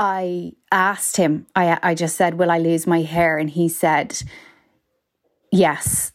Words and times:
I 0.00 0.52
asked 0.72 1.18
him, 1.18 1.46
I, 1.54 1.78
I 1.82 1.94
just 1.94 2.16
said, 2.16 2.38
Will 2.38 2.50
I 2.50 2.56
lose 2.56 2.86
my 2.86 3.02
hair? 3.02 3.36
And 3.36 3.50
he 3.50 3.68
said, 3.68 4.22
Yes, 5.52 6.12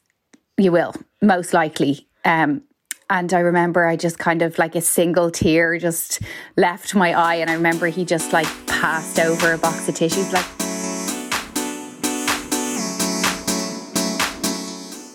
you 0.57 0.71
will, 0.71 0.95
most 1.21 1.53
likely. 1.53 2.07
Um, 2.25 2.63
and 3.11 3.31
I 3.31 3.41
remember 3.41 3.85
I 3.85 3.95
just 3.95 4.17
kind 4.17 4.41
of 4.41 4.57
like 4.57 4.73
a 4.73 4.81
single 4.81 5.29
tear 5.29 5.77
just 5.77 6.19
left 6.57 6.95
my 6.95 7.13
eye. 7.13 7.35
And 7.35 7.47
I 7.51 7.53
remember 7.53 7.85
he 7.85 8.05
just 8.05 8.33
like 8.33 8.47
passed 8.65 9.19
over 9.19 9.53
a 9.53 9.57
box 9.59 9.87
of 9.87 9.93
tissues, 9.93 10.33
like, 10.33 10.45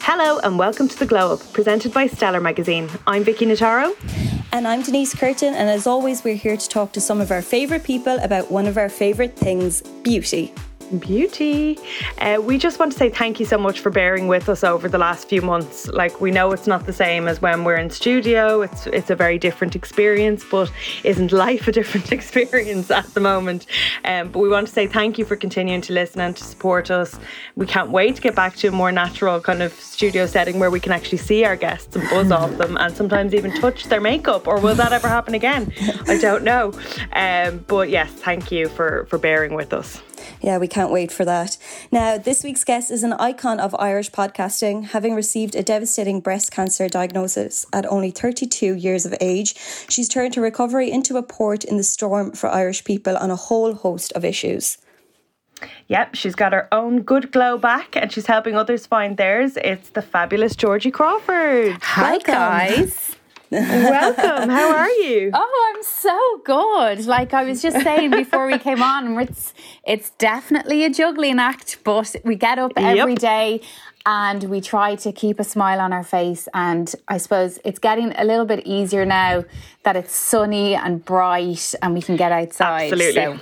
Hello 0.01 0.39
and 0.45 0.61
welcome 0.61 0.87
to 0.87 0.97
The 0.97 1.07
Glow 1.07 1.33
Up, 1.33 1.53
presented 1.53 1.93
by 1.93 2.07
Stellar 2.07 2.41
Magazine. 2.41 2.89
I'm 3.05 3.25
Vicky 3.25 3.47
Notaro. 3.47 4.40
And 4.53 4.67
I'm 4.67 4.83
Denise 4.83 5.15
Curtin, 5.15 5.55
and 5.55 5.71
as 5.71 5.87
always, 5.87 6.25
we're 6.25 6.35
here 6.35 6.57
to 6.57 6.69
talk 6.69 6.91
to 6.93 7.01
some 7.01 7.21
of 7.21 7.31
our 7.31 7.41
favourite 7.41 7.85
people 7.85 8.19
about 8.19 8.51
one 8.51 8.67
of 8.67 8.77
our 8.77 8.89
favourite 8.89 9.37
things 9.37 9.81
beauty 10.03 10.53
beauty. 10.99 11.79
Uh, 12.19 12.39
we 12.43 12.59
just 12.59 12.79
want 12.79 12.93
to 12.93 12.99
say 12.99 13.09
thank 13.09 13.39
you 13.39 13.47
so 13.47 13.59
much 13.59 13.81
for 13.81 13.91
bearing 13.91 14.29
with 14.29 14.49
us 14.49 14.65
over 14.65 14.89
the 14.89 14.99
last 14.99 15.29
few 15.29 15.43
months. 15.43 15.87
Like 15.89 16.21
we 16.21 16.31
know 16.31 16.53
it's 16.53 16.67
not 16.67 16.87
the 16.87 16.93
same 16.93 17.29
as 17.29 17.41
when 17.41 17.65
we're 17.65 17.77
in 17.77 17.91
studio. 17.91 18.63
It's 18.63 18.87
it's 18.87 19.11
a 19.11 19.17
very 19.17 19.39
different 19.39 19.77
experience, 19.77 20.45
but 20.51 20.71
isn't 21.05 21.33
life 21.33 21.69
a 21.69 21.73
different 21.73 22.13
experience 22.19 22.91
at 22.91 23.07
the 23.15 23.21
moment? 23.21 23.67
Um, 24.05 24.31
but 24.31 24.41
we 24.41 24.49
want 24.49 24.67
to 24.67 24.73
say 24.73 24.87
thank 24.87 25.19
you 25.19 25.25
for 25.25 25.37
continuing 25.37 25.81
to 25.83 25.93
listen 25.93 26.21
and 26.21 26.37
to 26.37 26.45
support 26.45 26.91
us. 26.91 27.19
We 27.57 27.67
can't 27.67 27.91
wait 27.91 28.17
to 28.17 28.23
get 28.23 28.35
back 28.35 28.57
to 28.57 28.69
a 28.69 28.73
more 28.73 28.93
natural 28.93 29.41
kind 29.41 29.63
of 29.63 29.73
studio 29.75 30.27
setting 30.27 30.59
where 30.59 30.71
we 30.71 30.81
can 30.81 30.93
actually 30.93 31.19
see 31.19 31.45
our 31.45 31.57
guests 31.57 31.95
and 31.97 32.09
buzz 32.11 32.31
off 32.33 32.57
them, 32.59 32.77
and 32.77 32.97
sometimes 32.97 33.35
even 33.35 33.53
touch 33.61 33.85
their 33.85 34.01
makeup. 34.01 34.47
Or 34.47 34.61
will 34.61 34.75
that 34.75 34.93
ever 34.93 35.09
happen 35.09 35.35
again? 35.35 35.73
I 36.07 36.19
don't 36.19 36.45
know. 36.45 36.73
Um, 37.13 37.65
but 37.67 37.91
yes, 37.91 38.11
thank 38.11 38.51
you 38.51 38.69
for 38.69 39.07
for 39.07 39.19
bearing 39.19 39.55
with 39.55 39.73
us. 39.73 40.03
Yeah, 40.41 40.59
we 40.59 40.69
can't 40.69 40.91
wait 40.93 41.11
for 41.13 41.25
that. 41.25 41.57
Now, 41.91 42.19
this 42.19 42.43
week's 42.45 42.65
guest 42.65 42.91
is 42.91 43.03
an 43.03 43.13
icon 43.15 43.61
of 43.61 43.75
Irish 43.79 44.11
podcasting, 44.11 44.89
having 44.89 45.15
received 45.15 45.55
a 45.55 45.63
devastating 45.63 46.21
breast 46.21 46.51
cancer 46.51 46.89
diagnosis 46.89 47.67
at 47.73 47.87
only 47.87 48.11
32 48.11 48.75
years 48.75 49.07
of 49.07 49.15
age. 49.21 49.55
She's 49.89 50.09
turned 50.09 50.35
her 50.35 50.43
recovery 50.43 50.91
into 50.91 51.17
a 51.17 51.23
port 51.23 51.65
in 51.65 51.77
the 51.77 51.83
storm 51.83 52.33
for 52.33 52.49
Irish 52.49 52.85
people 52.85 53.17
on 53.17 53.31
a 53.31 53.37
whole 53.37 53.75
host 53.75 54.13
of 54.13 54.25
issues. 54.25 54.79
Yep, 55.89 56.15
she's 56.15 56.35
got 56.35 56.53
her 56.53 56.69
own 56.73 57.03
good 57.03 57.33
glow 57.33 57.59
back 57.59 57.95
and 57.97 58.11
she's 58.11 58.27
helping 58.27 58.57
others 58.57 58.87
find 58.87 59.17
theirs. 59.17 59.59
It's 59.63 59.91
the 59.91 60.03
fabulous 60.03 60.57
Georgie 60.57 60.91
Crawford. 60.91 61.77
Hi, 61.83 62.13
Welcome. 62.13 62.35
guys. 62.35 63.17
Welcome. 63.51 64.49
How 64.49 64.75
are 64.77 64.91
you? 64.91 65.31
Oh, 65.43 65.73
I'm 65.75 65.83
so 65.83 66.41
good. 66.45 67.07
Like 67.07 67.33
I 67.35 67.45
was 67.45 67.63
just 67.63 67.81
saying 67.83 68.11
before 68.11 68.47
we 68.47 68.59
came 68.59 68.83
on, 68.83 69.19
it's 69.19 69.55
it's 69.87 70.11
definitely 70.11 70.85
a 70.85 70.91
juggling 70.91 71.39
act, 71.39 71.79
but 71.85 72.15
we 72.25 72.37
get 72.37 72.59
up 72.59 72.73
yep. 72.77 72.99
every 72.99 73.15
day 73.15 73.61
and 74.07 74.45
we 74.45 74.61
try 74.61 74.97
to 74.97 75.13
keep 75.13 75.41
a 75.41 75.45
smile 75.45 75.81
on 75.81 75.93
our 75.93 76.03
face 76.03 76.49
and 76.53 76.95
I 77.09 77.19
suppose 77.19 77.59
it's 77.65 77.79
getting 77.79 78.13
a 78.17 78.25
little 78.25 78.45
bit 78.45 78.67
easier 78.67 79.05
now 79.05 79.45
that 79.85 79.97
it's 79.97 80.15
sunny 80.15 80.75
and 80.75 81.05
bright 81.05 81.75
and 81.83 81.95
we 81.95 82.03
can 82.03 82.17
get 82.17 82.33
outside. 82.33 82.93
Absolutely. 82.93 83.37
So. 83.37 83.41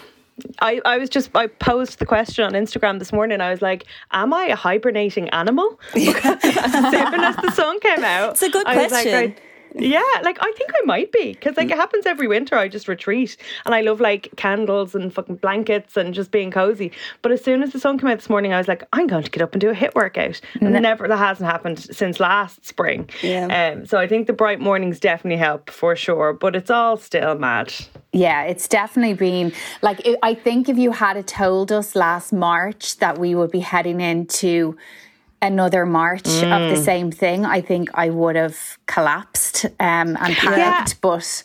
I, 0.60 0.80
I 0.84 0.98
was 0.98 1.10
just 1.10 1.30
I 1.34 1.48
posed 1.48 1.98
the 1.98 2.06
question 2.06 2.44
on 2.44 2.52
Instagram 2.52 2.98
this 2.98 3.12
morning. 3.12 3.40
I 3.40 3.50
was 3.50 3.60
like, 3.60 3.86
"Am 4.12 4.32
I 4.32 4.44
a 4.44 4.56
hibernating 4.56 5.28
animal?" 5.30 5.80
as 5.94 6.02
soon 6.04 7.24
as 7.24 7.36
the 7.36 7.50
sun 7.52 7.80
came 7.80 8.04
out, 8.04 8.32
it's 8.32 8.42
a 8.42 8.50
good 8.50 8.66
question. 8.66 9.12
Like, 9.12 9.42
yeah, 9.74 10.02
like 10.22 10.38
I 10.40 10.52
think 10.52 10.70
I 10.70 10.84
might 10.84 11.12
be 11.12 11.32
because 11.32 11.56
like 11.56 11.70
it 11.70 11.76
happens 11.76 12.06
every 12.06 12.28
winter. 12.28 12.56
I 12.56 12.68
just 12.68 12.88
retreat 12.88 13.36
and 13.64 13.74
I 13.74 13.80
love 13.80 14.00
like 14.00 14.30
candles 14.36 14.94
and 14.94 15.12
fucking 15.12 15.36
blankets 15.36 15.96
and 15.96 16.14
just 16.14 16.30
being 16.30 16.50
cozy. 16.50 16.92
But 17.22 17.32
as 17.32 17.42
soon 17.42 17.62
as 17.62 17.72
the 17.72 17.80
sun 17.80 17.98
came 17.98 18.08
out 18.08 18.18
this 18.18 18.30
morning, 18.30 18.52
I 18.52 18.58
was 18.58 18.68
like, 18.68 18.84
I'm 18.92 19.06
going 19.06 19.24
to 19.24 19.30
get 19.30 19.42
up 19.42 19.52
and 19.52 19.60
do 19.60 19.70
a 19.70 19.74
HIIT 19.74 19.94
workout, 19.94 20.40
and 20.60 20.72
no. 20.72 20.78
never 20.78 21.08
that 21.08 21.16
hasn't 21.16 21.50
happened 21.50 21.78
since 21.78 22.20
last 22.20 22.64
spring. 22.64 23.08
Yeah. 23.22 23.72
Um, 23.74 23.86
so 23.86 23.98
I 23.98 24.06
think 24.06 24.26
the 24.26 24.32
bright 24.32 24.60
mornings 24.60 25.00
definitely 25.00 25.38
help 25.38 25.70
for 25.70 25.96
sure, 25.96 26.32
but 26.32 26.56
it's 26.56 26.70
all 26.70 26.96
still 26.96 27.36
mad. 27.38 27.72
Yeah, 28.12 28.44
it's 28.44 28.68
definitely 28.68 29.14
been 29.14 29.52
like 29.82 30.06
I 30.22 30.34
think 30.34 30.68
if 30.68 30.78
you 30.78 30.92
had 30.92 31.26
told 31.26 31.72
us 31.72 31.94
last 31.94 32.32
March 32.32 32.96
that 32.98 33.18
we 33.18 33.34
would 33.34 33.50
be 33.50 33.60
heading 33.60 34.00
into 34.00 34.76
another 35.40 35.86
March 35.86 36.24
mm. 36.24 36.42
of 36.42 36.74
the 36.74 36.80
mm. 36.80 36.84
same 36.84 37.10
thing, 37.10 37.46
I 37.46 37.60
think 37.60 37.90
I 37.94 38.10
would 38.10 38.36
have 38.36 38.78
collapsed 38.86 39.66
um, 39.80 40.16
and 40.16 40.34
panicked. 40.34 40.90
Yeah. 40.90 40.98
But 41.00 41.44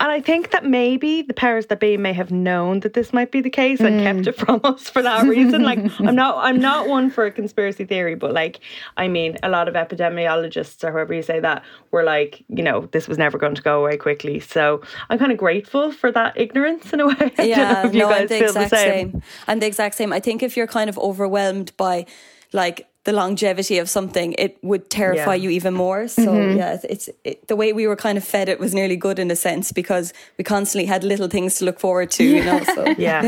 and 0.00 0.12
I 0.12 0.20
think 0.20 0.52
that 0.52 0.64
maybe 0.64 1.22
the 1.22 1.34
powers 1.34 1.66
that 1.66 1.80
be 1.80 1.96
may 1.96 2.12
have 2.12 2.30
known 2.30 2.80
that 2.80 2.94
this 2.94 3.12
might 3.12 3.32
be 3.32 3.40
the 3.40 3.50
case 3.50 3.80
and 3.80 3.98
mm. 3.98 4.02
kept 4.04 4.26
it 4.28 4.36
from 4.36 4.60
us 4.62 4.88
for 4.88 5.02
that 5.02 5.26
reason. 5.26 5.64
like 5.64 5.80
I'm 6.00 6.14
not 6.14 6.36
I'm 6.38 6.60
not 6.60 6.86
one 6.86 7.10
for 7.10 7.26
a 7.26 7.32
conspiracy 7.32 7.84
theory, 7.84 8.14
but 8.14 8.32
like 8.32 8.60
I 8.96 9.08
mean 9.08 9.38
a 9.42 9.48
lot 9.48 9.66
of 9.66 9.74
epidemiologists 9.74 10.84
or 10.84 10.92
however 10.92 11.14
you 11.14 11.22
say 11.22 11.40
that 11.40 11.64
were 11.90 12.04
like, 12.04 12.44
you 12.48 12.62
know, 12.62 12.82
this 12.92 13.08
was 13.08 13.18
never 13.18 13.38
going 13.38 13.56
to 13.56 13.62
go 13.62 13.80
away 13.80 13.96
quickly. 13.96 14.38
So 14.38 14.82
I'm 15.10 15.18
kind 15.18 15.32
of 15.32 15.38
grateful 15.38 15.90
for 15.90 16.12
that 16.12 16.38
ignorance 16.38 16.92
in 16.92 17.00
a 17.00 17.06
way. 17.06 17.32
Yeah, 17.48 17.88
no, 17.92 18.10
I'm 18.10 18.26
the 18.26 18.44
exact 18.44 18.70
the 18.70 18.76
same. 18.76 19.12
same. 19.12 19.22
I'm 19.48 19.58
the 19.58 19.66
exact 19.66 19.94
same. 19.94 20.12
I 20.12 20.20
think 20.20 20.42
if 20.42 20.56
you're 20.56 20.66
kind 20.66 20.90
of 20.90 20.98
overwhelmed 20.98 21.74
by 21.76 22.04
like 22.52 22.88
the 23.08 23.14
longevity 23.14 23.78
of 23.78 23.88
something, 23.88 24.34
it 24.38 24.58
would 24.62 24.90
terrify 24.90 25.34
yeah. 25.34 25.44
you 25.44 25.50
even 25.50 25.72
more. 25.72 26.08
So 26.08 26.26
mm-hmm. 26.26 26.58
yeah, 26.58 26.78
it's 26.84 27.08
it, 27.24 27.48
the 27.48 27.56
way 27.56 27.72
we 27.72 27.86
were 27.86 27.96
kind 27.96 28.18
of 28.18 28.24
fed 28.24 28.50
it 28.50 28.60
was 28.60 28.74
nearly 28.74 28.96
good 28.96 29.18
in 29.18 29.30
a 29.30 29.36
sense 29.36 29.72
because 29.72 30.12
we 30.36 30.44
constantly 30.44 30.84
had 30.84 31.04
little 31.04 31.28
things 31.28 31.54
to 31.56 31.64
look 31.64 31.80
forward 31.80 32.10
to, 32.12 32.24
you 32.24 32.44
know. 32.44 32.62
So 32.64 32.86
yeah, 32.98 33.22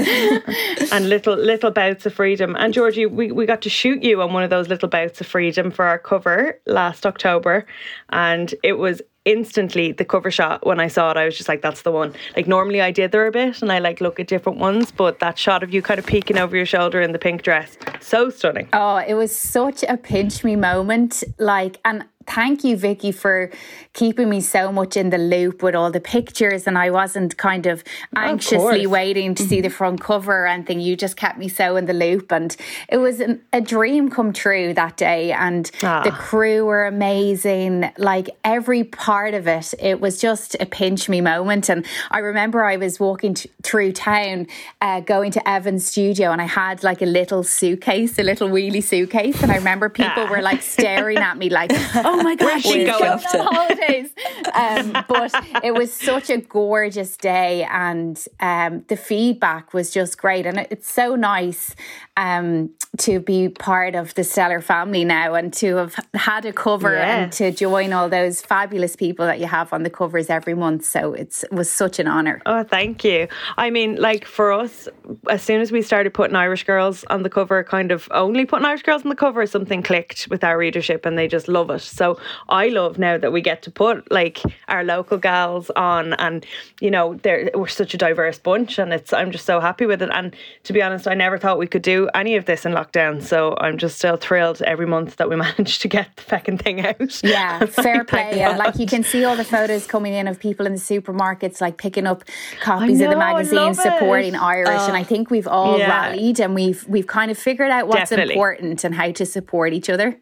and 0.93 1.09
little 1.09 1.35
little 1.35 1.71
bouts 1.71 2.05
of 2.05 2.13
freedom. 2.13 2.57
And 2.57 2.75
Georgie, 2.75 3.07
we 3.07 3.33
we 3.33 3.47
got 3.47 3.63
to 3.63 3.71
shoot 3.71 4.03
you 4.03 4.21
on 4.21 4.35
one 4.35 4.43
of 4.43 4.51
those 4.51 4.69
little 4.69 4.89
bouts 4.89 5.23
of 5.23 5.27
freedom 5.27 5.71
for 5.71 5.87
our 5.87 5.99
cover 5.99 6.61
last 6.67 7.07
October, 7.07 7.65
and 8.11 8.55
it 8.63 8.75
was 8.75 9.01
instantly 9.31 9.93
the 9.93 10.05
cover 10.05 10.31
shot 10.31 10.67
when 10.67 10.81
I 10.81 10.89
saw 10.89 11.11
it, 11.11 11.17
I 11.17 11.25
was 11.25 11.37
just 11.37 11.49
like, 11.49 11.63
that's 11.63 11.83
the 11.83 11.93
one. 11.93 12.15
Like 12.37 12.47
normally 12.47 12.81
I 12.81 12.91
dither 12.91 13.27
a 13.27 13.33
bit 13.33 13.63
and 13.63 13.71
I 13.71 13.79
like 13.79 14.01
look 14.01 14.21
at 14.21 14.27
different 14.27 14.59
ones, 14.59 14.91
but 14.91 15.21
that 15.21 15.39
shot 15.39 15.63
of 15.63 15.73
you 15.73 15.83
kind 15.83 15.99
of 15.99 16.07
peeking 16.07 16.39
over 16.39 16.57
your 16.57 16.67
shoulder 16.67 17.01
in 17.01 17.13
the 17.13 17.19
pink 17.19 17.43
dress, 17.43 17.77
so 18.01 18.31
stunning. 18.31 18.69
Oh, 18.73 18.97
it 18.97 19.15
was 19.15 19.35
such 19.35 19.85
a 19.89 19.97
pinch 19.97 20.45
me 20.45 20.57
moment. 20.57 21.23
Like, 21.39 21.79
and 21.85 22.05
thank 22.27 22.65
you, 22.65 22.77
Vicky, 22.77 23.13
for 23.13 23.51
keeping 23.93 24.29
me 24.29 24.41
so 24.41 24.71
much 24.71 24.97
in 24.97 25.11
the 25.11 25.19
loop 25.19 25.63
with 25.63 25.75
all 25.75 25.91
the 25.91 26.01
pictures. 26.01 26.67
And 26.67 26.79
I 26.79 26.91
wasn't 26.91 27.37
kind 27.37 27.67
of 27.67 27.83
anxiously 28.15 28.85
of 28.85 28.91
waiting 28.91 29.35
to 29.35 29.43
see 29.43 29.61
the 29.61 29.71
front 29.71 30.01
cover 30.01 30.45
or 30.45 30.47
anything. 30.47 30.81
You 30.81 30.97
just 30.97 31.17
kept 31.17 31.39
me 31.39 31.49
so 31.49 31.77
in 31.77 31.87
the 31.87 31.93
loop. 31.93 32.31
And 32.31 32.55
it 32.89 32.99
was 32.99 33.21
an, 33.21 33.41
a 33.53 33.61
dream 33.61 34.11
come 34.11 34.33
true 34.33 34.73
that 34.75 34.97
day. 34.97 35.33
And 35.33 35.71
ah. 35.83 36.03
the 36.03 36.13
crew 36.13 36.65
were 36.67 36.87
amazing. 36.87 37.91
Like 37.99 38.31
every 38.45 38.85
part 38.85 39.35
of 39.35 39.49
it, 39.49 39.75
it 39.81 40.01
was 40.01 40.21
just 40.21 40.57
a 40.61 40.67
pinch 40.67 41.09
me 41.09 41.21
moment. 41.21 41.69
And 41.69 41.85
I 42.11 42.19
remember 42.19 42.65
I 42.65 42.77
was 42.77 43.01
walking 43.01 43.35
t- 43.35 43.51
through 43.63 43.93
town, 43.93 44.47
uh, 44.81 45.01
going 45.01 45.33
to 45.33 45.49
Evan's 45.49 45.87
studio, 45.87 46.31
and 46.31 46.41
I 46.41 46.47
had 46.47 46.85
like 46.85 47.03
a 47.03 47.07
little 47.07 47.43
suitcase, 47.43 48.19
a 48.19 48.23
little 48.23 48.49
wheelie 48.49 48.83
suitcase. 48.83 49.43
And 49.43 49.51
I 49.51 49.57
remember 49.57 49.89
people 49.89 50.25
ah. 50.25 50.31
were 50.31 50.43
like 50.43 50.63
staring 50.77 51.19
at 51.19 51.37
me, 51.37 51.51
like, 51.51 51.71
oh 51.73 52.20
my 52.23 52.35
gosh, 52.35 52.63
she's 52.63 52.87
going 52.87 53.03
on 53.03 53.21
holidays. 53.23 54.11
um, 54.55 55.05
but 55.09 55.33
it 55.65 55.75
was 55.75 55.93
such 55.93 56.31
a 56.31 56.39
gorgeous 56.39 57.17
day, 57.17 57.65
and 57.71 58.25
um, 58.41 58.85
the 58.89 58.97
feedback 58.97 59.75
was 59.75 59.91
just 59.91 60.19
great. 60.19 60.47
And 60.47 60.59
it's 60.71 60.91
so 60.91 61.17
nice 61.17 61.75
um, 62.17 62.71
to 62.99 63.21
be 63.21 63.49
part 63.49 63.95
of 63.95 64.15
the 64.15 64.25
Stellar 64.25 64.61
family 64.61 65.05
now 65.05 65.35
and 65.35 65.53
to 65.55 65.77
have 65.77 65.95
had 66.15 66.45
a 66.45 66.53
cover 66.53 66.95
yeah. 66.95 67.17
and 67.17 67.33
to 67.33 67.51
join 67.53 67.93
all 67.93 68.09
those 68.09 68.43
fabulous 68.43 68.97
people 68.97 69.25
that 69.27 69.39
you 69.39 69.47
have 69.47 69.73
on 69.73 69.85
the 69.85 69.91
covers 69.91 70.29
every 70.29 70.55
month. 70.55 70.85
So 70.85 71.15
it 71.15 71.43
was 71.51 71.71
such 71.71 71.99
an 71.99 72.09
honour. 72.09 72.43
Oh, 72.47 72.63
thank 72.65 73.05
you. 73.05 73.29
I 73.57 73.71
mean, 73.71 73.97
like 73.97 74.27
for 74.27 74.53
us, 74.53 74.89
as 75.29 75.43
soon 75.43 75.61
as 75.61 75.71
we 75.71 75.83
started 75.83 76.13
putting 76.13 76.37
Irish 76.37 76.65
girls 76.65 77.05
on 77.05 77.23
the 77.23 77.31
cover, 77.31 77.63
kind 77.63 77.93
of 77.93 78.09
only 78.11 78.45
putting 78.45 78.66
Irish 78.66 78.83
girls 78.83 79.03
on 79.03 79.09
the 79.09 79.16
cover, 79.16 79.47
something 79.47 79.83
clicked 79.83 80.27
with 80.28 80.43
our 80.43 80.59
readership 80.59 81.07
and 81.07 81.16
they 81.16 81.28
just 81.28 81.49
love 81.49 81.71
it. 81.71 81.81
So 82.01 82.19
I 82.49 82.69
love 82.69 82.99
now 82.99 83.19
that 83.19 83.31
we 83.31 83.43
get 83.43 83.61
to 83.65 83.71
put 83.71 84.11
like 84.11 84.41
our 84.69 84.83
local 84.83 85.19
gals 85.19 85.69
on, 85.77 86.15
and 86.15 86.47
you 86.81 86.91
know, 86.91 87.17
they're 87.23 87.51
we're 87.55 87.69
such 87.69 87.93
a 87.93 87.99
diverse 87.99 88.39
bunch, 88.39 88.79
and 88.79 88.95
it's 88.95 89.13
I'm 89.13 89.31
just 89.31 89.45
so 89.45 89.61
happy 89.61 89.85
with 89.85 90.01
it. 90.01 90.09
And 90.11 90.35
to 90.65 90.73
be 90.73 90.81
honest, 90.81 91.07
I 91.07 91.13
never 91.13 91.37
thought 91.37 91.59
we 91.59 91.67
could 91.67 91.83
do 91.83 92.09
any 92.15 92.37
of 92.37 92.47
this 92.47 92.65
in 92.65 92.73
lockdown, 92.73 93.23
so 93.23 93.55
I'm 93.59 93.77
just 93.77 93.99
still 93.99 94.17
thrilled 94.17 94.63
every 94.63 94.87
month 94.87 95.17
that 95.17 95.29
we 95.29 95.37
managed 95.47 95.83
to 95.83 95.89
get 95.89 96.09
the 96.17 96.23
fucking 96.23 96.57
thing 96.57 96.87
out. 96.87 97.23
Yeah, 97.23 97.67
fair 97.67 98.03
play. 98.05 98.39
Yeah, 98.39 98.57
like 98.57 98.79
you 98.79 98.87
can 98.87 99.03
see 99.03 99.27
all 99.27 99.37
the 99.37 99.45
photos 99.45 99.87
coming 99.87 100.15
in 100.15 100.27
of 100.27 100.41
people 100.41 100.65
in 100.65 100.73
the 100.73 100.79
supermarkets, 100.79 101.61
like 101.61 101.77
picking 101.77 102.07
up 102.07 102.25
copies 102.63 103.01
know, 103.01 103.09
of 103.09 103.11
the 103.11 103.19
magazine, 103.19 103.75
supporting. 103.75 104.37
Irish, 104.37 104.69
uh, 104.69 104.87
and 104.87 104.97
I 104.97 105.03
think 105.03 105.31
we've 105.31 105.47
all 105.47 105.79
yeah. 105.79 105.91
rallied 105.91 106.41
and 106.41 106.55
we've 106.55 106.83
we've 106.89 107.07
kind 107.07 107.31
of 107.31 107.37
figured 107.37 107.71
out 107.71 107.89
what's 107.89 108.09
Definitely. 108.09 108.37
important 108.37 108.85
and 108.85 108.95
how 108.95 109.13
to 109.13 109.27
support 109.27 109.75
each 109.75 109.91
other. 109.91 110.19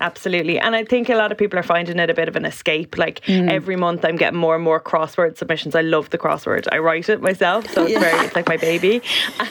Absolutely. 0.00 0.58
And 0.58 0.74
I 0.74 0.84
think 0.84 1.10
a 1.10 1.14
lot 1.14 1.30
of 1.30 1.36
people 1.36 1.58
are 1.58 1.62
finding 1.62 1.98
it 1.98 2.08
a 2.08 2.14
bit 2.14 2.28
of 2.28 2.36
an 2.36 2.46
escape. 2.46 2.96
Like 2.96 3.20
mm. 3.26 3.50
every 3.50 3.76
month 3.76 4.04
I'm 4.04 4.16
getting 4.16 4.38
more 4.38 4.54
and 4.54 4.64
more 4.64 4.80
crossword 4.80 5.36
submissions. 5.36 5.74
I 5.74 5.82
love 5.82 6.10
the 6.10 6.18
crossword. 6.18 6.66
I 6.72 6.78
write 6.78 7.08
it 7.08 7.20
myself. 7.20 7.70
So 7.70 7.82
it's 7.82 7.92
yeah. 7.92 8.00
very 8.00 8.26
it's 8.26 8.34
like 8.34 8.48
my 8.48 8.56
baby. 8.56 9.02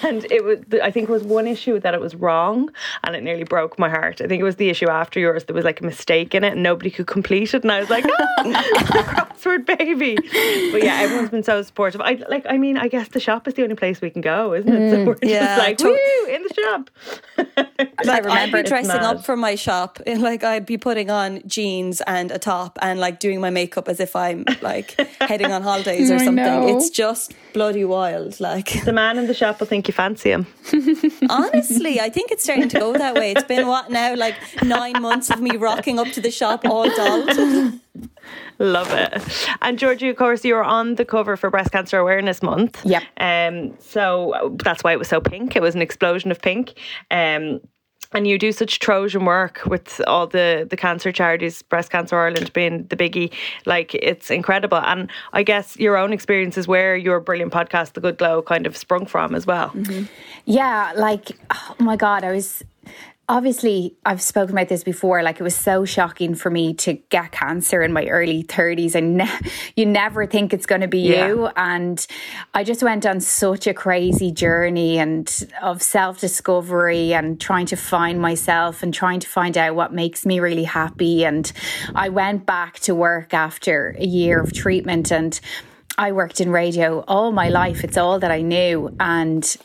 And 0.03 0.25
it 0.31 0.43
was 0.43 0.59
I 0.81 0.91
think 0.91 1.09
it 1.09 1.11
was 1.11 1.23
one 1.23 1.47
issue 1.47 1.79
that 1.79 1.93
it 1.93 2.01
was 2.01 2.15
wrong 2.15 2.71
and 3.03 3.15
it 3.15 3.23
nearly 3.23 3.43
broke 3.43 3.77
my 3.77 3.89
heart. 3.89 4.21
I 4.21 4.27
think 4.27 4.39
it 4.39 4.43
was 4.43 4.55
the 4.55 4.69
issue 4.69 4.89
after 4.89 5.19
yours. 5.19 5.45
There 5.45 5.55
was 5.55 5.65
like 5.65 5.81
a 5.81 5.85
mistake 5.85 6.33
in 6.33 6.43
it 6.43 6.53
and 6.53 6.63
nobody 6.63 6.89
could 6.89 7.07
complete 7.07 7.53
it. 7.53 7.63
And 7.63 7.71
I 7.71 7.79
was 7.79 7.89
like, 7.89 8.05
ah, 8.07 8.43
crossword 9.39 9.65
baby. 9.65 10.15
But 10.71 10.83
yeah, 10.83 10.99
everyone's 11.01 11.29
been 11.29 11.43
so 11.43 11.61
supportive. 11.61 12.01
I 12.01 12.13
like 12.27 12.45
I 12.49 12.57
mean, 12.57 12.77
I 12.77 12.87
guess 12.87 13.09
the 13.09 13.19
shop 13.19 13.47
is 13.47 13.53
the 13.53 13.63
only 13.63 13.75
place 13.75 14.01
we 14.01 14.09
can 14.09 14.21
go, 14.21 14.53
isn't 14.53 14.71
it? 14.71 14.79
Mm. 14.79 14.91
So 14.91 15.05
we're 15.05 15.17
yeah, 15.21 15.55
just 15.55 15.59
like, 15.59 15.79
woo, 15.79 16.25
in 16.33 16.43
the 16.43 16.53
shop. 16.53 16.89
like 18.05 18.25
I'd 18.25 18.51
be 18.51 18.63
dressing 18.63 19.01
up 19.01 19.23
for 19.25 19.35
my 19.35 19.55
shop 19.55 19.99
in 20.05 20.21
like 20.21 20.38
like 20.43 20.53
I'd 20.55 20.65
be 20.65 20.77
putting 20.77 21.09
on 21.09 21.41
jeans 21.45 22.01
and 22.01 22.31
a 22.31 22.39
top 22.39 22.79
and 22.81 22.99
like 22.99 23.19
doing 23.19 23.41
my 23.41 23.49
makeup 23.49 23.87
as 23.87 23.99
if 23.99 24.15
I'm 24.15 24.45
like 24.61 24.95
heading 25.19 25.51
on 25.51 25.61
holidays 25.61 26.09
or 26.11 26.19
something. 26.19 26.69
It's 26.69 26.89
just 26.89 27.33
bloody 27.53 27.83
wild. 27.83 28.39
Like 28.39 28.85
the 28.85 28.93
man 28.93 29.17
in 29.17 29.27
the 29.27 29.33
shop 29.33 29.59
will 29.59 29.67
think 29.67 29.87
you 29.87 29.93
fancy 29.93 30.31
him. 30.31 30.47
Honestly, 31.29 31.99
I 31.99 32.09
think 32.09 32.31
it's 32.31 32.43
starting 32.43 32.69
to 32.69 32.79
go 32.79 32.93
that 32.93 33.15
way. 33.15 33.31
It's 33.31 33.43
been 33.43 33.67
what 33.67 33.89
now, 33.89 34.15
like 34.15 34.35
nine 34.63 35.01
months 35.01 35.29
of 35.29 35.41
me 35.41 35.57
rocking 35.57 35.99
up 35.99 36.07
to 36.09 36.21
the 36.21 36.31
shop 36.31 36.65
all 36.65 36.89
dolled. 36.89 37.79
Love 38.59 38.93
it. 38.93 39.47
And 39.61 39.79
Georgie, 39.79 40.09
of 40.09 40.15
course, 40.15 40.45
you 40.45 40.53
were 40.53 40.63
on 40.63 40.95
the 40.95 41.05
cover 41.05 41.35
for 41.35 41.49
Breast 41.49 41.71
Cancer 41.71 41.97
Awareness 41.97 42.41
Month. 42.41 42.85
Yep. 42.85 43.03
Um, 43.17 43.77
so 43.79 44.57
that's 44.63 44.83
why 44.83 44.93
it 44.93 44.99
was 44.99 45.07
so 45.07 45.19
pink. 45.19 45.55
It 45.55 45.61
was 45.61 45.75
an 45.75 45.81
explosion 45.81 46.29
of 46.31 46.41
pink. 46.41 46.73
Um, 47.09 47.61
and 48.11 48.27
you 48.27 48.37
do 48.37 48.51
such 48.51 48.79
Trojan 48.79 49.25
work 49.25 49.61
with 49.65 50.01
all 50.07 50.27
the 50.27 50.67
the 50.69 50.77
cancer 50.77 51.11
charities, 51.11 51.61
Breast 51.61 51.91
Cancer 51.91 52.17
Ireland 52.17 52.51
being 52.53 52.85
the 52.87 52.95
biggie. 52.95 53.31
Like 53.65 53.93
it's 53.95 54.31
incredible, 54.31 54.79
and 54.79 55.09
I 55.33 55.43
guess 55.43 55.77
your 55.77 55.97
own 55.97 56.13
experience 56.13 56.57
is 56.57 56.67
where 56.67 56.95
your 56.95 57.19
brilliant 57.19 57.53
podcast, 57.53 57.93
The 57.93 58.01
Good 58.01 58.17
Glow, 58.17 58.41
kind 58.41 58.65
of 58.65 58.75
sprung 58.75 59.05
from 59.05 59.35
as 59.35 59.45
well. 59.45 59.69
Mm-hmm. 59.69 60.05
Yeah, 60.45 60.93
like 60.95 61.31
oh 61.51 61.75
my 61.79 61.95
god, 61.95 62.23
I 62.23 62.31
was 62.31 62.63
obviously 63.29 63.95
I've 64.03 64.23
spoken 64.23 64.55
about 64.57 64.69
this 64.69 64.83
before 64.83 65.21
like 65.21 65.39
it 65.39 65.43
was 65.43 65.55
so 65.55 65.85
shocking 65.85 66.33
for 66.33 66.49
me 66.49 66.73
to 66.73 66.93
get 66.93 67.31
cancer 67.31 67.83
in 67.83 67.93
my 67.93 68.07
early 68.07 68.43
30s 68.43 68.95
and 68.95 69.17
ne- 69.17 69.39
you 69.75 69.85
never 69.85 70.25
think 70.25 70.51
it's 70.51 70.65
going 70.65 70.81
to 70.81 70.87
be 70.87 71.01
yeah. 71.01 71.27
you. 71.27 71.49
And 71.55 72.05
I 72.55 72.63
just 72.63 72.81
went 72.81 73.05
on 73.05 73.21
such 73.21 73.67
a 73.67 73.73
crazy 73.73 74.31
journey 74.31 74.97
and 74.97 75.47
of 75.61 75.83
self-discovery 75.83 77.13
and 77.13 77.39
trying 77.39 77.67
to 77.67 77.75
find 77.75 78.19
myself 78.19 78.81
and 78.81 78.91
trying 78.91 79.19
to 79.19 79.27
find 79.27 79.57
out 79.57 79.75
what 79.75 79.93
makes 79.93 80.25
me 80.25 80.39
really 80.39 80.63
happy. 80.63 81.23
And 81.23 81.49
I 81.93 82.09
went 82.09 82.47
back 82.47 82.79
to 82.81 82.95
work 82.95 83.35
after 83.35 83.95
a 83.99 84.05
year 84.05 84.41
of 84.41 84.53
treatment 84.53 85.11
and 85.11 85.39
I 85.99 86.13
worked 86.13 86.41
in 86.41 86.49
radio 86.49 87.03
all 87.07 87.31
my 87.31 87.49
life. 87.49 87.83
It's 87.83 87.97
all 87.97 88.19
that 88.19 88.31
I 88.31 88.41
knew. 88.41 88.95
And 88.99 89.55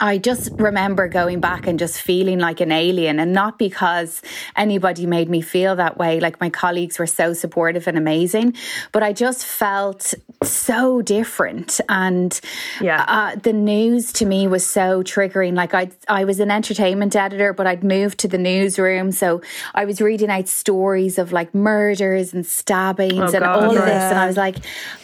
I 0.00 0.18
just 0.18 0.52
remember 0.52 1.08
going 1.08 1.40
back 1.40 1.66
and 1.66 1.78
just 1.78 2.00
feeling 2.00 2.38
like 2.38 2.60
an 2.60 2.70
alien, 2.70 3.18
and 3.18 3.32
not 3.32 3.58
because 3.58 4.22
anybody 4.56 5.06
made 5.06 5.28
me 5.28 5.40
feel 5.40 5.74
that 5.76 5.98
way. 5.98 6.20
Like 6.20 6.40
my 6.40 6.50
colleagues 6.50 6.98
were 6.98 7.06
so 7.06 7.32
supportive 7.32 7.86
and 7.88 7.98
amazing, 7.98 8.54
but 8.92 9.02
I 9.02 9.12
just 9.12 9.44
felt 9.44 10.14
so 10.42 11.02
different. 11.02 11.80
And 11.88 12.38
yeah, 12.80 13.04
uh, 13.08 13.36
the 13.36 13.52
news 13.52 14.12
to 14.14 14.26
me 14.26 14.46
was 14.46 14.64
so 14.64 15.02
triggering. 15.02 15.54
Like 15.54 15.74
I, 15.74 15.90
I 16.06 16.24
was 16.24 16.38
an 16.38 16.50
entertainment 16.50 17.16
editor, 17.16 17.52
but 17.52 17.66
I'd 17.66 17.82
moved 17.82 18.18
to 18.20 18.28
the 18.28 18.38
newsroom, 18.38 19.10
so 19.10 19.42
I 19.74 19.84
was 19.84 20.00
reading 20.00 20.30
out 20.30 20.48
stories 20.48 21.18
of 21.18 21.32
like 21.32 21.54
murders 21.54 22.32
and 22.32 22.46
stabbings 22.46 23.18
oh, 23.18 23.36
and 23.36 23.44
God, 23.44 23.64
all 23.64 23.72
yeah. 23.72 23.80
of 23.80 23.84
this, 23.86 24.02
and 24.02 24.18
I 24.18 24.26
was 24.26 24.36
like, 24.36 24.56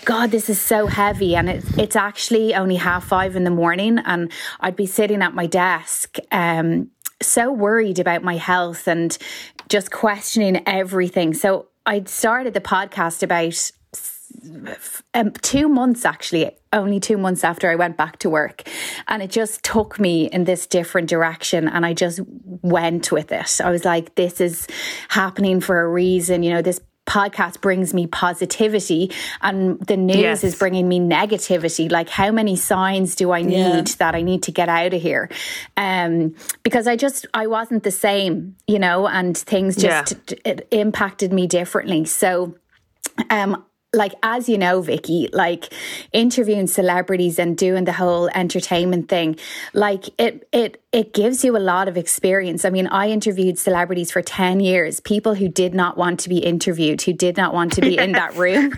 God, 0.04 0.30
this 0.30 0.48
is 0.48 0.60
so 0.60 0.86
heavy. 0.86 1.34
And 1.34 1.48
it, 1.48 1.64
it's 1.78 1.96
actually 1.96 2.54
only 2.54 2.76
half 2.76 3.04
five 3.04 3.34
in 3.34 3.44
the 3.44 3.50
morning, 3.50 3.98
and 4.04 4.30
I'd 4.61 4.76
be 4.76 4.87
sitting 4.87 5.23
at 5.23 5.35
my 5.35 5.46
desk, 5.46 6.19
um, 6.32 6.91
so 7.23 7.52
worried 7.52 7.99
about 7.99 8.23
my 8.23 8.37
health 8.37 8.87
and 8.87 9.17
just 9.69 9.91
questioning 9.91 10.62
everything. 10.67 11.35
So 11.35 11.69
I'd 11.87 12.08
started 12.08 12.55
the 12.55 12.61
podcast 12.61 13.23
about 13.23 13.70
um, 15.14 15.31
two 15.31 15.69
months 15.69 16.05
actually 16.05 16.50
only 16.75 17.00
two 17.00 17.17
months 17.17 17.44
after 17.44 17.70
I 17.70 17.76
went 17.76 17.96
back 17.96 18.19
to 18.19 18.29
work. 18.31 18.69
And 19.08 19.23
it 19.23 19.31
just 19.31 19.62
took 19.62 19.99
me 19.99 20.26
in 20.26 20.44
this 20.44 20.67
different 20.67 21.08
direction. 21.08 21.69
And 21.69 21.87
I 21.87 21.94
just 21.94 22.20
went 22.62 23.12
with 23.12 23.32
it. 23.32 23.61
I 23.62 23.70
was 23.70 23.85
like, 23.85 24.17
this 24.17 24.40
is 24.40 24.67
happening 25.08 25.61
for 25.61 25.81
a 25.81 25.88
reason. 25.88 26.43
You 26.43 26.55
know, 26.55 26.62
this 26.62 26.81
podcast 27.06 27.60
brings 27.60 27.92
me 27.92 28.06
positivity 28.06 29.10
and 29.42 29.78
the 29.86 29.96
news 29.96 30.16
yes. 30.16 30.44
is 30.44 30.54
bringing 30.54 30.88
me 30.88 30.98
negativity 30.98 31.90
like 31.90 32.08
how 32.08 32.30
many 32.30 32.56
signs 32.56 33.14
do 33.14 33.30
i 33.30 33.42
need 33.42 33.56
yeah. 33.56 33.82
that 33.98 34.14
i 34.14 34.22
need 34.22 34.42
to 34.42 34.50
get 34.50 34.68
out 34.68 34.94
of 34.94 35.02
here 35.02 35.28
um, 35.76 36.34
because 36.62 36.86
i 36.86 36.96
just 36.96 37.26
i 37.34 37.46
wasn't 37.46 37.82
the 37.82 37.90
same 37.90 38.56
you 38.66 38.78
know 38.78 39.06
and 39.06 39.36
things 39.36 39.76
just 39.76 40.24
yeah. 40.30 40.36
it 40.44 40.68
impacted 40.70 41.32
me 41.32 41.46
differently 41.46 42.04
so 42.06 42.54
um 43.28 43.62
like 43.94 44.12
as 44.23 44.49
you 44.49 44.58
know 44.58 44.81
Vicky 44.81 45.29
like 45.32 45.73
interviewing 46.12 46.67
celebrities 46.67 47.38
and 47.38 47.56
doing 47.56 47.85
the 47.85 47.93
whole 47.93 48.29
entertainment 48.35 49.08
thing 49.08 49.37
like 49.73 50.08
it 50.19 50.46
it 50.52 50.82
it 50.93 51.14
gives 51.14 51.44
you 51.44 51.56
a 51.56 51.58
lot 51.58 51.88
of 51.88 51.96
experience 51.96 52.64
i 52.64 52.70
mean 52.70 52.87
i 52.88 53.08
interviewed 53.08 53.58
celebrities 53.58 54.11
for 54.11 54.23
10 54.23 54.61
years 54.61 55.00
people 55.00 55.35
who 55.35 55.49
did 55.49 55.75
not 55.75 55.96
want 55.96 56.20
to 56.20 56.29
be 56.29 56.38
interviewed 56.38 57.00
who 57.02 57.12
did 57.12 57.37
not 57.37 57.55
want 57.55 57.73
to 57.73 57.81
be 57.81 57.94
yes. 57.94 58.05
in 58.05 58.12
that 58.12 58.35
room 58.37 58.73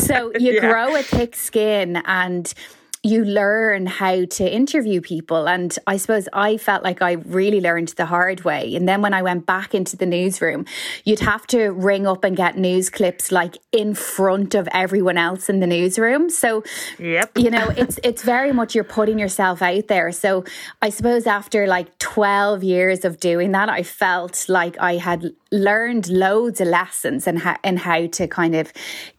so 0.00 0.32
you 0.38 0.54
yeah. 0.54 0.60
grow 0.60 0.94
a 0.94 1.02
thick 1.02 1.34
skin 1.34 1.96
and 2.06 2.54
you 3.02 3.24
learn 3.24 3.86
how 3.86 4.24
to 4.24 4.52
interview 4.52 5.00
people. 5.00 5.48
And 5.48 5.76
I 5.86 5.96
suppose 5.96 6.28
I 6.32 6.56
felt 6.56 6.82
like 6.82 7.00
I 7.00 7.12
really 7.12 7.60
learned 7.60 7.88
the 7.90 8.06
hard 8.06 8.44
way. 8.44 8.74
And 8.74 8.88
then 8.88 9.02
when 9.02 9.14
I 9.14 9.22
went 9.22 9.46
back 9.46 9.74
into 9.74 9.96
the 9.96 10.06
newsroom, 10.06 10.66
you'd 11.04 11.20
have 11.20 11.46
to 11.48 11.68
ring 11.70 12.06
up 12.06 12.24
and 12.24 12.36
get 12.36 12.58
news 12.58 12.90
clips 12.90 13.30
like 13.30 13.58
in 13.72 13.94
front 13.94 14.54
of 14.54 14.68
everyone 14.72 15.16
else 15.16 15.48
in 15.48 15.60
the 15.60 15.66
newsroom. 15.66 16.28
So, 16.30 16.64
yep. 16.98 17.30
you 17.36 17.50
know, 17.50 17.68
it's 17.76 18.00
it's 18.02 18.22
very 18.22 18.52
much 18.52 18.74
you're 18.74 18.84
putting 18.84 19.18
yourself 19.18 19.62
out 19.62 19.88
there. 19.88 20.10
So 20.12 20.44
I 20.82 20.90
suppose 20.90 21.26
after 21.26 21.66
like 21.66 21.98
12 21.98 22.64
years 22.64 23.04
of 23.04 23.20
doing 23.20 23.52
that, 23.52 23.68
I 23.68 23.82
felt 23.82 24.48
like 24.48 24.76
I 24.80 24.96
had 24.96 25.32
learned 25.50 26.08
loads 26.08 26.60
of 26.60 26.68
lessons 26.68 27.26
and 27.26 27.38
how, 27.38 27.56
and 27.64 27.78
how 27.78 28.06
to 28.06 28.26
kind 28.26 28.54
of 28.54 28.72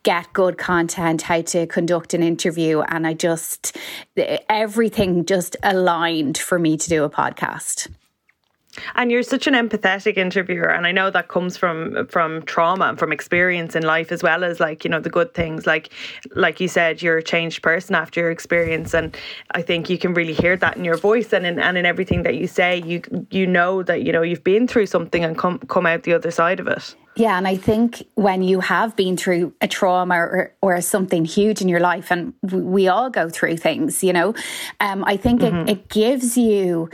get 0.04 0.32
good 0.34 0.58
content, 0.58 1.24
how 1.24 1.42
to 1.42 1.66
conduct 1.68 2.14
an 2.14 2.24
interview. 2.24 2.82
And 2.82 3.08
I 3.08 3.14
just, 3.14 3.78
everything 4.48 5.26
just 5.26 5.56
aligned 5.64 6.38
for 6.38 6.60
me 6.60 6.78
to 6.78 6.90
do 6.90 7.04
a 7.04 7.10
podcast. 7.10 7.88
And 8.96 9.12
you're 9.12 9.24
such 9.24 9.48
an 9.48 9.56
empathetic 9.56 10.18
interviewer, 10.18 10.70
and 10.70 10.86
I 10.86 10.92
know 10.92 11.10
that 11.10 11.28
comes 11.28 11.58
from 11.58 12.08
from 12.08 12.44
trauma 12.44 12.86
and 12.86 13.00
from 13.00 13.12
experience 13.12 13.76
in 13.76 13.84
life, 13.84 14.12
as 14.12 14.22
well 14.22 14.44
as 14.44 14.60
like 14.60 14.84
you 14.84 14.90
know 14.90 15.00
the 15.00 15.10
good 15.10 15.34
things. 15.34 15.66
Like 15.66 15.92
like 16.36 16.60
you 16.60 16.68
said, 16.68 17.02
you're 17.02 17.18
a 17.18 17.24
changed 17.24 17.64
person 17.64 17.96
after 17.96 18.22
your 18.22 18.32
experience, 18.32 18.94
and 18.94 19.18
I 19.52 19.64
think 19.64 19.90
you 19.90 19.98
can 19.98 20.14
really 20.14 20.34
hear 20.34 20.56
that 20.58 20.78
in 20.78 20.86
your 20.86 20.98
voice 20.98 21.34
and 21.34 21.46
in 21.46 21.60
and 21.60 21.78
in 21.78 21.86
everything 21.86 22.24
that 22.24 22.36
you 22.36 22.48
say. 22.48 22.82
You 22.86 23.02
you 23.32 23.48
know 23.48 23.82
that 23.84 24.04
you 24.04 24.12
know 24.12 24.22
you've 24.22 24.44
been 24.44 24.68
through 24.68 24.86
something 24.86 25.24
and 25.24 25.38
come 25.38 25.60
come 25.60 25.86
out 25.86 26.04
the 26.04 26.14
other 26.14 26.32
side 26.32 26.60
of 26.60 26.68
it. 26.68 26.96
Yeah, 27.16 27.38
and 27.38 27.48
I 27.48 27.58
think 27.58 28.04
when 28.16 28.44
you 28.44 28.62
have 28.62 28.96
been 28.96 29.18
through 29.18 29.54
a 29.60 29.68
trauma 29.68 30.16
or, 30.16 30.54
or 30.62 30.80
something 30.80 31.26
huge 31.26 31.62
in 31.62 31.68
your 31.68 31.82
life, 31.82 32.12
and 32.12 32.34
we 32.44 32.88
all 32.88 33.10
go 33.10 33.30
through 33.30 33.58
things, 33.58 34.04
you 34.04 34.14
know, 34.14 34.34
um, 34.80 35.04
I 35.04 35.18
think 35.18 35.42
mm-hmm. 35.42 35.68
it, 35.68 35.70
it 35.70 35.90
gives 35.90 36.38
you 36.38 36.90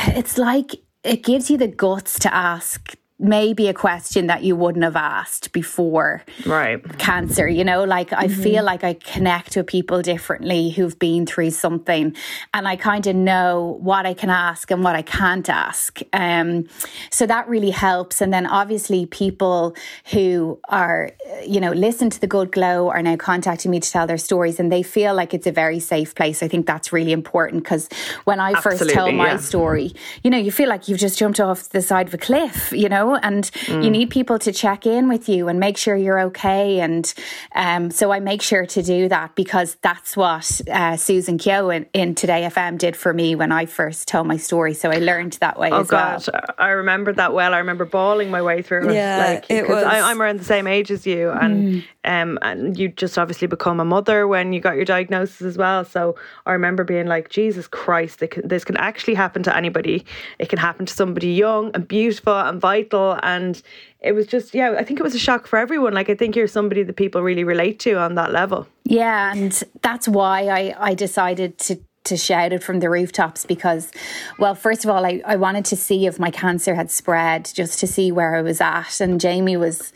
it's 0.00 0.38
like 0.38 0.76
it 1.04 1.22
gives 1.22 1.50
you 1.50 1.56
the 1.56 1.68
guts 1.68 2.18
to 2.20 2.34
ask 2.34 2.94
maybe 3.18 3.68
a 3.68 3.74
question 3.74 4.28
that 4.28 4.44
you 4.44 4.54
wouldn't 4.54 4.84
have 4.84 4.94
asked 4.94 5.50
before 5.52 6.22
right. 6.46 6.98
cancer 6.98 7.48
you 7.48 7.64
know? 7.64 7.84
Like 7.84 8.12
i 8.12 8.26
mm-hmm. 8.26 8.42
feel 8.42 8.64
like 8.64 8.84
i 8.84 8.94
connect 8.94 9.56
with 9.56 9.66
people 9.66 10.02
differently 10.02 10.70
who've 10.70 10.98
been 10.98 11.26
through 11.26 11.50
something 11.50 12.14
and 12.54 12.68
i 12.68 12.76
kind 12.76 13.06
of 13.06 13.16
know 13.16 13.78
what 13.80 14.06
i 14.06 14.14
can 14.14 14.30
ask 14.30 14.70
and 14.70 14.84
what 14.84 14.94
i 14.94 15.02
can't 15.02 15.48
ask. 15.48 16.00
Um, 16.12 16.68
so 17.10 17.26
that 17.26 17.48
really 17.48 17.70
helps 17.70 18.20
and 18.20 18.32
then 18.32 18.46
obviously 18.46 19.06
people 19.06 19.74
who 20.12 20.60
are 20.68 21.10
you 21.44 21.60
know 21.60 21.72
listen 21.72 22.10
to 22.10 22.20
the 22.20 22.26
good 22.26 22.52
glow 22.52 22.88
are 22.88 23.02
now 23.02 23.16
contacting 23.16 23.70
me 23.70 23.80
to 23.80 23.90
tell 23.90 24.06
their 24.06 24.18
stories 24.18 24.60
and 24.60 24.70
they 24.70 24.82
feel 24.82 25.14
like 25.14 25.34
it's 25.34 25.46
a 25.46 25.52
very 25.52 25.80
safe 25.80 26.14
place. 26.14 26.42
I 26.42 26.48
think 26.48 26.66
that's 26.66 26.92
really 26.92 27.12
important 27.12 27.64
because 27.64 27.88
when 28.24 28.38
i 28.38 28.52
Absolutely, 28.52 28.78
first 28.78 28.94
tell 28.94 29.12
my 29.12 29.32
yeah. 29.32 29.36
story 29.38 29.92
you 30.22 30.30
know 30.30 30.38
you 30.38 30.52
feel 30.52 30.68
like 30.68 30.88
you've 30.88 30.98
just 30.98 31.18
jumped 31.18 31.40
off 31.40 31.68
the 31.70 31.82
side 31.82 32.06
of 32.06 32.14
a 32.14 32.18
cliff 32.18 32.72
you 32.72 32.88
know 32.88 33.07
know, 33.08 33.20
and 33.22 33.44
mm. 33.44 33.84
you 33.84 33.90
need 33.90 34.10
people 34.10 34.38
to 34.40 34.52
check 34.52 34.86
in 34.86 35.08
with 35.08 35.28
you 35.28 35.48
and 35.48 35.58
make 35.58 35.76
sure 35.76 35.96
you're 35.96 36.20
okay. 36.20 36.80
And 36.80 37.12
um, 37.54 37.90
so 37.90 38.12
I 38.12 38.20
make 38.20 38.42
sure 38.42 38.66
to 38.66 38.82
do 38.82 39.08
that 39.08 39.34
because 39.34 39.76
that's 39.82 40.16
what 40.16 40.60
uh, 40.70 40.96
Susan 40.96 41.38
Keogh 41.38 41.70
in, 41.70 41.86
in, 41.92 42.14
Today 42.14 42.48
FM 42.52 42.78
did 42.78 42.96
for 42.96 43.12
me 43.12 43.34
when 43.34 43.52
I 43.52 43.66
first 43.66 44.08
told 44.08 44.26
my 44.26 44.36
story. 44.36 44.74
So 44.74 44.90
I 44.90 44.98
learned 44.98 45.34
that 45.34 45.58
way 45.58 45.70
oh, 45.70 45.80
as 45.80 45.88
God. 45.88 46.26
well. 46.32 46.44
I 46.58 46.70
remember 46.70 47.12
that 47.12 47.32
well. 47.32 47.54
I 47.54 47.58
remember 47.58 47.84
bawling 47.84 48.30
my 48.30 48.42
way 48.42 48.62
through 48.62 48.92
yeah, 48.92 49.32
it. 49.32 49.34
Like, 49.34 49.50
it 49.50 49.68
was. 49.68 49.84
I, 49.84 50.10
am 50.10 50.20
around 50.20 50.40
the 50.40 50.44
same 50.44 50.66
age 50.66 50.90
as 50.90 51.06
you, 51.06 51.30
and 51.30 51.82
mm. 51.82 51.84
Um, 52.08 52.38
and 52.40 52.78
you 52.78 52.88
just 52.88 53.18
obviously 53.18 53.46
become 53.46 53.80
a 53.80 53.84
mother 53.84 54.26
when 54.26 54.54
you 54.54 54.60
got 54.60 54.76
your 54.76 54.86
diagnosis 54.86 55.42
as 55.42 55.58
well. 55.58 55.84
So 55.84 56.16
I 56.46 56.52
remember 56.52 56.82
being 56.82 57.06
like, 57.06 57.28
Jesus 57.28 57.68
Christ, 57.68 58.22
can, 58.30 58.48
this 58.48 58.64
can 58.64 58.78
actually 58.78 59.12
happen 59.12 59.42
to 59.42 59.54
anybody. 59.54 60.06
It 60.38 60.48
can 60.48 60.58
happen 60.58 60.86
to 60.86 60.94
somebody 60.94 61.34
young 61.34 61.70
and 61.74 61.86
beautiful 61.86 62.32
and 62.32 62.58
vital. 62.58 63.18
And 63.22 63.60
it 64.00 64.12
was 64.12 64.26
just, 64.26 64.54
yeah, 64.54 64.74
I 64.78 64.84
think 64.84 64.98
it 64.98 65.02
was 65.02 65.14
a 65.14 65.18
shock 65.18 65.46
for 65.46 65.58
everyone. 65.58 65.92
Like, 65.92 66.08
I 66.08 66.14
think 66.14 66.34
you're 66.34 66.48
somebody 66.48 66.82
that 66.82 66.96
people 66.96 67.20
really 67.22 67.44
relate 67.44 67.78
to 67.80 67.98
on 67.98 68.14
that 68.14 68.32
level. 68.32 68.66
Yeah. 68.84 69.30
And 69.30 69.62
that's 69.82 70.08
why 70.08 70.48
I, 70.48 70.74
I 70.78 70.94
decided 70.94 71.58
to 71.58 71.78
to 72.04 72.16
shout 72.16 72.54
it 72.54 72.62
from 72.62 72.80
the 72.80 72.88
rooftops 72.88 73.44
because, 73.44 73.92
well, 74.38 74.54
first 74.54 74.82
of 74.82 74.90
all, 74.90 75.04
I, 75.04 75.20
I 75.26 75.36
wanted 75.36 75.66
to 75.66 75.76
see 75.76 76.06
if 76.06 76.18
my 76.18 76.30
cancer 76.30 76.74
had 76.74 76.90
spread 76.90 77.50
just 77.52 77.78
to 77.80 77.86
see 77.86 78.10
where 78.10 78.34
I 78.34 78.40
was 78.40 78.62
at. 78.62 78.98
And 78.98 79.20
Jamie 79.20 79.58
was 79.58 79.92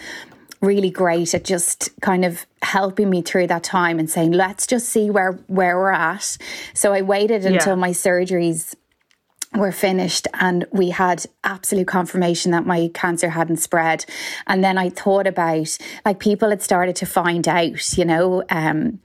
really 0.62 0.90
great 0.90 1.35
at 1.35 1.45
just 1.45 1.90
kind 2.00 2.25
of 2.25 2.47
helping 2.62 3.11
me 3.11 3.21
through 3.21 3.49
that 3.49 3.64
time 3.64 3.99
and 3.99 4.09
saying, 4.09 4.33
let's 4.33 4.66
just 4.66 4.88
see 4.88 5.11
where, 5.11 5.33
where 5.49 5.76
we're 5.76 5.90
at. 5.90 6.38
So 6.73 6.92
I 6.92 7.02
waited 7.02 7.45
until 7.45 7.73
yeah. 7.73 7.81
my 7.81 7.90
surgeries 7.90 8.75
were 9.54 9.73
finished 9.73 10.26
and 10.35 10.64
we 10.71 10.90
had 10.90 11.26
absolute 11.45 11.87
confirmation 11.87 12.52
that 12.52 12.64
my 12.64 12.90
cancer 12.95 13.28
hadn't 13.28 13.59
spread. 13.59 14.07
And 14.47 14.64
then 14.64 14.78
I 14.78 14.88
thought 14.88 15.26
about 15.26 15.76
like 16.04 16.21
people 16.21 16.50
had 16.50 16.62
started 16.62 16.97
to 16.97 17.07
find 17.07 17.47
out, 17.47 17.99
you 17.99 18.04
know, 18.04 18.45
um, 18.49 19.00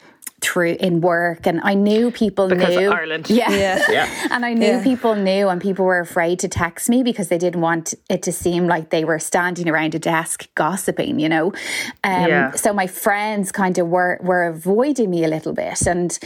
through 0.48 0.78
in 0.80 1.02
work 1.02 1.46
and 1.46 1.60
I 1.64 1.74
knew 1.74 2.12
people 2.12 2.48
because 2.48 2.76
knew 2.76 2.92
Ireland. 2.92 3.30
Yeah. 3.38 3.52
yeah. 3.52 3.84
yeah. 3.90 4.28
and 4.32 4.46
I 4.46 4.54
knew 4.54 4.78
yeah. 4.78 4.84
people 4.84 5.16
knew 5.16 5.50
and 5.50 5.62
people 5.62 5.86
were 5.86 6.00
afraid 6.00 6.40
to 6.40 6.48
text 6.48 6.90
me 6.90 7.04
because 7.04 7.28
they 7.28 7.38
didn't 7.38 7.62
want 7.62 7.94
it 8.10 8.24
to 8.24 8.32
seem 8.32 8.68
like 8.68 8.90
they 8.90 9.04
were 9.04 9.20
standing 9.20 9.68
around 9.70 9.94
a 9.96 10.00
desk 10.00 10.48
gossiping, 10.56 11.20
you 11.20 11.30
know. 11.30 11.48
Um, 12.04 12.28
yeah. 12.30 12.52
so 12.52 12.74
my 12.74 12.88
friends 12.88 13.52
kind 13.52 13.78
of 13.78 13.88
were 13.88 14.20
were 14.22 14.48
avoiding 14.48 15.10
me 15.10 15.24
a 15.24 15.28
little 15.28 15.54
bit 15.54 15.86
and 15.86 16.18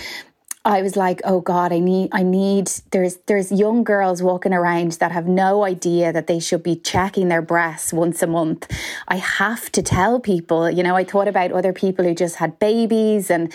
I 0.63 0.83
was 0.83 0.95
like, 0.95 1.21
oh 1.23 1.41
God, 1.41 1.73
I 1.73 1.79
need, 1.79 2.09
I 2.11 2.21
need, 2.21 2.69
there's, 2.91 3.17
there's 3.25 3.51
young 3.51 3.83
girls 3.83 4.21
walking 4.21 4.53
around 4.53 4.91
that 4.93 5.11
have 5.11 5.27
no 5.27 5.63
idea 5.65 6.13
that 6.13 6.27
they 6.27 6.39
should 6.39 6.61
be 6.61 6.75
checking 6.75 7.29
their 7.29 7.41
breasts 7.41 7.91
once 7.91 8.21
a 8.21 8.27
month. 8.27 8.71
I 9.07 9.15
have 9.15 9.71
to 9.71 9.81
tell 9.81 10.19
people, 10.19 10.69
you 10.69 10.83
know, 10.83 10.95
I 10.95 11.03
thought 11.03 11.27
about 11.27 11.51
other 11.51 11.73
people 11.73 12.05
who 12.05 12.13
just 12.13 12.35
had 12.35 12.59
babies 12.59 13.31
and, 13.31 13.51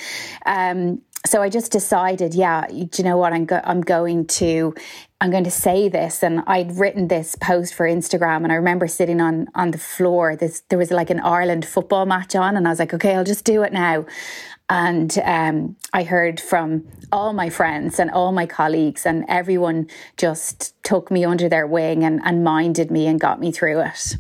um, 0.47 1.03
so 1.25 1.43
I 1.43 1.49
just 1.49 1.73
decided, 1.73 2.35
yeah, 2.35 2.67
do 2.69 2.89
you 2.99 3.05
know 3.05 3.17
what, 3.17 3.33
I'm, 3.33 3.47
go- 3.47 3.63
I'm 3.65 3.81
going 3.81 4.27
to, 4.27 4.75
I'm 5.21 5.31
going 5.31 5.45
to 5.45 5.51
say 5.51 5.89
this. 5.89 6.23
And 6.23 6.43
I'd 6.47 6.77
written 6.77 7.09
this 7.09 7.35
post 7.35 7.75
for 7.75 7.87
Instagram, 7.87 8.45
and 8.45 8.53
I 8.53 8.57
remember 8.57 8.87
sitting 8.87 9.21
on 9.21 9.49
on 9.55 9.71
the 9.71 9.79
floor. 9.79 10.37
This 10.37 10.63
there 10.69 10.79
was 10.79 10.91
like 10.91 11.11
an 11.11 11.21
Ireland 11.21 11.65
football 11.65 12.05
match 12.07 12.37
on, 12.37 12.57
and 12.57 12.67
I 12.67 12.71
was 12.71 12.79
like, 12.79 12.93
okay, 12.93 13.15
I'll 13.15 13.25
just 13.25 13.45
do 13.45 13.63
it 13.63 13.73
now. 13.73 14.05
And 14.69 15.17
um, 15.25 15.77
I 15.93 16.03
heard 16.03 16.41
from 16.41 16.89
all 17.13 17.33
my 17.33 17.51
friends 17.51 18.01
and 18.01 18.11
all 18.11 18.33
my 18.33 18.47
colleagues, 18.47 19.07
and 19.07 19.25
everyone 19.29 19.89
just 20.17 20.75
took 20.83 21.11
me 21.11 21.25
under 21.25 21.49
their 21.49 21.67
wing 21.67 22.05
and, 22.05 22.21
and 22.25 22.43
minded 22.43 22.91
me 22.91 23.07
and 23.07 23.21
got 23.21 23.39
me 23.39 23.53
through 23.53 23.81
it. 23.81 24.17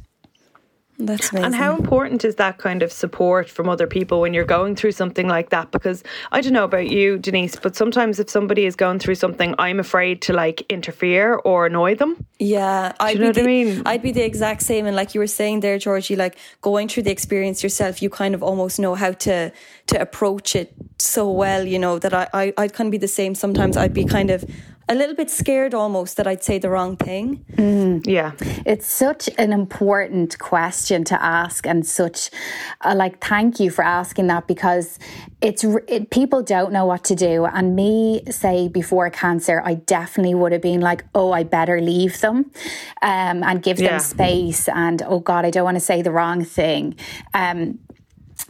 That's 0.99 1.31
amazing. 1.31 1.45
And 1.45 1.55
how 1.55 1.77
important 1.77 2.25
is 2.25 2.37
that 2.37 2.59
kind 2.59 2.83
of 2.83 2.91
support 2.91 3.51
from 3.51 3.69
other 3.69 3.87
people 3.87 4.21
when 4.21 4.33
you're 4.33 4.45
going 4.45 4.77
through 4.77 4.93
something 4.93 5.29
like 5.29 5.51
that? 5.51 5.71
Because 5.71 6.03
I 6.33 6.41
don't 6.41 6.55
know 6.55 6.65
about 6.65 6.89
you, 6.89 7.19
Denise, 7.19 7.57
but 7.57 7.77
sometimes 7.77 8.19
if 8.19 8.31
somebody 8.31 8.65
is 8.65 8.77
going 8.77 8.99
through 8.99 9.17
something, 9.17 9.55
I'm 9.59 9.79
afraid 9.79 10.23
to 10.23 10.33
like 10.33 10.65
interfere 10.71 11.35
or 11.35 11.67
annoy 11.67 11.97
them. 11.97 12.25
Yeah, 12.39 12.93
I'd 12.99 13.15
you 13.15 13.21
know 13.21 13.27
what 13.27 13.35
the, 13.35 13.43
I 13.43 13.47
mean? 13.47 13.83
I'd 13.85 14.03
be 14.03 14.13
the 14.13 14.25
exact 14.25 14.63
same. 14.63 14.87
And 14.87 14.97
like 14.97 15.15
you 15.15 15.21
were 15.21 15.27
saying 15.27 15.61
there, 15.61 15.79
Georgie, 15.79 16.17
like 16.17 16.39
going 16.63 16.89
through 16.89 17.03
the 17.03 17.13
experience 17.13 17.63
yourself, 17.63 18.01
you 18.01 18.09
kind 18.09 18.35
of 18.35 18.43
almost 18.43 18.79
know 18.79 18.95
how 18.95 19.13
to 19.13 19.53
to 19.89 20.01
approach 20.01 20.57
it 20.57 20.73
so 20.99 21.31
well. 21.31 21.65
You 21.65 21.79
know 21.79 21.99
that 21.99 22.15
I, 22.15 22.29
I 22.33 22.53
I'd 22.57 22.73
kind 22.73 22.89
of 22.89 22.93
be 22.93 22.99
the 22.99 23.09
same. 23.09 23.35
Sometimes 23.35 23.77
I'd 23.77 23.95
be 23.95 24.05
kind 24.05 24.31
of 24.31 24.45
a 24.89 24.95
little 24.95 25.17
bit 25.17 25.31
scared 25.31 25.75
almost 25.75 26.17
that 26.17 26.27
I'd 26.29 26.45
say 26.45 26.59
the 26.59 26.71
wrong 26.71 26.97
thing. 26.97 27.45
Mm. 27.53 28.07
Yeah. 28.07 28.33
It's 28.65 28.87
such 28.87 29.29
an 29.37 29.53
important 29.53 30.39
question 30.39 31.03
to 31.05 31.21
ask 31.21 31.67
and 31.67 31.85
such 31.85 32.31
uh, 32.83 32.95
like 32.97 33.25
thank 33.25 33.59
you 33.59 33.71
for 33.71 33.83
asking 33.83 34.29
that 34.29 34.47
because 34.47 34.99
it's 35.41 35.65
it, 35.89 36.11
people 36.11 36.43
don't 36.43 36.73
know 36.73 36.87
what 36.87 37.03
to 37.05 37.17
do 37.17 37.47
and 37.47 37.75
me 37.75 38.23
say 38.31 38.69
before 38.69 39.11
cancer 39.11 39.61
I 39.65 39.75
definitely 39.75 40.35
would 40.35 40.53
have 40.53 40.63
been 40.63 40.81
like 40.81 41.05
oh 41.15 41.33
I 41.33 41.43
better 41.43 41.81
leave 41.81 42.21
them 42.21 42.51
um, 43.03 43.43
and 43.43 43.63
give 43.63 43.81
yeah. 43.81 43.91
them 43.91 44.01
space 44.01 44.69
and 44.69 45.03
oh 45.03 45.19
god 45.19 45.45
I 45.45 45.51
don't 45.51 45.65
want 45.65 45.77
to 45.77 45.81
say 45.81 46.01
the 46.03 46.13
wrong 46.13 46.45
thing. 46.45 46.95
Um, 47.35 47.81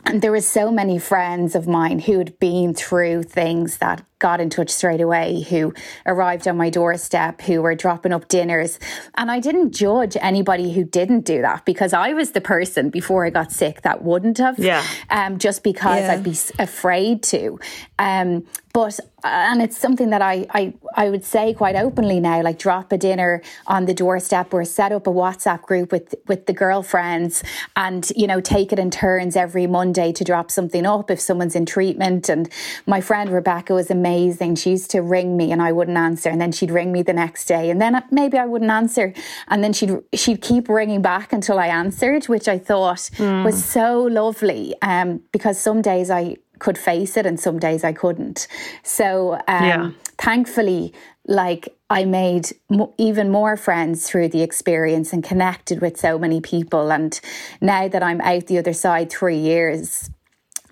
and 0.05 0.23
there 0.23 0.31
were 0.31 0.41
so 0.41 0.71
many 0.71 0.99
friends 0.99 1.55
of 1.55 1.67
mine 1.67 2.01
who 2.01 2.19
had 2.19 2.39
been 2.39 2.75
through 2.75 3.25
things 3.25 3.79
that 3.79 4.05
got 4.27 4.41
in 4.41 4.51
touch 4.51 4.71
straight 4.71 5.01
away, 5.01 5.43
who 5.43 5.73
arrived 6.05 6.49
on 6.49 6.57
my 6.57 6.69
doorstep, 6.69 7.41
who 7.43 7.63
were 7.63 7.77
dropping 7.77 8.13
up 8.13 8.27
dinners. 8.27 8.81
And 9.15 9.31
I 9.31 9.39
didn't 9.39 9.71
judge 9.71 10.17
anybody 10.21 10.73
who 10.73 10.83
didn't 10.83 11.21
do 11.21 11.43
that 11.43 11.65
because 11.65 11.93
I 11.93 12.13
was 12.13 12.33
the 12.33 12.41
person 12.41 12.91
before 12.91 13.25
I 13.25 13.31
got 13.31 13.53
sick 13.53 13.83
that 13.83 14.03
wouldn't 14.03 14.39
have. 14.39 14.59
Yeah. 14.59 14.85
Um, 15.11 15.39
just 15.39 15.63
because 15.63 16.01
yeah. 16.01 16.15
I'd 16.15 16.25
be 16.25 16.37
afraid 16.59 17.23
to. 17.35 17.61
Um, 18.01 18.45
but 18.77 19.01
and 19.25 19.63
it's 19.63 19.79
something 19.79 20.11
that 20.11 20.21
I, 20.21 20.47
I 20.51 20.75
I 20.95 21.09
would 21.09 21.25
say 21.25 21.55
quite 21.55 21.77
openly 21.77 22.21
now, 22.21 22.43
like 22.43 22.59
drop 22.59 22.93
a 22.93 22.99
dinner 22.99 23.41
on 23.67 23.87
the 23.87 23.95
doorstep 23.95 24.53
or 24.53 24.67
set 24.67 24.93
up 24.93 25.07
a 25.07 25.11
WhatsApp 25.11 25.63
group 25.63 25.93
with 25.93 26.15
with 26.29 26.45
the 26.45 26.53
girlfriends 26.53 27.43
and 27.75 28.13
you 28.15 28.27
know 28.27 28.39
take 28.39 28.75
it 28.75 28.79
in 28.79 28.91
turns 28.91 29.35
every 29.35 29.67
Monday 29.67 30.13
to 30.13 30.25
drop 30.25 30.51
something 30.51 30.85
up 30.85 31.11
if 31.11 31.19
someone's 31.19 31.57
in 31.57 31.65
treatment. 31.65 32.29
And 32.29 32.51
my 32.87 33.01
friend 33.01 33.31
Rebecca 33.31 33.73
was 33.73 33.91
amazing. 33.91 34.57
She 34.57 34.73
used 34.73 34.91
to 34.91 35.01
ring 35.01 35.39
me 35.39 35.53
and 35.53 35.63
I 35.63 35.73
wouldn't 35.73 35.97
answer, 35.97 36.29
and 36.29 36.39
then 36.39 36.53
she'd 36.53 36.71
ring 36.71 36.93
me 36.93 37.03
the 37.03 37.15
next 37.15 37.47
day, 37.47 37.71
and 37.71 37.81
then 37.81 38.03
maybe 38.11 38.37
I 38.37 38.45
wouldn't 38.45 38.71
answer, 38.71 39.15
and 39.49 39.65
then 39.65 39.73
she'd 39.73 39.97
she'd 40.13 40.43
keep 40.43 40.69
ringing 40.69 41.01
back 41.01 41.33
until 41.33 41.59
I 41.59 41.69
answered, 41.69 42.27
which 42.27 42.47
I 42.47 42.59
thought 42.59 43.09
mm. 43.17 43.43
was 43.43 43.65
so 43.65 44.03
lovely. 44.03 44.75
Um, 44.83 45.23
because 45.33 45.59
some 45.59 45.81
days 45.81 46.11
I 46.11 46.37
could 46.59 46.79
face 46.79 47.17
it 47.17 47.27
and 47.27 47.39
some 47.39 47.59
days 47.59 47.85
I 47.85 47.93
couldn't. 47.93 48.49
So 48.83 49.35
um, 49.35 49.65
yeah. 49.65 49.91
thankfully, 50.19 50.93
like 51.27 51.77
I 51.91 52.05
made 52.05 52.53
mo- 52.69 52.95
even 52.99 53.31
more 53.31 53.57
friends 53.57 54.09
through 54.09 54.29
the 54.29 54.43
experience 54.43 55.13
and 55.13 55.23
connected 55.23 55.81
with 55.81 55.97
so 55.97 56.19
many 56.19 56.41
people. 56.41 56.93
And 56.93 57.19
now 57.61 57.89
that 57.89 58.03
I'm 58.03 58.21
out 58.21 58.47
the 58.47 58.59
other 58.59 58.73
side 58.73 59.11
three 59.11 59.39
years, 59.39 60.11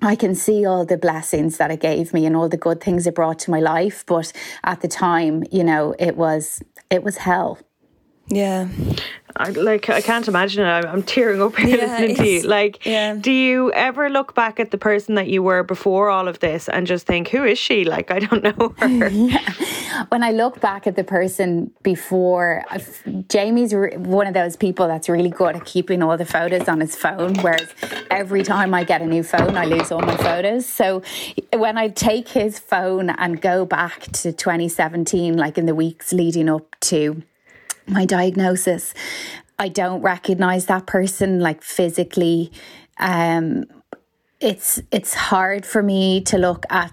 I 0.02 0.16
can 0.16 0.34
see 0.34 0.66
all 0.66 0.84
the 0.84 0.98
blessings 0.98 1.56
that 1.58 1.70
it 1.70 1.80
gave 1.80 2.12
me 2.12 2.26
and 2.26 2.36
all 2.36 2.48
the 2.48 2.56
good 2.56 2.80
things 2.80 3.06
it 3.06 3.14
brought 3.14 3.38
to 3.40 3.50
my 3.50 3.60
life. 3.60 4.04
But 4.06 4.32
at 4.62 4.80
the 4.80 4.88
time, 4.88 5.44
you 5.50 5.64
know, 5.64 5.94
it 5.98 6.16
was 6.16 6.62
it 6.90 7.02
was 7.02 7.18
hell. 7.18 7.58
Yeah. 8.28 8.68
I, 9.36 9.50
like 9.50 9.90
I 9.90 10.00
can't 10.00 10.26
imagine 10.28 10.64
it. 10.64 10.68
I'm, 10.68 10.86
I'm 10.86 11.02
tearing 11.02 11.42
up 11.42 11.56
here 11.58 11.76
yeah, 11.76 11.98
listening 11.98 12.16
to 12.16 12.28
you. 12.28 12.42
Like, 12.42 12.86
yeah. 12.86 13.14
do 13.14 13.32
you 13.32 13.72
ever 13.72 14.08
look 14.08 14.34
back 14.34 14.60
at 14.60 14.70
the 14.70 14.78
person 14.78 15.16
that 15.16 15.28
you 15.28 15.42
were 15.42 15.62
before 15.62 16.08
all 16.08 16.28
of 16.28 16.38
this 16.38 16.68
and 16.68 16.86
just 16.86 17.06
think, 17.06 17.28
who 17.28 17.44
is 17.44 17.58
she? 17.58 17.84
Like, 17.84 18.10
I 18.10 18.20
don't 18.20 18.42
know 18.58 18.74
her. 18.78 19.08
yeah. 19.08 19.52
When 20.08 20.24
I 20.24 20.32
look 20.32 20.60
back 20.60 20.88
at 20.88 20.96
the 20.96 21.04
person 21.04 21.70
before, 21.84 22.64
Jamie's 23.28 23.72
one 23.72 24.26
of 24.26 24.34
those 24.34 24.56
people 24.56 24.88
that's 24.88 25.08
really 25.08 25.30
good 25.30 25.54
at 25.54 25.64
keeping 25.64 26.02
all 26.02 26.16
the 26.16 26.24
photos 26.24 26.68
on 26.68 26.80
his 26.80 26.96
phone. 26.96 27.36
Whereas 27.36 27.68
every 28.10 28.42
time 28.42 28.74
I 28.74 28.82
get 28.82 29.02
a 29.02 29.06
new 29.06 29.22
phone, 29.22 29.56
I 29.56 29.66
lose 29.66 29.92
all 29.92 30.00
my 30.00 30.16
photos. 30.16 30.66
So 30.66 31.02
when 31.52 31.78
I 31.78 31.88
take 31.88 32.28
his 32.28 32.58
phone 32.58 33.10
and 33.10 33.40
go 33.40 33.64
back 33.64 34.02
to 34.02 34.32
2017, 34.32 35.36
like 35.36 35.58
in 35.58 35.66
the 35.66 35.76
weeks 35.76 36.12
leading 36.12 36.48
up 36.48 36.74
to 36.80 37.22
my 37.86 38.04
diagnosis, 38.04 38.94
I 39.58 39.68
don't 39.68 40.02
recognize 40.02 40.66
that 40.66 40.86
person 40.86 41.40
like 41.40 41.62
physically. 41.62 42.52
Um, 42.98 43.64
it's 44.40 44.80
it's 44.90 45.14
hard 45.14 45.64
for 45.64 45.82
me 45.82 46.20
to 46.22 46.38
look 46.38 46.64
at 46.70 46.92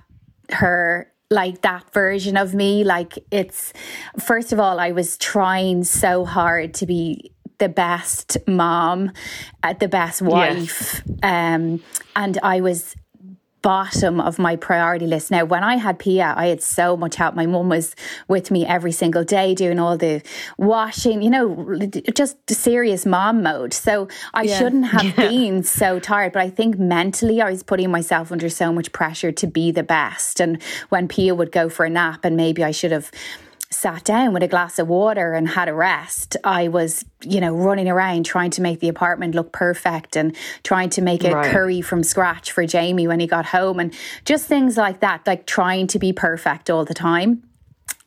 her 0.51 1.11
like 1.29 1.61
that 1.61 1.91
version 1.93 2.37
of 2.37 2.53
me. 2.53 2.83
Like 2.83 3.17
it's 3.31 3.73
first 4.19 4.53
of 4.53 4.59
all, 4.59 4.79
I 4.79 4.91
was 4.91 5.17
trying 5.17 5.83
so 5.83 6.25
hard 6.25 6.73
to 6.75 6.85
be 6.85 7.31
the 7.57 7.69
best 7.69 8.37
mom, 8.47 9.11
uh, 9.61 9.73
the 9.73 9.87
best 9.87 10.21
wife, 10.21 11.03
yes. 11.05 11.19
um, 11.21 11.83
and 12.15 12.39
I 12.41 12.61
was 12.61 12.95
bottom 13.61 14.19
of 14.19 14.39
my 14.39 14.55
priority 14.55 15.07
list. 15.07 15.31
Now, 15.31 15.45
when 15.45 15.63
I 15.63 15.75
had 15.75 15.99
Pia, 15.99 16.33
I 16.35 16.47
had 16.47 16.61
so 16.61 16.97
much 16.97 17.15
help. 17.15 17.35
My 17.35 17.45
mum 17.45 17.69
was 17.69 17.95
with 18.27 18.51
me 18.51 18.65
every 18.65 18.91
single 18.91 19.23
day 19.23 19.53
doing 19.53 19.79
all 19.79 19.97
the 19.97 20.21
washing, 20.57 21.21
you 21.21 21.29
know, 21.29 21.77
just 22.13 22.37
serious 22.49 23.05
mom 23.05 23.43
mode. 23.43 23.73
So 23.73 24.07
I 24.33 24.43
yeah. 24.43 24.57
shouldn't 24.57 24.85
have 24.85 25.03
yeah. 25.17 25.29
been 25.29 25.63
so 25.63 25.99
tired. 25.99 26.33
But 26.33 26.41
I 26.41 26.49
think 26.49 26.79
mentally, 26.79 27.41
I 27.41 27.49
was 27.49 27.63
putting 27.63 27.91
myself 27.91 28.31
under 28.31 28.49
so 28.49 28.73
much 28.73 28.91
pressure 28.91 29.31
to 29.31 29.47
be 29.47 29.71
the 29.71 29.83
best. 29.83 30.39
And 30.39 30.61
when 30.89 31.07
Pia 31.07 31.35
would 31.35 31.51
go 31.51 31.69
for 31.69 31.85
a 31.85 31.89
nap, 31.89 32.25
and 32.25 32.35
maybe 32.35 32.63
I 32.63 32.71
should 32.71 32.91
have 32.91 33.11
sat 33.71 34.03
down 34.03 34.33
with 34.33 34.43
a 34.43 34.47
glass 34.47 34.77
of 34.77 34.87
water 34.87 35.33
and 35.33 35.47
had 35.47 35.69
a 35.69 35.73
rest, 35.73 36.35
I 36.43 36.67
was, 36.67 37.05
you 37.23 37.39
know, 37.39 37.53
running 37.53 37.87
around 37.87 38.25
trying 38.25 38.51
to 38.51 38.61
make 38.61 38.81
the 38.81 38.89
apartment 38.89 39.33
look 39.33 39.51
perfect 39.51 40.15
and 40.15 40.35
trying 40.63 40.89
to 40.91 41.01
make 41.01 41.23
a 41.23 41.33
right. 41.33 41.51
curry 41.51 41.81
from 41.81 42.03
scratch 42.03 42.51
for 42.51 42.65
Jamie 42.65 43.07
when 43.07 43.19
he 43.19 43.27
got 43.27 43.45
home 43.47 43.79
and 43.79 43.93
just 44.25 44.45
things 44.45 44.77
like 44.77 44.99
that, 44.99 45.25
like 45.25 45.47
trying 45.47 45.87
to 45.87 45.99
be 45.99 46.11
perfect 46.11 46.69
all 46.69 46.85
the 46.85 46.93
time. 46.93 47.43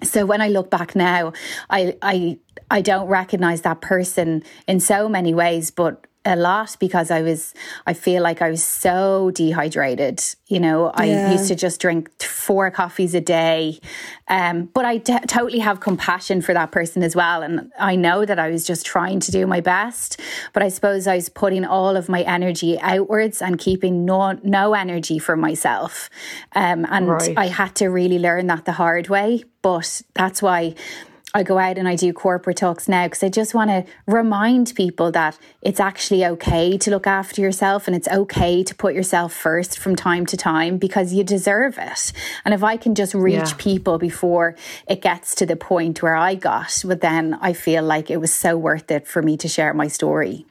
So 0.03 0.27
when 0.27 0.43
I 0.43 0.49
look 0.49 0.71
back 0.71 0.95
now, 0.95 1.33
I 1.71 1.97
I 2.03 2.39
I 2.71 2.83
don't 2.83 3.07
recognize 3.07 3.63
that 3.63 3.81
person 3.81 4.43
in 4.67 4.81
so 4.81 5.09
many 5.09 5.33
ways, 5.33 5.71
but 5.71 6.07
a 6.25 6.37
lot 6.37 6.77
because 6.81 7.11
I 7.11 7.23
was, 7.23 7.55
I 7.87 7.93
feel 7.93 8.23
like 8.23 8.41
I 8.41 8.51
was 8.51 8.63
so 8.63 9.31
dehydrated. 9.33 10.23
You 10.47 10.61
know, 10.61 10.91
I 10.95 11.07
yeah. 11.07 11.33
used 11.33 11.49
to 11.49 11.55
just 11.55 11.81
drink 11.81 12.11
four 12.23 12.71
coffees 12.71 13.15
a 13.15 13.21
day. 13.21 13.81
Um, 14.29 14.67
but 14.73 14.85
I 14.85 14.99
d- 14.99 15.19
totally 15.27 15.59
have 15.59 15.81
compassion 15.81 16.41
for 16.41 16.55
that 16.55 16.73
person 16.73 17.03
as 17.03 17.15
well. 17.15 17.43
And 17.43 17.73
I 17.79 17.97
know 17.97 18.25
that 18.25 18.39
I 18.39 18.51
was 18.51 18.65
just 18.67 18.87
trying 18.87 19.21
to 19.21 19.31
do 19.31 19.47
my 19.47 19.61
best. 19.61 20.21
But 20.53 20.63
I 20.63 20.69
suppose 20.69 21.07
I 21.07 21.17
was 21.17 21.29
putting 21.29 21.65
all 21.65 21.97
of 21.97 22.09
my 22.09 22.23
energy 22.23 22.79
outwards 22.81 23.43
and 23.43 23.59
keeping 23.59 24.05
no, 24.05 24.39
no 24.43 24.75
energy 24.75 25.19
for 25.19 25.37
myself. 25.37 26.09
Um, 26.55 26.87
and 26.91 27.09
right. 27.09 27.37
I 27.37 27.47
had 27.49 27.75
to 27.77 27.89
really 27.89 28.19
learn 28.19 28.47
that 28.47 28.65
the 28.65 28.73
hard 28.73 29.09
way. 29.09 29.45
But 29.63 30.03
that's 30.15 30.43
why 30.43 30.75
I 31.37 31.43
go 31.43 31.59
out 31.59 31.79
and 31.79 31.89
I 31.89 31.97
do 31.97 32.13
corporate 32.13 32.59
talks 32.59 32.87
now 32.89 33.07
because 33.07 33.25
I 33.25 33.29
just 33.29 33.55
want 33.55 33.69
to 33.69 33.85
remind 34.07 34.73
people 34.77 35.11
that 35.11 35.37
it's 35.63 35.81
actually 35.81 36.25
okay 36.25 36.79
to 36.79 36.91
look 36.93 37.09
after 37.09 37.41
yourself 37.41 37.89
and 37.89 37.97
it's 37.97 38.07
okay 38.07 38.63
to 38.63 38.73
put 38.73 38.95
yourself 38.95 39.33
first 39.33 39.77
from 39.77 39.97
time 39.97 40.27
to 40.27 40.37
time 40.37 40.79
because 40.79 41.13
you 41.13 41.25
deserve 41.25 41.77
it. 41.77 42.13
And 42.45 42.55
if 42.55 42.63
I 42.63 42.77
can 42.77 42.95
just 42.95 43.15
reach 43.15 43.51
yeah. 43.51 43.55
people 43.59 43.99
before 43.99 44.55
it 44.87 45.03
gets 45.03 45.35
to 45.35 45.45
the 45.45 45.57
point 45.57 46.05
where 46.05 46.15
I 46.15 46.37
got, 46.37 46.81
but 46.87 47.01
then 47.01 47.37
I 47.41 47.53
feel 47.53 47.83
like 47.83 48.13
it 48.13 48.19
was 48.19 48.33
so 48.33 48.57
worth 48.57 48.93
it 48.93 49.09
for 49.09 49.21
me 49.21 49.37
to 49.39 49.49
share 49.49 49.75
my 49.75 49.89
story. 49.89 50.47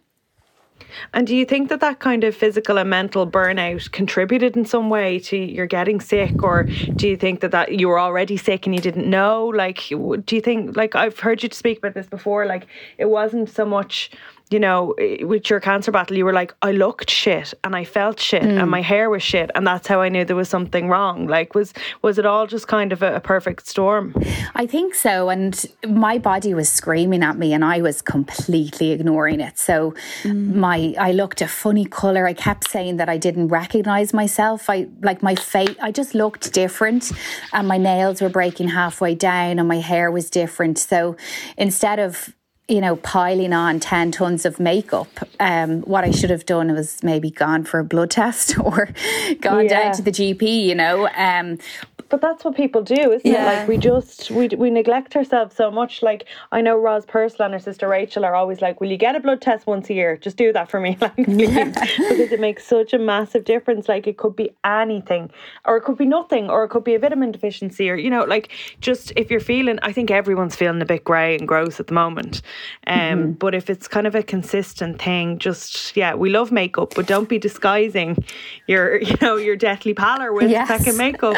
And 1.13 1.27
do 1.27 1.35
you 1.35 1.45
think 1.45 1.69
that 1.69 1.79
that 1.81 1.99
kind 1.99 2.23
of 2.23 2.35
physical 2.35 2.77
and 2.77 2.89
mental 2.89 3.27
burnout 3.27 3.91
contributed 3.91 4.55
in 4.55 4.65
some 4.65 4.89
way 4.89 5.19
to 5.19 5.37
your 5.37 5.65
getting 5.65 5.99
sick, 5.99 6.43
or 6.43 6.63
do 6.95 7.07
you 7.07 7.17
think 7.17 7.41
that 7.41 7.51
that 7.51 7.79
you 7.79 7.87
were 7.87 7.99
already 7.99 8.37
sick 8.37 8.65
and 8.65 8.75
you 8.75 8.81
didn't 8.81 9.09
know? 9.09 9.47
Like, 9.47 9.87
do 9.89 10.35
you 10.35 10.41
think 10.41 10.75
like 10.77 10.95
I've 10.95 11.19
heard 11.19 11.43
you 11.43 11.49
speak 11.51 11.79
about 11.79 11.93
this 11.93 12.07
before? 12.07 12.45
Like, 12.45 12.67
it 12.97 13.05
wasn't 13.05 13.49
so 13.49 13.65
much 13.65 14.11
you 14.53 14.59
know, 14.59 14.93
with 15.21 15.49
your 15.49 15.59
cancer 15.59 15.91
battle, 15.91 16.15
you 16.15 16.25
were 16.25 16.33
like, 16.33 16.53
I 16.61 16.71
looked 16.71 17.09
shit 17.09 17.53
and 17.63 17.75
I 17.75 17.83
felt 17.83 18.19
shit 18.19 18.43
mm. 18.43 18.61
and 18.61 18.69
my 18.69 18.81
hair 18.81 19.09
was 19.09 19.23
shit, 19.23 19.49
and 19.55 19.65
that's 19.65 19.87
how 19.87 19.99
I 19.99 20.09
knew 20.09 20.23
there 20.23 20.35
was 20.35 20.47
something 20.47 20.87
wrong. 20.87 21.25
Like, 21.25 21.55
was 21.55 21.73
was 22.03 22.19
it 22.19 22.25
all 22.25 22.45
just 22.45 22.67
kind 22.67 22.93
of 22.93 23.01
a, 23.01 23.15
a 23.15 23.19
perfect 23.19 23.67
storm? 23.67 24.13
I 24.55 24.67
think 24.67 24.93
so, 24.93 25.29
and 25.29 25.65
my 25.87 26.19
body 26.19 26.53
was 26.53 26.69
screaming 26.69 27.23
at 27.23 27.37
me, 27.37 27.51
and 27.53 27.65
I 27.65 27.81
was 27.81 28.01
completely 28.01 28.91
ignoring 28.91 29.41
it. 29.41 29.57
So, 29.57 29.95
mm. 30.21 30.53
my 30.53 30.93
I 30.99 31.11
looked 31.11 31.41
a 31.41 31.47
funny 31.47 31.85
color. 31.85 32.27
I 32.27 32.33
kept 32.33 32.69
saying 32.69 32.97
that 32.97 33.09
I 33.09 33.17
didn't 33.17 33.47
recognize 33.47 34.13
myself. 34.13 34.69
I 34.69 34.87
like 35.01 35.23
my 35.23 35.35
face. 35.35 35.75
I 35.81 35.91
just 35.91 36.13
looked 36.13 36.53
different, 36.53 37.11
and 37.53 37.67
my 37.67 37.79
nails 37.79 38.21
were 38.21 38.29
breaking 38.29 38.69
halfway 38.69 39.15
down, 39.15 39.57
and 39.57 39.67
my 39.67 39.79
hair 39.79 40.11
was 40.11 40.29
different. 40.29 40.77
So, 40.77 41.15
instead 41.57 41.99
of 41.99 42.33
you 42.67 42.79
know, 42.79 42.95
piling 42.95 43.51
on 43.51 43.79
10 43.79 44.11
tons 44.11 44.45
of 44.45 44.59
makeup. 44.59 45.09
Um, 45.39 45.81
what 45.81 46.05
I 46.05 46.11
should 46.11 46.29
have 46.29 46.45
done 46.45 46.73
was 46.73 47.03
maybe 47.03 47.29
gone 47.29 47.65
for 47.65 47.79
a 47.79 47.83
blood 47.83 48.11
test 48.11 48.57
or 48.63 48.89
gone 49.41 49.65
yeah. 49.65 49.69
down 49.69 49.93
to 49.95 50.01
the 50.01 50.11
GP, 50.11 50.63
you 50.63 50.75
know. 50.75 51.09
Um, 51.15 51.57
but 52.13 52.21
that's 52.21 52.45
what 52.45 52.55
people 52.55 52.83
do, 52.83 53.11
isn't 53.11 53.25
yeah. 53.25 53.41
it? 53.41 53.45
Like 53.57 53.67
we 53.67 53.75
just 53.75 54.29
we 54.29 54.47
we 54.49 54.69
neglect 54.69 55.15
ourselves 55.15 55.55
so 55.55 55.71
much. 55.71 56.03
Like 56.03 56.25
I 56.51 56.61
know 56.61 56.77
Roz 56.77 57.07
Purcell 57.07 57.43
and 57.47 57.55
her 57.55 57.59
sister 57.59 57.87
Rachel 57.87 58.23
are 58.23 58.35
always 58.35 58.61
like, 58.61 58.79
"Will 58.79 58.91
you 58.91 58.97
get 58.97 59.15
a 59.15 59.19
blood 59.19 59.41
test 59.41 59.65
once 59.65 59.89
a 59.89 59.95
year? 59.95 60.15
Just 60.17 60.37
do 60.37 60.53
that 60.53 60.69
for 60.69 60.79
me, 60.79 60.95
like 61.01 61.15
because 61.15 62.31
it 62.31 62.39
makes 62.39 62.67
such 62.67 62.93
a 62.93 62.99
massive 62.99 63.45
difference. 63.45 63.89
Like 63.89 64.05
it 64.05 64.17
could 64.17 64.35
be 64.35 64.51
anything, 64.63 65.31
or 65.65 65.77
it 65.77 65.85
could 65.85 65.97
be 65.97 66.05
nothing, 66.05 66.51
or 66.51 66.65
it 66.65 66.69
could 66.69 66.83
be 66.83 66.93
a 66.93 66.99
vitamin 66.99 67.31
deficiency, 67.31 67.89
or 67.89 67.95
you 67.95 68.11
know, 68.11 68.25
like 68.25 68.51
just 68.79 69.11
if 69.15 69.31
you're 69.31 69.39
feeling, 69.39 69.79
I 69.81 69.91
think 69.91 70.11
everyone's 70.11 70.55
feeling 70.55 70.83
a 70.83 70.85
bit 70.85 71.03
grey 71.03 71.35
and 71.35 71.47
gross 71.47 71.79
at 71.79 71.87
the 71.87 71.95
moment. 71.95 72.43
Um, 72.85 72.99
mm-hmm. 72.99 73.31
but 73.31 73.55
if 73.55 73.71
it's 73.71 73.87
kind 73.87 74.05
of 74.05 74.13
a 74.13 74.21
consistent 74.21 75.01
thing, 75.01 75.39
just 75.39 75.97
yeah, 75.97 76.13
we 76.13 76.29
love 76.29 76.51
makeup, 76.51 76.93
but 76.95 77.07
don't 77.07 77.27
be 77.27 77.39
disguising 77.39 78.23
your 78.67 79.01
you 79.01 79.15
know 79.19 79.35
your 79.37 79.55
deathly 79.55 79.95
pallor 79.95 80.31
with 80.31 80.51
yes. 80.51 80.67
second 80.67 80.95
makeup. 80.95 81.37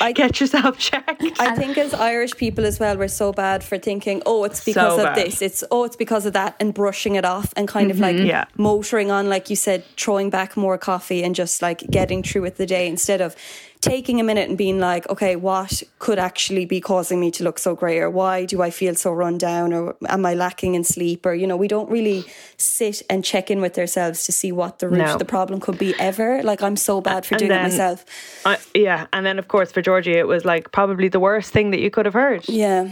I 0.00 0.15
get 0.16 0.40
yourself 0.40 0.78
checked. 0.90 1.22
I 1.38 1.54
think 1.54 1.78
as 1.78 1.94
Irish 1.94 2.32
people 2.32 2.64
as 2.64 2.80
well, 2.80 2.96
we're 2.96 3.08
so 3.08 3.32
bad 3.32 3.62
for 3.62 3.78
thinking, 3.78 4.22
oh, 4.26 4.44
it's 4.44 4.64
because 4.64 4.98
so 4.98 5.06
of 5.06 5.14
this, 5.14 5.42
it's 5.42 5.62
oh, 5.70 5.84
it's 5.84 5.96
because 5.96 6.26
of 6.26 6.32
that, 6.32 6.56
and 6.58 6.74
brushing 6.74 7.14
it 7.14 7.24
off 7.24 7.52
and 7.56 7.68
kind 7.68 7.90
mm-hmm. 7.90 8.02
of 8.04 8.16
like 8.16 8.26
yeah. 8.26 8.46
motoring 8.56 9.10
on, 9.10 9.28
like 9.28 9.50
you 9.50 9.56
said, 9.56 9.84
throwing 9.96 10.30
back 10.30 10.56
more 10.56 10.78
coffee 10.78 11.22
and 11.22 11.34
just 11.34 11.62
like 11.62 11.88
getting 11.90 12.22
through 12.22 12.42
with 12.42 12.56
the 12.56 12.66
day 12.66 12.88
instead 12.88 13.20
of 13.20 13.36
taking 13.80 14.20
a 14.20 14.24
minute 14.24 14.48
and 14.48 14.58
being 14.58 14.80
like, 14.80 15.08
okay, 15.08 15.36
what 15.36 15.82
could 15.98 16.18
actually 16.18 16.64
be 16.64 16.80
causing 16.80 17.20
me 17.20 17.30
to 17.32 17.44
look 17.44 17.58
so 17.58 17.74
grey, 17.74 17.98
or 17.98 18.10
why 18.10 18.44
do 18.44 18.62
I 18.62 18.70
feel 18.70 18.94
so 18.94 19.12
run 19.12 19.38
down, 19.38 19.72
or 19.72 19.96
am 20.08 20.26
I 20.26 20.34
lacking 20.34 20.74
in 20.74 20.84
sleep, 20.84 21.26
or 21.26 21.34
you 21.34 21.46
know, 21.46 21.56
we 21.56 21.68
don't 21.68 21.90
really 21.90 22.24
sit 22.56 23.02
and 23.08 23.24
check 23.24 23.50
in 23.50 23.60
with 23.60 23.78
ourselves 23.78 24.24
to 24.24 24.32
see 24.32 24.52
what 24.52 24.78
the 24.78 24.88
root 24.88 24.98
no. 24.98 25.12
of 25.12 25.18
the 25.18 25.24
problem 25.24 25.60
could 25.60 25.78
be 25.78 25.94
ever. 25.98 26.42
Like 26.42 26.62
I'm 26.62 26.76
so 26.76 27.00
bad 27.00 27.26
for 27.26 27.34
and 27.34 27.38
doing 27.40 27.50
then, 27.50 27.60
it 27.60 27.70
myself. 27.70 28.04
I, 28.44 28.58
yeah, 28.74 29.06
and 29.12 29.24
then 29.24 29.38
of 29.38 29.48
course 29.48 29.72
for 29.72 29.82
Georgie, 29.82 30.12
it 30.14 30.26
was 30.26 30.44
like 30.44 30.72
probably 30.72 31.08
the 31.08 31.20
worst 31.20 31.52
thing 31.52 31.70
that 31.70 31.80
you 31.80 31.90
could 31.90 32.06
have 32.06 32.14
heard. 32.14 32.48
Yeah. 32.48 32.90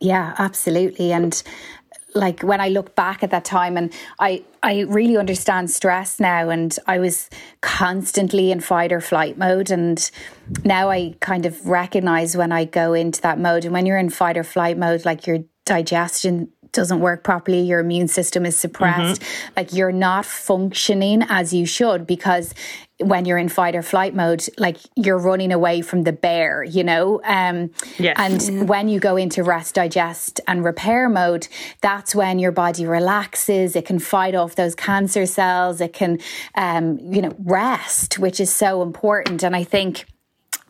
Yeah, 0.00 0.34
absolutely. 0.38 1.12
And 1.12 1.42
like 2.18 2.40
when 2.40 2.60
I 2.60 2.68
look 2.68 2.94
back 2.94 3.22
at 3.22 3.30
that 3.30 3.44
time 3.44 3.76
and 3.76 3.92
I 4.18 4.44
I 4.62 4.80
really 4.80 5.16
understand 5.16 5.70
stress 5.70 6.18
now 6.18 6.50
and 6.50 6.76
I 6.86 6.98
was 6.98 7.30
constantly 7.60 8.50
in 8.50 8.60
fight 8.60 8.92
or 8.92 9.00
flight 9.00 9.38
mode 9.38 9.70
and 9.70 10.10
now 10.64 10.90
I 10.90 11.14
kind 11.20 11.46
of 11.46 11.66
recognize 11.66 12.36
when 12.36 12.50
I 12.50 12.64
go 12.64 12.92
into 12.92 13.20
that 13.22 13.38
mode 13.38 13.64
and 13.64 13.72
when 13.72 13.86
you're 13.86 13.98
in 13.98 14.10
fight 14.10 14.36
or 14.36 14.44
flight 14.44 14.76
mode 14.76 15.04
like 15.04 15.26
your 15.26 15.38
digestion 15.64 16.48
doesn't 16.72 17.00
work 17.00 17.24
properly, 17.24 17.60
your 17.60 17.80
immune 17.80 18.08
system 18.08 18.46
is 18.46 18.56
suppressed, 18.56 19.20
mm-hmm. 19.20 19.52
like 19.56 19.72
you're 19.72 19.92
not 19.92 20.24
functioning 20.24 21.22
as 21.28 21.52
you 21.52 21.66
should 21.66 22.06
because 22.06 22.54
when 23.00 23.24
you're 23.24 23.38
in 23.38 23.48
fight 23.48 23.76
or 23.76 23.82
flight 23.82 24.14
mode, 24.14 24.44
like 24.58 24.76
you're 24.96 25.18
running 25.18 25.52
away 25.52 25.82
from 25.82 26.02
the 26.02 26.12
bear, 26.12 26.64
you 26.64 26.82
know? 26.82 27.20
Um, 27.24 27.70
yes. 27.98 28.16
And 28.18 28.40
mm-hmm. 28.40 28.66
when 28.66 28.88
you 28.88 28.98
go 28.98 29.16
into 29.16 29.44
rest, 29.44 29.76
digest, 29.76 30.40
and 30.48 30.64
repair 30.64 31.08
mode, 31.08 31.46
that's 31.80 32.14
when 32.14 32.38
your 32.38 32.50
body 32.50 32.86
relaxes. 32.86 33.76
It 33.76 33.86
can 33.86 34.00
fight 34.00 34.34
off 34.34 34.56
those 34.56 34.74
cancer 34.74 35.26
cells. 35.26 35.80
It 35.80 35.92
can, 35.92 36.18
um, 36.56 36.98
you 36.98 37.22
know, 37.22 37.34
rest, 37.38 38.18
which 38.18 38.40
is 38.40 38.50
so 38.50 38.82
important. 38.82 39.44
And 39.44 39.54
I 39.54 39.62
think 39.62 40.04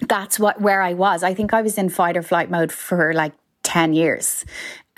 that's 0.01 0.39
what 0.39 0.61
where 0.61 0.83
I 0.83 0.93
was. 0.93 1.23
I 1.23 1.35
think 1.35 1.55
I 1.55 1.63
was 1.63 1.79
in 1.79 1.89
fight 1.89 2.17
or 2.17 2.23
flight 2.23 2.51
mode 2.51 2.73
for 2.73 3.15
like 3.15 3.33
10 3.63 3.95
years. 3.95 4.45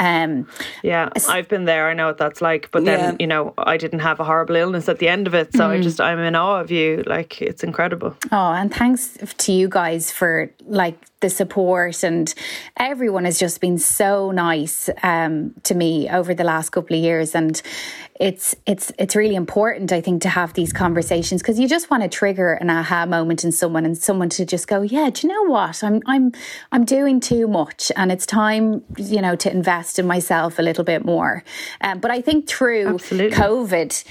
Um, 0.01 0.49
yeah, 0.83 1.11
I've 1.29 1.49
been 1.49 1.67
there. 1.67 1.89
I 1.89 1.95
know 1.95 2.07
what 2.07 2.17
that's 2.17 2.41
like. 2.41 2.71
But 2.73 2.87
then, 2.87 2.99
yeah. 2.99 3.17
you 3.21 3.27
know, 3.27 3.53
I 3.59 3.77
didn't 3.77 4.01
have 4.01 4.19
a 4.19 4.25
horrible 4.25 4.57
illness 4.57 4.89
at 4.89 4.99
the 4.99 5.09
end 5.09 5.27
of 5.27 5.35
it. 5.35 5.53
So 5.53 5.61
mm. 5.61 5.69
I 5.69 5.81
just, 5.81 6.01
I'm 6.01 6.19
in 6.19 6.35
awe 6.35 6.61
of 6.61 6.71
you. 6.71 7.05
Like, 7.07 7.41
it's 7.43 7.63
incredible. 7.63 8.17
Oh, 8.33 8.53
and 8.53 8.75
thanks 8.75 9.19
to 9.37 9.53
you 9.53 9.69
guys 9.69 10.11
for 10.11 10.51
like 10.67 10.97
the 11.21 11.31
support 11.31 12.03
and 12.03 12.35
everyone 12.77 13.25
has 13.25 13.39
just 13.39 13.61
been 13.61 13.79
so 13.79 14.31
nice 14.31 14.89
um, 15.03 15.55
to 15.63 15.75
me 15.75 16.09
over 16.09 16.35
the 16.35 16.45
last 16.45 16.71
couple 16.71 16.97
of 16.97 17.03
years. 17.03 17.35
And 17.35 17.61
it's 18.19 18.55
it's 18.67 18.93
it's 18.99 19.17
really 19.17 19.35
important 19.35 19.93
I 19.93 20.03
think 20.03 20.21
to 20.23 20.29
have 20.29 20.53
these 20.53 20.75
conversations 20.75 21.41
because 21.41 21.59
you 21.59 21.67
just 21.67 21.91
want 21.91 22.03
to 22.03 22.09
trigger 22.09 22.53
an 22.53 22.69
aha 22.69 23.07
moment 23.07 23.45
in 23.45 23.53
someone 23.53 23.87
and 23.87 23.97
someone 23.97 24.29
to 24.29 24.45
just 24.45 24.69
go 24.69 24.83
yeah 24.83 25.09
do 25.09 25.27
you 25.27 25.33
know 25.33 25.51
what? 25.51 25.83
I'm 25.83 26.03
I'm 26.07 26.33
I'm 26.71 26.85
doing 26.85 27.21
too 27.21 27.49
much 27.49 27.91
and 27.97 28.13
it's 28.13 28.27
time 28.27 28.85
you 28.99 29.23
know 29.23 29.37
to 29.37 29.51
invest 29.51 29.99
in 29.99 30.07
myself 30.07 30.59
a 30.59 30.63
little 30.63 30.85
bit 30.85 31.05
more. 31.05 31.45
Um, 31.81 32.01
but 32.01 32.11
I 32.11 32.21
think 32.21 32.47
through 32.47 32.89
Absolutely. 32.89 33.37
COVID 33.37 34.05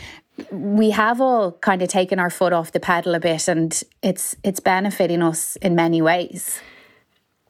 we 0.51 0.91
have 0.91 1.19
all 1.19 1.51
kind 1.53 1.81
of 1.81 1.89
taken 1.89 2.17
our 2.17 2.29
foot 2.29 2.53
off 2.53 2.71
the 2.71 2.79
pedal 2.79 3.13
a 3.13 3.19
bit 3.19 3.47
and 3.47 3.83
it's 4.01 4.35
it's 4.43 4.59
benefiting 4.59 5.21
us 5.21 5.55
in 5.57 5.75
many 5.75 6.01
ways 6.01 6.59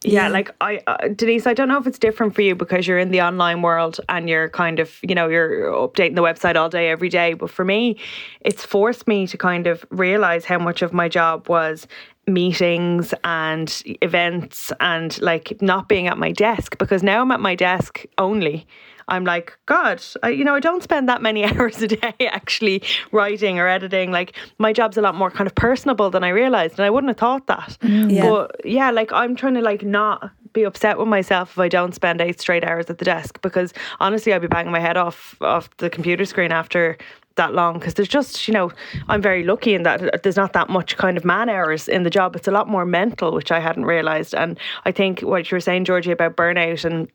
Yeah, 0.03 0.27
yeah, 0.27 0.29
like 0.29 0.51
I, 0.61 0.81
uh, 0.87 1.09
Denise, 1.09 1.45
I 1.45 1.53
don't 1.53 1.67
know 1.67 1.77
if 1.77 1.85
it's 1.85 1.99
different 1.99 2.33
for 2.33 2.41
you 2.41 2.55
because 2.55 2.87
you're 2.87 2.99
in 2.99 3.11
the 3.11 3.21
online 3.21 3.61
world 3.61 3.99
and 4.07 4.29
you're 4.29 4.47
kind 4.49 4.79
of, 4.79 4.97
you 5.01 5.13
know, 5.13 5.27
you're 5.27 5.65
updating 5.73 6.15
the 6.15 6.21
website 6.21 6.55
all 6.55 6.69
day, 6.69 6.89
every 6.89 7.09
day. 7.09 7.33
But 7.33 7.49
for 7.51 7.65
me, 7.65 7.97
it's 8.39 8.63
forced 8.63 9.07
me 9.07 9.27
to 9.27 9.37
kind 9.37 9.67
of 9.67 9.85
realize 9.89 10.45
how 10.45 10.57
much 10.57 10.81
of 10.81 10.93
my 10.93 11.09
job 11.09 11.49
was 11.49 11.85
meetings 12.27 13.13
and 13.25 13.81
events 14.01 14.71
and 14.79 15.21
like 15.21 15.61
not 15.61 15.89
being 15.89 16.07
at 16.07 16.17
my 16.17 16.31
desk 16.31 16.77
because 16.77 17.03
now 17.03 17.21
I'm 17.21 17.31
at 17.31 17.41
my 17.41 17.55
desk 17.55 18.05
only. 18.17 18.65
I'm 19.09 19.25
like, 19.25 19.57
God, 19.65 20.01
I, 20.23 20.29
you 20.29 20.43
know, 20.43 20.55
I 20.55 20.59
don't 20.59 20.83
spend 20.83 21.09
that 21.09 21.21
many 21.21 21.43
hours 21.49 21.81
a 21.81 21.87
day 21.87 22.13
actually 22.19 22.83
writing 23.11 23.59
or 23.59 23.67
editing. 23.67 24.11
Like, 24.11 24.35
my 24.57 24.73
job's 24.73 24.97
a 24.97 25.01
lot 25.01 25.15
more 25.15 25.31
kind 25.31 25.47
of 25.47 25.55
personable 25.55 26.09
than 26.09 26.23
I 26.23 26.29
realized, 26.29 26.79
and 26.79 26.85
I 26.85 26.89
wouldn't 26.89 27.09
have 27.09 27.17
thought 27.17 27.47
that. 27.47 27.77
Mm. 27.81 28.11
Yeah. 28.11 28.29
But 28.29 28.65
yeah, 28.65 28.91
like, 28.91 29.11
I'm 29.11 29.35
trying 29.35 29.55
to 29.55 29.61
like 29.61 29.83
not 29.83 30.31
be 30.53 30.63
upset 30.63 30.97
with 30.97 31.07
myself 31.07 31.51
if 31.51 31.59
I 31.59 31.67
don't 31.67 31.93
spend 31.93 32.21
eight 32.21 32.41
straight 32.41 32.63
hours 32.63 32.89
at 32.89 32.97
the 32.97 33.05
desk 33.05 33.41
because 33.41 33.73
honestly, 33.99 34.33
I'd 34.33 34.41
be 34.41 34.47
banging 34.47 34.71
my 34.71 34.79
head 34.79 34.97
off 34.97 35.35
off 35.41 35.69
the 35.77 35.89
computer 35.89 36.25
screen 36.25 36.51
after 36.51 36.97
that 37.35 37.53
long 37.53 37.79
because 37.79 37.93
there's 37.93 38.07
just 38.07 38.47
you 38.47 38.53
know 38.53 38.71
I'm 39.07 39.21
very 39.21 39.43
lucky 39.43 39.73
in 39.73 39.83
that 39.83 40.23
there's 40.23 40.35
not 40.35 40.53
that 40.53 40.69
much 40.69 40.97
kind 40.97 41.17
of 41.17 41.23
man 41.23 41.49
hours 41.49 41.87
in 41.87 42.03
the 42.03 42.09
job. 42.09 42.35
It's 42.35 42.47
a 42.47 42.51
lot 42.51 42.67
more 42.67 42.85
mental, 42.85 43.31
which 43.33 43.51
I 43.51 43.59
hadn't 43.59 43.85
realized. 43.85 44.35
And 44.35 44.59
I 44.85 44.91
think 44.91 45.21
what 45.21 45.49
you 45.49 45.55
were 45.55 45.61
saying, 45.61 45.85
Georgie, 45.85 46.11
about 46.11 46.35
burnout 46.35 46.83
and 46.85 47.07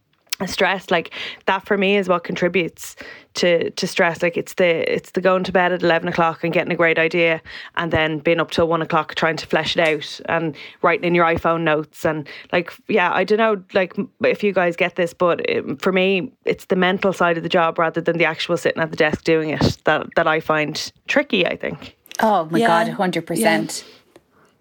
stress 0.46 0.90
like 0.90 1.12
that 1.46 1.64
for 1.64 1.78
me 1.78 1.96
is 1.96 2.08
what 2.08 2.24
contributes 2.24 2.96
to 3.34 3.70
to 3.70 3.86
stress 3.86 4.20
like 4.22 4.36
it's 4.36 4.54
the 4.54 4.92
it's 4.92 5.12
the 5.12 5.20
going 5.20 5.44
to 5.44 5.52
bed 5.52 5.72
at 5.72 5.82
11 5.82 6.08
o'clock 6.08 6.42
and 6.42 6.52
getting 6.52 6.72
a 6.72 6.76
great 6.76 6.98
idea 6.98 7.40
and 7.76 7.92
then 7.92 8.18
being 8.18 8.40
up 8.40 8.50
till 8.50 8.66
1 8.66 8.82
o'clock 8.82 9.14
trying 9.14 9.36
to 9.36 9.46
flesh 9.46 9.76
it 9.76 9.80
out 9.80 10.20
and 10.28 10.56
writing 10.82 11.04
in 11.04 11.14
your 11.14 11.24
iphone 11.26 11.62
notes 11.62 12.04
and 12.04 12.28
like 12.52 12.72
yeah 12.88 13.12
i 13.12 13.22
don't 13.22 13.38
know 13.38 13.62
like 13.74 13.94
if 14.24 14.42
you 14.42 14.52
guys 14.52 14.74
get 14.76 14.96
this 14.96 15.14
but 15.14 15.48
it, 15.48 15.80
for 15.80 15.92
me 15.92 16.32
it's 16.44 16.66
the 16.66 16.76
mental 16.76 17.12
side 17.12 17.36
of 17.36 17.42
the 17.42 17.48
job 17.48 17.78
rather 17.78 18.00
than 18.00 18.18
the 18.18 18.24
actual 18.24 18.56
sitting 18.56 18.82
at 18.82 18.90
the 18.90 18.96
desk 18.96 19.22
doing 19.24 19.50
it 19.50 19.78
that 19.84 20.06
that 20.16 20.26
i 20.26 20.40
find 20.40 20.92
tricky 21.06 21.46
i 21.46 21.56
think 21.56 21.96
oh 22.20 22.46
my 22.50 22.58
yeah. 22.58 22.84
god 22.84 22.96
100% 22.96 23.38
yeah. 23.38 24.03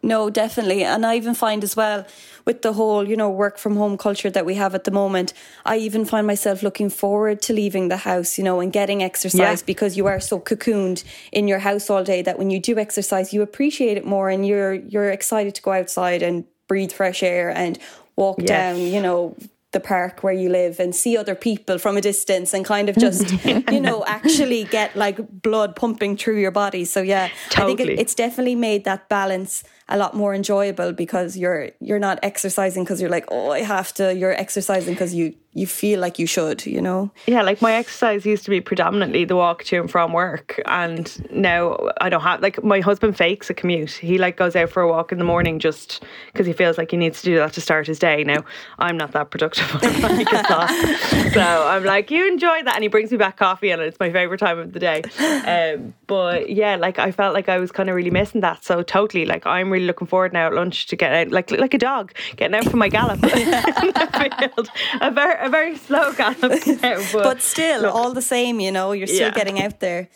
No, 0.03 0.29
definitely. 0.29 0.83
And 0.83 1.05
I 1.05 1.15
even 1.15 1.33
find 1.33 1.63
as 1.63 1.77
well 1.77 2.05
with 2.45 2.61
the 2.61 2.73
whole, 2.73 3.07
you 3.07 3.15
know, 3.15 3.29
work 3.29 3.57
from 3.57 3.77
home 3.77 3.97
culture 3.97 4.29
that 4.29 4.45
we 4.45 4.55
have 4.55 4.75
at 4.75 4.83
the 4.83 4.91
moment, 4.91 5.33
I 5.65 5.77
even 5.77 6.03
find 6.03 6.27
myself 6.27 6.61
looking 6.61 6.89
forward 6.89 7.41
to 7.43 7.53
leaving 7.53 7.87
the 7.87 7.97
house, 7.97 8.37
you 8.37 8.43
know, 8.43 8.59
and 8.59 8.71
getting 8.71 9.01
exercise 9.01 9.61
yeah. 9.61 9.65
because 9.65 9.95
you 9.95 10.07
are 10.07 10.19
so 10.19 10.41
cocooned 10.41 11.05
in 11.31 11.47
your 11.47 11.59
house 11.59 11.89
all 11.89 12.03
day 12.03 12.21
that 12.21 12.37
when 12.37 12.49
you 12.49 12.59
do 12.59 12.77
exercise, 12.77 13.33
you 13.33 13.41
appreciate 13.41 13.95
it 13.95 14.05
more 14.05 14.29
and 14.29 14.45
you're 14.45 14.73
you're 14.73 15.09
excited 15.09 15.55
to 15.55 15.61
go 15.61 15.71
outside 15.71 16.21
and 16.21 16.43
breathe 16.67 16.91
fresh 16.91 17.23
air 17.23 17.49
and 17.49 17.79
walk 18.17 18.39
yes. 18.39 18.47
down, 18.49 18.79
you 18.79 19.01
know, 19.01 19.37
the 19.73 19.79
park 19.79 20.23
where 20.23 20.33
you 20.33 20.49
live 20.49 20.79
and 20.79 20.95
see 20.95 21.17
other 21.17 21.33
people 21.33 21.79
from 21.79 21.97
a 21.97 22.01
distance 22.01 22.53
and 22.53 22.63
kind 22.63 22.89
of 22.89 22.95
just 22.95 23.31
you 23.71 23.81
know 23.81 24.03
actually 24.05 24.63
get 24.65 24.95
like 24.95 25.17
blood 25.41 25.75
pumping 25.75 26.15
through 26.15 26.39
your 26.39 26.51
body 26.51 26.85
so 26.85 27.01
yeah 27.01 27.27
totally. 27.49 27.73
i 27.73 27.75
think 27.75 27.89
it, 27.89 27.99
it's 27.99 28.13
definitely 28.13 28.55
made 28.55 28.83
that 28.83 29.09
balance 29.09 29.63
a 29.89 29.97
lot 29.97 30.13
more 30.13 30.33
enjoyable 30.33 30.93
because 30.93 31.37
you're 31.37 31.71
you're 31.79 31.99
not 31.99 32.17
exercising 32.23 32.83
because 32.83 33.01
you're 33.01 33.09
like 33.09 33.25
oh 33.29 33.51
I 33.51 33.59
have 33.59 33.93
to 33.95 34.13
you're 34.15 34.33
exercising 34.33 34.93
because 34.93 35.13
you 35.13 35.35
you 35.55 35.67
feel 35.67 35.99
like 35.99 36.17
you 36.17 36.25
should 36.25 36.65
you 36.65 36.81
know? 36.81 37.11
Yeah 37.27 37.41
like 37.41 37.61
my 37.61 37.73
exercise 37.73 38.25
used 38.25 38.45
to 38.45 38.49
be 38.49 38.61
predominantly 38.61 39.25
the 39.25 39.35
walk 39.35 39.65
to 39.65 39.81
and 39.81 39.91
from 39.91 40.13
work 40.13 40.61
and 40.65 41.29
now 41.31 41.77
I 41.99 42.09
don't 42.09 42.21
have 42.21 42.41
like 42.41 42.63
my 42.63 42.79
husband 42.79 43.17
fakes 43.17 43.49
a 43.49 43.53
commute. 43.53 43.91
He 43.91 44.17
like 44.17 44.37
goes 44.37 44.55
out 44.55 44.69
for 44.69 44.81
a 44.81 44.87
walk 44.87 45.11
in 45.11 45.17
the 45.17 45.25
morning 45.25 45.59
just 45.59 46.03
because 46.31 46.47
he 46.47 46.53
feels 46.53 46.77
like 46.77 46.91
he 46.91 46.97
needs 46.97 47.21
to 47.21 47.25
do 47.25 47.35
that 47.35 47.53
to 47.53 47.61
start 47.61 47.87
his 47.87 47.99
day. 47.99 48.23
Now 48.23 48.43
I'm 48.79 48.97
not 48.97 49.11
that 49.11 49.31
productive. 49.31 49.69
So 51.33 51.41
I'm 51.41 51.83
like 51.83 52.09
you 52.09 52.27
enjoy 52.27 52.63
that 52.63 52.75
and 52.75 52.83
he 52.83 52.87
brings 52.87 53.11
me 53.11 53.17
back 53.17 53.37
coffee 53.37 53.71
and 53.71 53.81
it's 53.81 53.99
my 53.99 54.11
favorite 54.11 54.39
time 54.39 54.59
of 54.59 54.71
the 54.71 54.79
day. 54.79 55.01
Um, 55.43 55.93
but 56.07 56.49
yeah 56.49 56.75
like 56.77 56.99
I 56.99 57.11
felt 57.11 57.33
like 57.33 57.49
I 57.49 57.57
was 57.57 57.71
kind 57.71 57.89
of 57.89 57.95
really 57.95 58.11
missing 58.11 58.41
that. 58.41 58.63
So 58.63 58.81
totally 58.81 59.25
like 59.25 59.45
I'm 59.45 59.72
really 59.73 59.85
looking 59.85 60.07
forward 60.07 60.33
now 60.33 60.47
at 60.47 60.53
lunch 60.53 60.87
to 60.87 60.95
get 60.95 61.11
out, 61.13 61.31
like 61.31 61.51
like 61.51 61.73
a 61.73 61.77
dog, 61.77 62.13
getting 62.35 62.55
out 62.55 62.65
for 62.65 62.77
my 62.77 62.89
gallop 62.89 63.23
in 63.23 63.29
the 63.29 64.49
field. 64.55 64.69
A 65.01 65.11
very 65.11 65.45
a 65.45 65.49
very 65.49 65.77
slow 65.77 66.13
gallop 66.13 66.65
now, 66.81 67.01
but, 67.11 67.23
but 67.23 67.41
still, 67.41 67.81
look, 67.81 67.95
all 67.95 68.13
the 68.13 68.21
same, 68.21 68.59
you 68.59 68.71
know, 68.71 68.91
you're 68.91 69.07
still 69.07 69.29
yeah. 69.29 69.33
getting 69.33 69.61
out 69.61 69.79
there 69.79 70.09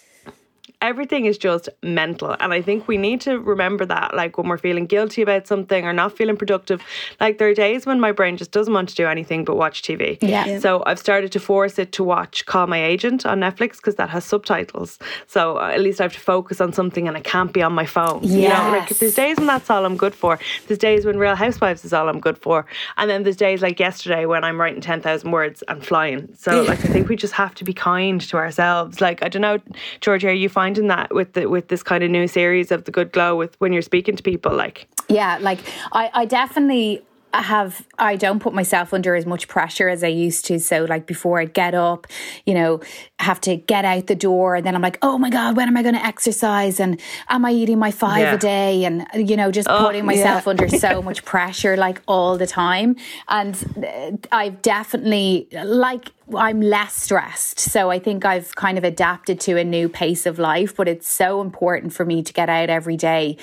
everything 0.81 1.25
is 1.25 1.37
just 1.37 1.69
mental. 1.81 2.35
And 2.39 2.53
I 2.53 2.61
think 2.61 2.87
we 2.87 2.97
need 2.97 3.21
to 3.21 3.39
remember 3.39 3.85
that, 3.85 4.13
like 4.15 4.37
when 4.37 4.47
we're 4.47 4.59
feeling 4.59 4.85
guilty 4.85 5.21
about 5.21 5.47
something 5.47 5.85
or 5.85 5.93
not 5.93 6.15
feeling 6.15 6.37
productive, 6.37 6.81
like 7.19 7.39
there 7.39 7.49
are 7.49 7.53
days 7.53 7.85
when 7.85 7.99
my 7.99 8.11
brain 8.11 8.37
just 8.37 8.51
doesn't 8.51 8.73
want 8.73 8.89
to 8.89 8.95
do 8.95 9.07
anything 9.07 9.43
but 9.43 9.57
watch 9.57 9.81
TV. 9.81 10.17
Yeah. 10.21 10.45
yeah. 10.45 10.59
So 10.59 10.83
I've 10.85 10.99
started 10.99 11.31
to 11.31 11.39
force 11.39 11.79
it 11.79 11.91
to 11.93 12.03
watch 12.03 12.45
Call 12.45 12.67
My 12.67 12.83
Agent 12.83 13.25
on 13.25 13.39
Netflix 13.39 13.77
because 13.77 13.95
that 13.95 14.09
has 14.09 14.23
subtitles. 14.23 14.99
So 15.25 15.57
uh, 15.57 15.71
at 15.73 15.81
least 15.81 15.99
I 15.99 16.03
have 16.03 16.13
to 16.13 16.19
focus 16.19 16.61
on 16.61 16.73
something 16.73 17.07
and 17.07 17.17
I 17.17 17.21
can't 17.21 17.51
be 17.51 17.63
on 17.63 17.73
my 17.73 17.85
phone. 17.85 18.19
Yes. 18.23 18.33
You 18.33 18.49
know, 18.49 18.77
like 18.77 18.89
there's 18.89 19.15
days 19.15 19.37
when 19.37 19.47
that's 19.47 19.69
all 19.69 19.83
I'm 19.83 19.97
good 19.97 20.13
for. 20.13 20.39
There's 20.67 20.77
days 20.77 21.05
when 21.05 21.17
Real 21.17 21.35
Housewives 21.35 21.85
is 21.85 21.93
all 21.93 22.07
I'm 22.07 22.19
good 22.19 22.37
for. 22.37 22.67
And 22.97 23.09
then 23.09 23.23
there's 23.23 23.35
days 23.35 23.61
like 23.63 23.79
yesterday 23.79 24.25
when 24.25 24.43
I'm 24.43 24.59
writing 24.61 24.81
10,000 24.81 25.31
words 25.31 25.63
and 25.67 25.83
flying. 25.83 26.29
So 26.35 26.61
like 26.61 26.79
I 26.85 26.87
think 26.89 27.09
we 27.09 27.15
just 27.15 27.33
have 27.33 27.55
to 27.55 27.63
be 27.63 27.73
kind 27.73 28.21
to 28.21 28.37
ourselves. 28.37 29.01
Like 29.01 29.23
I 29.23 29.29
don't 29.29 29.41
know, 29.41 29.59
Georgie, 30.01 30.27
are 30.27 30.31
you 30.31 30.49
finding 30.67 30.87
that 30.87 31.15
with 31.15 31.31
the 31.31 31.45
with 31.45 31.69
this 31.69 31.81
kind 31.81 32.03
of 32.03 32.11
new 32.11 32.27
series 32.27 32.71
of 32.73 32.83
the 32.83 32.91
Good 32.91 33.13
Glow 33.13 33.37
with 33.37 33.55
when 33.59 33.71
you're 33.71 33.81
speaking 33.81 34.17
to 34.17 34.23
people? 34.23 34.53
Like, 34.53 34.87
yeah, 35.07 35.37
like 35.39 35.59
I, 35.93 36.11
I 36.13 36.25
definitely 36.25 37.01
I 37.33 37.41
have 37.41 37.85
I 37.99 38.15
don't 38.15 38.39
put 38.39 38.53
myself 38.53 38.93
under 38.93 39.15
as 39.15 39.25
much 39.25 39.47
pressure 39.47 39.89
as 39.89 40.03
I 40.03 40.07
used 40.07 40.45
to. 40.45 40.59
So 40.59 40.85
like 40.85 41.05
before 41.05 41.39
I'd 41.39 41.53
get 41.53 41.75
up, 41.75 42.07
you 42.45 42.53
know, 42.53 42.79
have 43.19 43.41
to 43.41 43.57
get 43.57 43.85
out 43.85 44.07
the 44.07 44.15
door 44.15 44.55
and 44.55 44.65
then 44.65 44.75
I'm 44.75 44.81
like, 44.81 44.97
oh 45.01 45.17
my 45.17 45.29
God, 45.29 45.57
when 45.57 45.67
am 45.67 45.75
I 45.77 45.83
going 45.83 45.95
to 45.95 46.05
exercise? 46.05 46.79
And 46.79 46.99
am 47.29 47.45
I 47.45 47.51
eating 47.51 47.79
my 47.79 47.91
five 47.91 48.19
yeah. 48.21 48.33
a 48.33 48.37
day? 48.37 48.85
And 48.85 49.05
you 49.13 49.35
know, 49.35 49.51
just 49.51 49.67
oh, 49.69 49.85
putting 49.85 50.05
myself 50.05 50.45
yeah. 50.45 50.49
under 50.49 50.69
so 50.69 51.01
much 51.03 51.25
pressure 51.25 51.75
like 51.75 52.01
all 52.07 52.37
the 52.37 52.47
time. 52.47 52.95
And 53.27 53.55
uh, 53.85 54.17
I've 54.31 54.61
definitely 54.61 55.47
like 55.51 56.11
I'm 56.35 56.61
less 56.61 56.93
stressed. 56.93 57.59
So 57.59 57.89
I 57.89 57.99
think 57.99 58.25
I've 58.25 58.55
kind 58.55 58.77
of 58.77 58.83
adapted 58.83 59.39
to 59.41 59.57
a 59.57 59.63
new 59.63 59.87
pace 59.87 60.25
of 60.25 60.39
life, 60.39 60.75
but 60.75 60.87
it's 60.87 61.09
so 61.09 61.39
important 61.41 61.93
for 61.93 62.03
me 62.03 62.21
to 62.21 62.33
get 62.33 62.49
out 62.49 62.69
every 62.69 62.97
day 62.97 63.37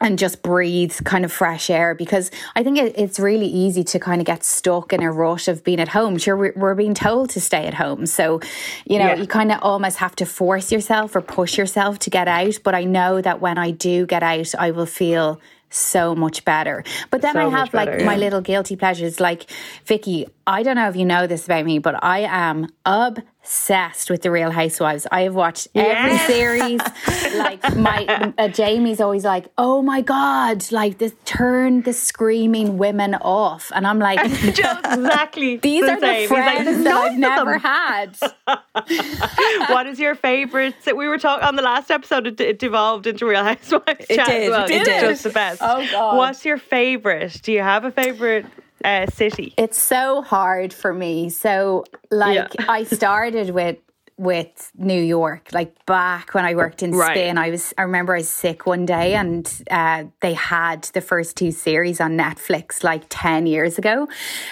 and 0.00 0.18
just 0.18 0.42
breathe 0.42 0.94
kind 1.04 1.24
of 1.24 1.32
fresh 1.32 1.70
air 1.70 1.94
because 1.94 2.30
I 2.54 2.62
think 2.62 2.78
it, 2.78 2.94
it's 2.96 3.18
really 3.18 3.46
easy 3.46 3.82
to 3.84 3.98
kind 3.98 4.20
of 4.20 4.26
get 4.26 4.44
stuck 4.44 4.92
in 4.92 5.02
a 5.02 5.10
rut 5.10 5.48
of 5.48 5.64
being 5.64 5.80
at 5.80 5.88
home. 5.88 6.18
Sure, 6.18 6.36
we're, 6.36 6.52
we're 6.54 6.74
being 6.74 6.94
told 6.94 7.30
to 7.30 7.40
stay 7.40 7.66
at 7.66 7.74
home. 7.74 8.06
So, 8.06 8.40
you 8.86 8.98
know, 8.98 9.06
yeah. 9.06 9.16
you 9.16 9.26
kind 9.26 9.50
of 9.50 9.58
almost 9.62 9.98
have 9.98 10.14
to 10.16 10.26
force 10.26 10.70
yourself 10.70 11.16
or 11.16 11.20
push 11.20 11.58
yourself 11.58 11.98
to 12.00 12.10
get 12.10 12.28
out. 12.28 12.58
But 12.62 12.74
I 12.74 12.84
know 12.84 13.20
that 13.20 13.40
when 13.40 13.58
I 13.58 13.72
do 13.72 14.06
get 14.06 14.22
out, 14.22 14.54
I 14.54 14.70
will 14.70 14.86
feel 14.86 15.40
so 15.70 16.14
much 16.14 16.44
better. 16.44 16.84
But 17.10 17.22
then 17.22 17.34
so 17.34 17.46
I 17.46 17.50
have 17.50 17.74
like 17.74 17.88
yeah. 17.88 18.04
my 18.04 18.16
little 18.16 18.40
guilty 18.40 18.76
pleasures. 18.76 19.20
Like, 19.20 19.50
Vicky, 19.84 20.26
I 20.46 20.62
don't 20.62 20.76
know 20.76 20.88
if 20.88 20.96
you 20.96 21.04
know 21.04 21.26
this 21.26 21.44
about 21.44 21.64
me, 21.64 21.78
but 21.78 22.02
I 22.02 22.20
am 22.20 22.68
obsessed 22.86 23.26
obsessed 23.48 24.10
with 24.10 24.20
the 24.20 24.30
Real 24.30 24.50
Housewives. 24.50 25.06
I 25.10 25.22
have 25.22 25.34
watched 25.34 25.68
every 25.74 26.18
series. 26.18 26.80
like 27.34 27.76
my 27.76 28.32
uh, 28.36 28.48
Jamie's 28.48 29.00
always 29.00 29.24
like, 29.24 29.46
"Oh 29.56 29.80
my 29.80 30.02
god!" 30.02 30.70
Like 30.70 30.98
this, 30.98 31.14
turn 31.24 31.80
the 31.80 31.94
screaming 31.94 32.76
women 32.76 33.14
off, 33.14 33.72
and 33.74 33.86
I'm 33.86 33.98
like, 33.98 34.20
exactly. 34.44 35.56
These 35.62 35.86
the 35.86 35.92
are 35.92 36.00
same. 36.00 36.28
the 36.28 36.34
friends 36.34 36.66
like, 36.66 36.84
that 36.84 36.94
I've 36.94 37.18
never 37.18 37.56
had. 37.56 38.18
what 39.72 39.86
is 39.86 39.98
your 39.98 40.14
favorite? 40.14 40.74
We 40.84 41.08
were 41.08 41.18
talking 41.18 41.44
on 41.44 41.56
the 41.56 41.62
last 41.62 41.90
episode. 41.90 42.26
It, 42.26 42.40
it 42.42 42.58
devolved 42.58 43.06
into 43.06 43.24
Real 43.24 43.44
Housewives. 43.44 44.06
It 44.10 44.26
did. 44.26 44.50
Well. 44.50 44.64
It 44.66 44.84
did. 44.84 45.00
Just 45.00 45.22
the 45.22 45.30
best. 45.30 45.62
Oh 45.64 45.86
god. 45.90 46.18
What's 46.18 46.44
your 46.44 46.58
favorite? 46.58 47.40
Do 47.42 47.52
you 47.52 47.62
have 47.62 47.84
a 47.84 47.90
favorite? 47.90 48.44
Uh, 48.84 49.06
city? 49.06 49.54
It's 49.56 49.80
so 49.80 50.22
hard 50.22 50.72
for 50.72 50.92
me. 50.92 51.30
So, 51.30 51.84
like, 52.10 52.54
yeah. 52.54 52.66
I 52.68 52.84
started 52.84 53.50
with 53.50 53.78
with 54.18 54.70
New 54.76 55.00
York. 55.00 55.48
Like 55.52 55.86
back 55.86 56.34
when 56.34 56.44
I 56.44 56.54
worked 56.54 56.82
in 56.82 56.92
right. 56.92 57.12
Spain, 57.12 57.38
I 57.38 57.50
was 57.50 57.72
I 57.78 57.82
remember 57.82 58.14
I 58.14 58.18
was 58.18 58.28
sick 58.28 58.66
one 58.66 58.84
day 58.84 59.14
and 59.14 59.50
uh, 59.70 60.04
they 60.20 60.34
had 60.34 60.82
the 60.94 61.00
first 61.00 61.36
two 61.36 61.50
series 61.50 62.00
on 62.00 62.16
Netflix 62.16 62.82
like 62.82 63.04
ten 63.08 63.46
years 63.46 63.78
ago, 63.78 64.08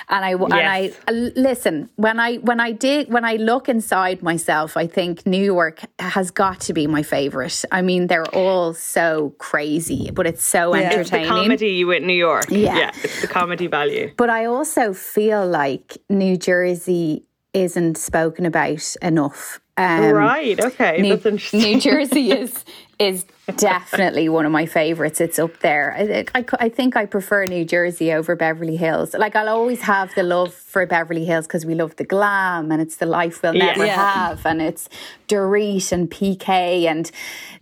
and 0.09 0.25
I 0.25 0.31
yes. 0.31 0.43
and 0.43 0.55
I 0.55 0.93
uh, 1.09 1.13
listen 1.37 1.91
when 1.97 2.19
I 2.21 2.37
when 2.37 2.61
I 2.61 2.73
did 2.73 3.13
when 3.13 3.25
I 3.25 3.35
look 3.37 3.69
inside 3.69 4.23
myself, 4.23 4.77
I 4.77 4.87
think 4.87 5.27
New 5.27 5.43
York 5.43 5.81
has 5.99 6.31
got 6.31 6.61
to 6.61 6.73
be 6.73 6.87
my 6.87 7.03
favorite. 7.03 7.65
I 7.73 7.83
mean, 7.83 8.07
they're 8.07 8.35
all 8.35 8.75
so 8.75 9.35
crazy, 9.39 10.11
but 10.13 10.27
it's 10.27 10.45
so 10.45 10.75
yeah. 10.75 10.83
entertaining. 10.83 11.23
It's 11.23 11.29
the 11.29 11.35
comedy 11.35 11.71
you 11.71 11.87
with 11.89 12.03
New 12.03 12.15
York. 12.15 12.47
Yeah. 12.51 12.77
yeah, 12.77 12.91
it's 13.03 13.21
the 13.21 13.29
comedy 13.29 13.67
value. 13.67 14.13
But 14.17 14.31
I 14.31 14.47
also 14.47 14.93
feel 14.93 15.47
like 15.47 15.99
New 16.09 16.37
Jersey 16.37 17.25
isn't 17.57 17.97
spoken 17.97 18.47
about 18.47 18.95
enough 19.03 19.61
Um, 19.79 20.13
right. 20.13 20.59
Okay. 20.59 21.03
New, 21.03 21.11
That's 21.11 21.27
interesting. 21.27 21.61
New 21.61 21.81
Jersey 21.81 22.31
is 22.33 22.65
is 22.99 23.27
definitely 23.57 24.29
one 24.29 24.47
of 24.47 24.53
my 24.53 24.67
favorites. 24.67 25.21
It's 25.21 25.39
up 25.39 25.61
there. 25.61 25.95
I, 25.97 26.25
I, 26.35 26.45
I, 26.59 26.69
think 26.69 26.97
I 26.97 27.07
prefer 27.07 27.45
New 27.45 27.65
Jersey 27.65 28.13
over 28.13 28.35
Beverly 28.35 28.77
Hills. 28.77 29.15
Like 29.15 29.37
I'll 29.37 29.49
always 29.49 29.83
have 29.83 30.15
the 30.15 30.23
love 30.23 30.53
for 30.53 30.85
Beverly 30.87 31.25
Hills 31.25 31.47
because 31.47 31.65
we 31.65 31.75
love 31.75 31.95
the 31.97 32.05
glam 32.05 32.73
and 32.73 32.83
it's 32.83 32.97
the 32.97 33.07
life 33.07 33.43
we'll 33.43 33.53
never 33.53 33.87
yeah. 33.87 34.13
have, 34.29 34.47
and 34.47 34.61
it's 34.61 34.89
Dorit 35.29 35.93
and 35.93 36.11
PK, 36.11 36.87
and 36.87 37.11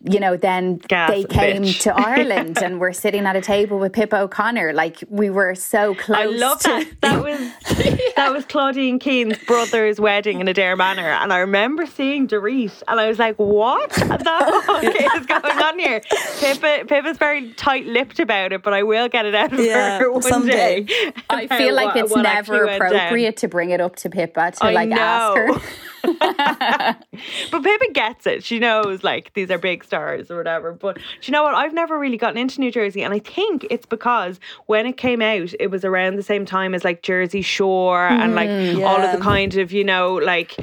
you 0.08 0.20
know 0.20 0.36
then 0.36 0.76
Gas 0.76 1.10
they 1.10 1.24
came 1.24 1.62
bitch. 1.62 1.80
to 1.82 1.94
Ireland 1.94 2.58
and 2.62 2.80
we're 2.80 2.92
sitting 2.92 3.26
at 3.26 3.36
a 3.36 3.40
table 3.40 3.78
with 3.78 3.92
Pippa 3.92 4.20
O'Connor. 4.20 4.72
Like 4.72 5.02
we 5.08 5.30
were 5.30 5.54
so 5.54 5.94
close. 5.94 6.18
I 6.18 6.24
love 6.26 6.60
to, 6.60 6.68
that. 6.68 7.00
That 7.02 7.22
was 7.22 7.40
yeah. 7.84 7.96
that 8.16 8.32
was 8.32 8.44
Claudine 8.46 8.98
Keane's 8.98 9.38
brother's 9.44 10.00
wedding 10.00 10.40
in 10.40 10.46
Adare 10.46 10.76
Manor, 10.76 11.10
and 11.10 11.32
I 11.32 11.38
remember 11.38 11.86
seeing 11.86 12.26
Dorit, 12.26 12.82
and 12.88 13.00
I 13.00 13.08
was 13.08 13.18
like, 13.18 13.36
"What 13.36 13.92
fuck 13.94 15.23
is 15.24 15.40
going 15.40 15.58
on 15.58 15.78
here?" 15.78 16.00
Pippa, 16.40 16.84
Pippa's 16.86 17.18
very 17.18 17.52
tight-lipped 17.52 18.20
about 18.20 18.52
it, 18.52 18.62
but 18.62 18.72
I 18.72 18.82
will 18.82 19.08
get 19.08 19.26
it 19.26 19.34
out 19.34 19.52
of 19.52 19.60
yeah, 19.60 19.98
her 19.98 20.10
one 20.12 20.22
someday. 20.22 20.82
day. 20.82 21.12
I 21.30 21.46
feel 21.58 21.74
like 21.74 21.94
what, 21.94 21.96
it's 21.96 22.12
what 22.12 22.22
never 22.22 22.64
appropriate 22.64 23.36
to 23.38 23.48
bring 23.48 23.70
it 23.70 23.80
up 23.80 23.96
to 23.96 24.10
Pippa 24.10 24.52
to 24.52 24.64
I 24.64 24.72
like 24.72 24.88
know. 24.88 24.96
ask 24.96 25.36
her. 25.36 25.70
but 27.50 27.62
Pippa 27.62 27.92
gets 27.92 28.26
it. 28.26 28.44
She 28.44 28.58
knows 28.58 29.02
like 29.02 29.32
these 29.32 29.50
are 29.50 29.58
big 29.58 29.84
stars 29.84 30.30
or 30.30 30.36
whatever. 30.36 30.72
But 30.72 30.98
you 31.22 31.32
know 31.32 31.42
what? 31.42 31.54
I've 31.54 31.72
never 31.72 31.98
really 31.98 32.18
gotten 32.18 32.36
into 32.36 32.60
New 32.60 32.70
Jersey, 32.70 33.02
and 33.02 33.14
I 33.14 33.18
think 33.18 33.66
it's 33.70 33.86
because 33.86 34.38
when 34.66 34.86
it 34.86 34.96
came 34.96 35.22
out, 35.22 35.54
it 35.58 35.70
was 35.70 35.84
around 35.84 36.16
the 36.16 36.22
same 36.22 36.44
time 36.44 36.74
as 36.74 36.84
like 36.84 37.02
Jersey 37.02 37.42
Shore 37.42 38.08
mm, 38.10 38.18
and 38.18 38.34
like 38.34 38.48
yeah. 38.48 38.84
all 38.84 39.00
of 39.00 39.12
the 39.12 39.22
kind 39.22 39.56
of 39.56 39.72
you 39.72 39.84
know 39.84 40.14
like 40.14 40.56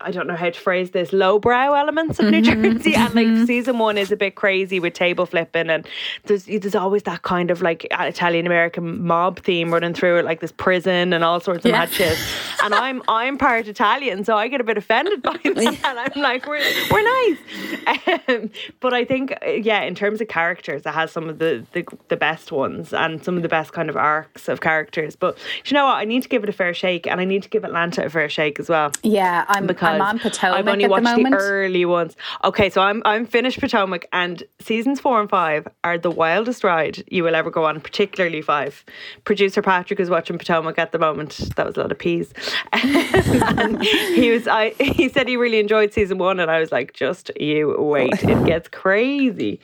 I 0.00 0.10
don't 0.10 0.26
know 0.26 0.36
how 0.36 0.50
to 0.50 0.58
phrase 0.58 0.90
this 0.90 1.12
lowbrow 1.12 1.74
elements 1.74 2.18
of 2.18 2.26
New 2.26 2.42
mm-hmm. 2.42 2.76
Jersey, 2.76 2.94
and 2.94 3.14
like 3.14 3.26
mm-hmm. 3.26 3.44
season 3.44 3.78
one 3.78 3.98
is 3.98 4.12
a 4.12 4.16
bit 4.16 4.34
crazy 4.34 4.80
with 4.80 4.94
table 4.94 5.26
flipping, 5.26 5.70
and 5.70 5.86
there's 6.24 6.44
there's 6.44 6.74
always 6.74 7.02
that 7.04 7.22
kind 7.22 7.50
of 7.50 7.62
like 7.62 7.86
Italian 7.90 8.46
American 8.46 9.04
mob 9.06 9.40
theme 9.40 9.72
running 9.72 9.94
through 9.94 10.18
it, 10.18 10.24
like 10.24 10.40
this 10.40 10.52
prison 10.52 11.12
and 11.12 11.24
all 11.24 11.40
sorts 11.40 11.64
of 11.64 11.70
yeah. 11.70 11.78
matches. 11.78 12.18
And 12.62 12.74
I'm 12.74 13.02
I'm 13.08 13.38
part 13.38 13.68
Italian, 13.68 14.24
so 14.24 14.36
I 14.36 14.48
get 14.48 14.60
a 14.60 14.64
bit 14.64 14.78
offended 14.78 15.22
by 15.22 15.36
that. 15.44 16.12
I'm 16.14 16.22
like, 16.22 16.46
we're 16.46 16.62
we're 16.90 17.02
nice, 17.02 18.18
um, 18.28 18.50
but 18.80 18.94
I 18.94 19.04
think 19.04 19.34
yeah, 19.46 19.82
in 19.82 19.94
terms 19.94 20.20
of 20.20 20.28
characters, 20.28 20.82
it 20.84 20.92
has 20.92 21.10
some 21.10 21.28
of 21.28 21.38
the, 21.38 21.66
the 21.72 21.84
the 22.08 22.16
best 22.16 22.52
ones 22.52 22.92
and 22.92 23.22
some 23.24 23.36
of 23.36 23.42
the 23.42 23.48
best 23.48 23.72
kind 23.72 23.90
of 23.90 23.96
arcs 23.96 24.48
of 24.48 24.60
characters. 24.60 25.16
But 25.16 25.36
you 25.64 25.74
know 25.74 25.86
what? 25.86 25.96
I 25.96 26.04
need 26.04 26.22
to 26.22 26.28
give 26.28 26.42
it 26.42 26.48
a 26.48 26.52
fair 26.52 26.74
shake, 26.74 27.06
and 27.06 27.20
I 27.20 27.24
need 27.24 27.42
to 27.42 27.48
give 27.48 27.64
Atlanta 27.64 28.04
a 28.04 28.10
fair 28.10 28.28
shake 28.28 28.58
as 28.58 28.68
well. 28.68 28.92
Yeah, 29.02 29.35
I'm 29.48 29.66
because 29.66 29.88
I'm 29.88 30.00
on 30.00 30.18
Potomac. 30.18 30.58
I've 30.58 30.68
only 30.68 30.88
watched 30.88 31.04
the, 31.04 31.22
the, 31.22 31.36
early 31.36 31.84
ones. 31.84 32.16
Okay, 32.44 32.70
so 32.70 32.80
I'm 32.80 33.02
I'm 33.04 33.26
finished 33.26 33.60
Potomac, 33.60 34.06
and 34.12 34.42
seasons 34.60 35.00
four 35.00 35.20
and 35.20 35.28
five 35.28 35.66
are 35.84 35.98
the 35.98 36.10
wildest 36.10 36.64
ride 36.64 37.04
you 37.08 37.24
will 37.24 37.34
ever 37.34 37.50
go 37.50 37.64
on. 37.64 37.80
Particularly 37.80 38.42
five. 38.42 38.84
Producer 39.24 39.62
Patrick 39.62 40.00
is 40.00 40.10
watching 40.10 40.38
Potomac 40.38 40.78
at 40.78 40.92
the 40.92 40.98
moment. 40.98 41.50
That 41.56 41.66
was 41.66 41.76
a 41.76 41.80
lot 41.80 41.92
of 41.92 41.98
peas. 41.98 42.32
he 42.74 44.30
was 44.30 44.46
I 44.48 44.74
he 44.78 45.08
said 45.08 45.28
he 45.28 45.36
really 45.36 45.58
enjoyed 45.58 45.92
season 45.92 46.18
one, 46.18 46.40
and 46.40 46.50
I 46.50 46.60
was 46.60 46.72
like, 46.72 46.92
just 46.92 47.30
you 47.38 47.74
wait, 47.78 48.22
it 48.22 48.46
gets 48.46 48.68
crazy. 48.68 49.60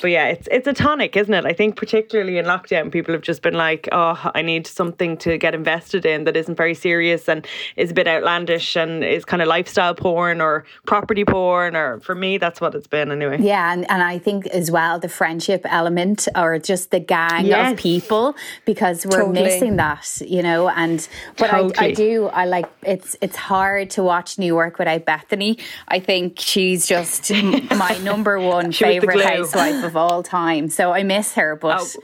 But 0.00 0.10
yeah, 0.10 0.26
it's 0.28 0.48
it's 0.50 0.66
a 0.66 0.72
tonic, 0.72 1.16
isn't 1.16 1.32
it? 1.32 1.44
I 1.44 1.52
think 1.52 1.76
particularly 1.76 2.38
in 2.38 2.46
lockdown, 2.46 2.92
people 2.92 3.14
have 3.14 3.22
just 3.22 3.42
been 3.42 3.54
like, 3.54 3.88
oh, 3.92 4.30
I 4.34 4.42
need 4.42 4.66
something 4.66 5.16
to 5.18 5.38
get 5.38 5.54
invested 5.54 6.06
in 6.06 6.24
that 6.24 6.36
isn't 6.36 6.56
very 6.56 6.74
serious 6.74 7.28
and 7.28 7.46
is 7.76 7.90
a 7.90 7.94
bit 7.94 8.06
outlandish 8.06 8.76
and 8.76 8.93
is 9.02 9.24
kind 9.24 9.42
of 9.42 9.48
lifestyle 9.48 9.94
porn 9.94 10.40
or 10.40 10.64
property 10.86 11.24
porn 11.24 11.74
or 11.74 12.00
for 12.00 12.14
me 12.14 12.38
that's 12.38 12.60
what 12.60 12.74
it's 12.74 12.86
been 12.86 13.10
anyway 13.10 13.38
yeah 13.40 13.72
and, 13.72 13.90
and 13.90 14.02
i 14.02 14.18
think 14.18 14.46
as 14.48 14.70
well 14.70 14.98
the 14.98 15.08
friendship 15.08 15.62
element 15.64 16.28
or 16.36 16.58
just 16.58 16.90
the 16.90 17.00
gang 17.00 17.46
yes. 17.46 17.72
of 17.72 17.78
people 17.78 18.34
because 18.64 19.04
we're 19.06 19.24
totally. 19.24 19.42
missing 19.42 19.76
that 19.76 20.22
you 20.26 20.42
know 20.42 20.68
and 20.68 21.08
but 21.36 21.48
totally. 21.48 21.76
I, 21.76 21.84
I 21.86 21.92
do 21.92 22.26
i 22.26 22.44
like 22.44 22.66
it's 22.82 23.16
it's 23.20 23.36
hard 23.36 23.90
to 23.90 24.02
watch 24.02 24.38
new 24.38 24.46
york 24.46 24.78
without 24.78 25.04
Bethenny 25.04 25.60
i 25.88 25.98
think 25.98 26.38
she's 26.38 26.86
just 26.86 27.30
my 27.70 27.98
number 28.02 28.38
one 28.38 28.72
favorite 28.72 29.24
housewife 29.24 29.84
of 29.84 29.96
all 29.96 30.22
time 30.22 30.68
so 30.68 30.92
i 30.92 31.02
miss 31.02 31.34
her 31.34 31.56
but 31.56 31.80
oh 31.80 32.00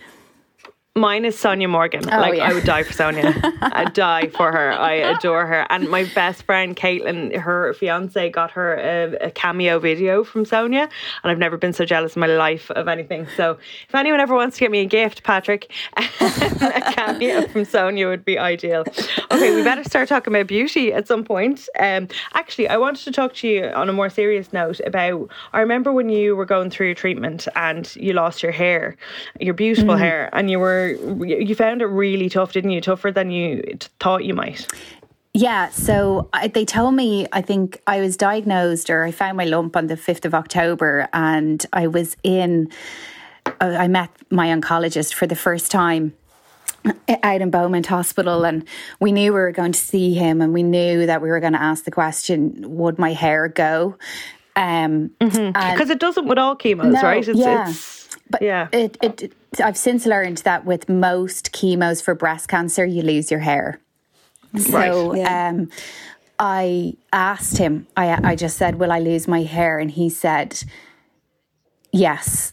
Mine 0.97 1.25
is 1.25 1.37
Sonja 1.37 1.71
Morgan. 1.71 2.03
Oh, 2.13 2.19
like 2.19 2.35
yeah. 2.35 2.51
I 2.51 2.53
would 2.53 2.65
die 2.65 2.83
for 2.83 2.93
Sonja. 2.93 3.33
I'd 3.63 3.93
die 3.93 4.27
for 4.27 4.51
her. 4.51 4.73
I 4.73 4.95
adore 4.95 5.47
her. 5.47 5.65
And 5.71 5.89
my 5.89 6.03
best 6.17 6.43
friend 6.43 6.77
Caitlin, 6.77 7.37
her 7.37 7.73
fiance, 7.75 8.29
got 8.31 8.51
her 8.51 8.75
a, 8.75 9.27
a, 9.27 9.31
cameo 9.31 9.79
video 9.79 10.25
from 10.25 10.45
Sonja, 10.45 10.83
and 10.83 10.91
I've 11.31 11.39
never 11.39 11.57
been 11.57 11.73
so 11.73 11.85
jealous 11.85 12.17
in 12.17 12.21
my 12.21 12.27
life 12.27 12.73
of 12.73 12.89
anything. 12.89 13.29
So 13.37 13.57
if 13.89 13.95
anyone 13.95 14.19
ever 14.19 14.35
wants 14.35 14.57
to 14.57 14.61
get 14.61 14.73
me 14.73 14.81
a 14.81 14.85
gift, 14.85 15.23
Patrick, 15.23 15.71
a 15.97 16.03
cameo 16.93 17.47
from 17.47 17.63
Sonja 17.63 18.09
would 18.09 18.25
be 18.25 18.37
ideal. 18.37 18.85
Okay, 19.41 19.57
we 19.57 19.63
better 19.63 19.85
start 19.85 20.07
talking 20.07 20.35
about 20.35 20.49
beauty 20.49 20.93
at 20.93 21.09
some 21.09 21.25
point. 21.25 21.67
Um, 21.79 22.09
actually, 22.35 22.69
I 22.69 22.77
wanted 22.77 23.05
to 23.05 23.11
talk 23.11 23.33
to 23.37 23.49
you 23.49 23.65
on 23.69 23.89
a 23.89 23.93
more 23.93 24.11
serious 24.11 24.53
note 24.53 24.81
about. 24.85 25.31
I 25.55 25.61
remember 25.61 25.95
when 25.95 26.11
you 26.11 26.37
were 26.37 26.45
going 26.45 26.69
through 26.69 26.89
your 26.89 26.95
treatment 26.95 27.49
and 27.57 27.91
you 27.97 28.13
lost 28.13 28.43
your 28.43 28.53
hair, 28.53 28.99
your 29.41 29.55
beautiful 29.55 29.95
mm. 29.95 29.99
hair, 29.99 30.29
and 30.35 30.51
you 30.51 30.59
were 30.59 30.91
you 31.25 31.55
found 31.55 31.81
it 31.81 31.87
really 31.87 32.29
tough, 32.29 32.53
didn't 32.53 32.73
you? 32.73 32.83
Tougher 32.83 33.11
than 33.11 33.31
you 33.31 33.79
thought 33.99 34.27
you 34.27 34.35
might. 34.35 34.67
Yeah, 35.33 35.71
so 35.71 36.29
I, 36.35 36.49
they 36.49 36.67
told 36.67 36.95
me 36.95 37.27
I 37.33 37.41
think 37.41 37.81
I 37.87 38.01
was 38.01 38.19
diagnosed 38.19 38.91
or 38.91 39.05
I 39.05 39.11
found 39.11 39.39
my 39.39 39.47
lump 39.47 39.75
on 39.75 39.87
the 39.87 39.97
5th 39.97 40.27
of 40.27 40.35
October 40.35 41.09
and 41.15 41.65
I 41.73 41.87
was 41.87 42.15
in 42.23 42.69
I 43.61 43.89
met 43.89 44.11
my 44.31 44.49
oncologist 44.49 45.15
for 45.15 45.27
the 45.27 45.37
first 45.37 45.71
time 45.71 46.15
out 47.23 47.41
in 47.41 47.51
Beaumont 47.51 47.87
Hospital, 47.87 48.45
and 48.45 48.67
we 49.01 49.13
knew 49.13 49.33
we 49.33 49.41
were 49.41 49.53
going 49.53 49.73
to 49.73 49.79
see 49.79 50.15
him, 50.15 50.41
and 50.41 50.53
we 50.53 50.63
knew 50.63 51.07
that 51.07 51.23
we 51.23 51.29
were 51.29 51.41
going 51.41 51.53
to 51.53 51.63
ask 51.63 51.85
the 51.85 51.91
question, 51.91 52.77
"Would 52.77 52.99
my 52.99 53.13
hair 53.13 53.49
go?" 53.49 53.97
Because 54.55 54.87
um, 54.87 55.11
mm-hmm. 55.21 55.91
it 55.91 56.01
doesn't 56.01 56.27
with 56.27 56.39
all 56.39 56.57
chemos, 56.57 56.93
no, 56.93 57.03
right? 57.03 57.27
It's, 57.27 57.39
yeah. 57.39 57.71
It's, 57.71 58.01
but 58.29 58.43
yeah. 58.43 58.69
It, 58.73 58.97
it, 59.03 59.33
I've 59.63 59.77
since 59.77 60.07
learned 60.07 60.39
that 60.39 60.65
with 60.65 60.89
most 60.89 61.53
chemos 61.53 62.03
for 62.03 62.15
breast 62.15 62.49
cancer, 62.49 62.85
you 62.85 63.03
lose 63.03 63.31
your 63.31 63.41
hair. 63.41 63.81
So 64.57 65.11
right. 65.11 65.19
yeah. 65.19 65.49
um, 65.49 65.71
I 66.39 66.95
asked 67.13 67.59
him, 67.59 67.87
I, 67.97 68.31
I 68.31 68.37
just 68.37 68.57
said, 68.57 68.77
Will 68.77 68.93
I 68.93 68.99
lose 68.99 69.29
my 69.29 69.43
hair? 69.43 69.79
And 69.79 69.91
he 69.91 70.09
said, 70.09 70.63
Yes, 71.93 72.53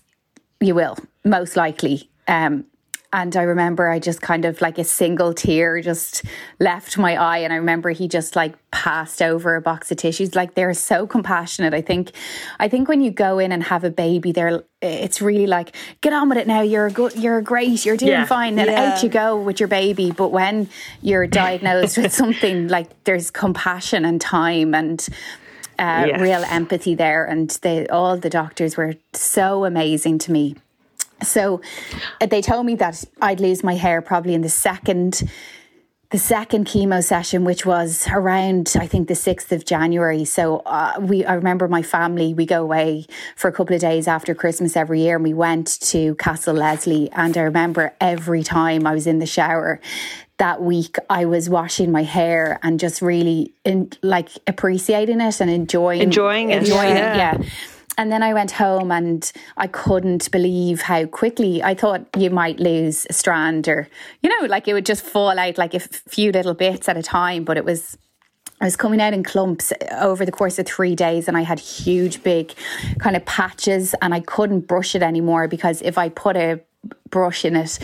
you 0.60 0.76
will, 0.76 0.98
most 1.24 1.56
likely. 1.56 2.10
Um, 2.28 2.66
and 3.13 3.36
I 3.38 3.43
remember 3.43 3.89
I 3.89 4.00
just 4.00 4.22
kind 4.22 4.43
of 4.43 4.60
like 4.60 4.78
a 4.78 4.84
single 4.84 5.34
tear 5.34 5.80
just 5.82 6.24
left 6.60 6.98
my 6.98 7.15
eye. 7.15 7.39
And 7.39 7.54
I 7.54 7.56
remember 7.56 7.91
he 7.91 8.08
just 8.08 8.36
like 8.36 8.56
passed 8.72 9.22
over 9.22 9.56
a 9.56 9.62
box 9.62 9.91
of 9.91 9.98
tissues. 9.98 10.36
Like 10.36 10.56
they're 10.56 10.74
so 10.74 11.08
compassionate. 11.08 11.74
I 11.74 11.82
think, 11.82 12.12
I 12.60 12.67
think 12.67 12.89
when 12.89 13.00
you 13.00 13.12
go 13.12 13.39
in 13.39 13.54
and 13.54 13.63
have 13.63 13.86
a 13.86 13.89
baby, 13.89 14.34
they're, 14.34 14.63
it's 14.82 15.22
really 15.22 15.48
like, 15.48 15.74
get 16.02 16.12
on 16.12 16.28
with 16.28 16.38
it 16.38 16.48
now. 16.48 16.62
You're 16.62 16.89
good. 16.89 17.15
You're 17.15 17.41
great. 17.41 17.86
You're 17.86 17.96
doing 17.96 18.12
yeah. 18.12 18.26
fine. 18.26 18.60
And 18.60 18.70
yeah. 18.70 18.93
out 18.96 19.04
you 19.04 19.10
go 19.10 19.39
with 19.39 19.62
your 19.62 19.70
baby. 19.70 20.12
But 20.12 20.30
when 20.30 20.70
you're 21.02 21.28
diagnosed 21.46 21.98
with 21.98 22.13
something 22.13 22.67
like 22.67 23.06
there's 23.06 23.32
compassion 23.32 24.04
and 24.04 24.20
time 24.20 24.76
and, 24.76 25.08
uh, 25.80 26.06
yes. 26.08 26.20
real 26.20 26.43
empathy 26.43 26.96
there. 26.96 27.24
And 27.24 27.52
they, 27.62 27.88
all 27.88 28.17
the 28.17 28.30
doctors 28.30 28.76
were 28.76 28.96
so 29.13 29.63
amazing 29.63 30.20
to 30.20 30.32
me. 30.32 30.56
So 31.23 31.62
uh, 32.21 32.25
they 32.25 32.41
told 32.41 32.65
me 32.65 32.75
that 32.75 33.03
I'd 33.21 33.39
lose 33.39 33.63
my 33.63 33.75
hair 33.75 34.01
probably 34.01 34.34
in 34.34 34.41
the 34.41 34.49
second 34.49 35.30
the 36.10 36.17
second 36.17 36.65
chemo 36.65 37.03
session, 37.03 37.43
which 37.43 37.65
was 37.65 38.08
around 38.10 38.75
I 38.80 38.88
think 38.88 39.10
the 39.10 39.15
sixth 39.15 39.51
of 39.51 39.65
January. 39.65 40.23
So 40.23 40.60
uh, 40.65 40.93
we, 41.01 41.25
I 41.25 41.34
remember 41.34 41.67
my 41.67 41.82
family. 41.82 42.34
We 42.34 42.45
go 42.45 42.62
away 42.62 43.08
for 43.36 43.49
a 43.49 43.51
couple 43.51 43.75
of 43.75 43.82
days 43.82 44.08
after 44.08 44.34
Christmas 44.34 44.77
every 44.77 45.01
year, 45.01 45.15
and 45.15 45.23
we 45.23 45.34
went 45.34 45.82
to 45.82 46.15
Castle 46.15 46.56
Leslie. 46.56 47.10
And 47.12 47.38
I 47.38 47.41
remember 47.41 47.93
every 47.99 48.43
time 48.43 48.88
I 48.88 48.93
was 48.93 49.06
in 49.06 49.19
the 49.19 49.25
shower 49.25 49.82
that 50.38 50.62
week, 50.62 50.97
I 51.10 51.25
was 51.25 51.49
washing 51.49 51.91
my 51.91 52.03
hair 52.03 52.60
and 52.63 52.80
just 52.80 53.01
really 53.01 53.53
in, 53.65 53.91
like 54.01 54.30
appreciating 54.45 55.19
it 55.19 55.41
and 55.41 55.49
enjoying 55.49 56.01
enjoying 56.01 56.51
it. 56.51 56.60
Enjoying 56.60 56.95
yeah. 56.95 57.34
it, 57.34 57.41
yeah. 57.41 57.49
And 57.98 58.12
then 58.12 58.22
I 58.22 58.34
went 58.34 58.52
home 58.52 58.92
and 58.92 59.30
I 59.58 59.66
couldn't 59.68 60.30
believe 60.32 60.82
how 60.82 61.06
quickly 61.08 61.64
I 61.64 61.74
thought 61.74 62.06
you 62.16 62.30
might 62.30 62.60
lose 62.60 63.08
a 63.10 63.14
strand 63.14 63.68
or, 63.68 63.88
you 64.22 64.30
know, 64.30 64.48
like 64.48 64.68
it 64.68 64.74
would 64.74 64.86
just 64.86 65.04
fall 65.04 65.38
out 65.40 65.58
like 65.58 65.74
a 65.74 65.80
few 65.80 66.32
little 66.32 66.54
bits 66.54 66.88
at 66.88 66.96
a 66.96 67.02
time. 67.02 67.44
But 67.44 67.58
it 67.58 67.66
was, 67.66 67.98
I 68.62 68.66
was 68.66 68.76
coming 68.76 69.02
out 69.02 69.14
in 69.14 69.24
clumps 69.24 69.74
over 69.94 70.26
the 70.26 70.32
course 70.32 70.60
of 70.60 70.68
three 70.68 70.96
days 70.96 71.28
and 71.28 71.36
I 71.36 71.42
had 71.42 71.60
huge, 71.60 72.22
big 72.22 72.54
kind 73.00 73.16
of 73.16 73.26
patches 73.26 73.96
and 74.00 74.14
I 74.14 74.20
couldn't 74.20 74.68
brush 74.68 74.94
it 74.94 75.02
anymore 75.02 75.48
because 75.48 75.82
if 75.82 75.98
I 75.98 76.10
put 76.10 76.38
a 76.38 76.62
brush 77.10 77.46
in 77.46 77.56
it, 77.56 77.80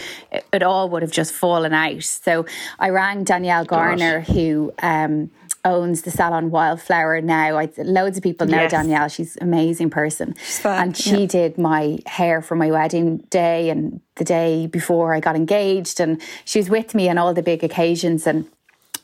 it 0.51 0.61
all 0.61 0.89
would 0.89 1.01
have 1.01 1.11
just 1.11 1.33
fallen 1.33 1.73
out. 1.73 2.03
So 2.03 2.45
I 2.77 2.89
rang 2.89 3.23
Danielle 3.23 3.65
Garner, 3.65 4.19
Gosh. 4.19 4.27
who, 4.27 4.73
um, 4.81 5.31
owns 5.65 6.01
the 6.01 6.11
salon 6.11 6.51
Wildflower 6.51 7.21
now. 7.21 7.57
I, 7.57 7.69
loads 7.77 8.17
of 8.17 8.23
people 8.23 8.47
know 8.47 8.61
yes. 8.61 8.71
Danielle. 8.71 9.07
She's 9.07 9.35
an 9.37 9.43
amazing 9.47 9.89
person. 9.89 10.35
and 10.65 10.95
she 10.95 11.21
yeah. 11.21 11.27
did 11.27 11.57
my 11.57 11.99
hair 12.05 12.41
for 12.41 12.55
my 12.55 12.69
wedding 12.69 13.17
day 13.29 13.69
and 13.69 14.01
the 14.15 14.23
day 14.23 14.67
before 14.67 15.13
I 15.13 15.19
got 15.19 15.35
engaged. 15.35 15.99
And 15.99 16.21
she 16.45 16.59
was 16.59 16.69
with 16.69 16.93
me 16.93 17.09
on 17.09 17.17
all 17.17 17.33
the 17.33 17.41
big 17.41 17.63
occasions. 17.63 18.27
And 18.27 18.47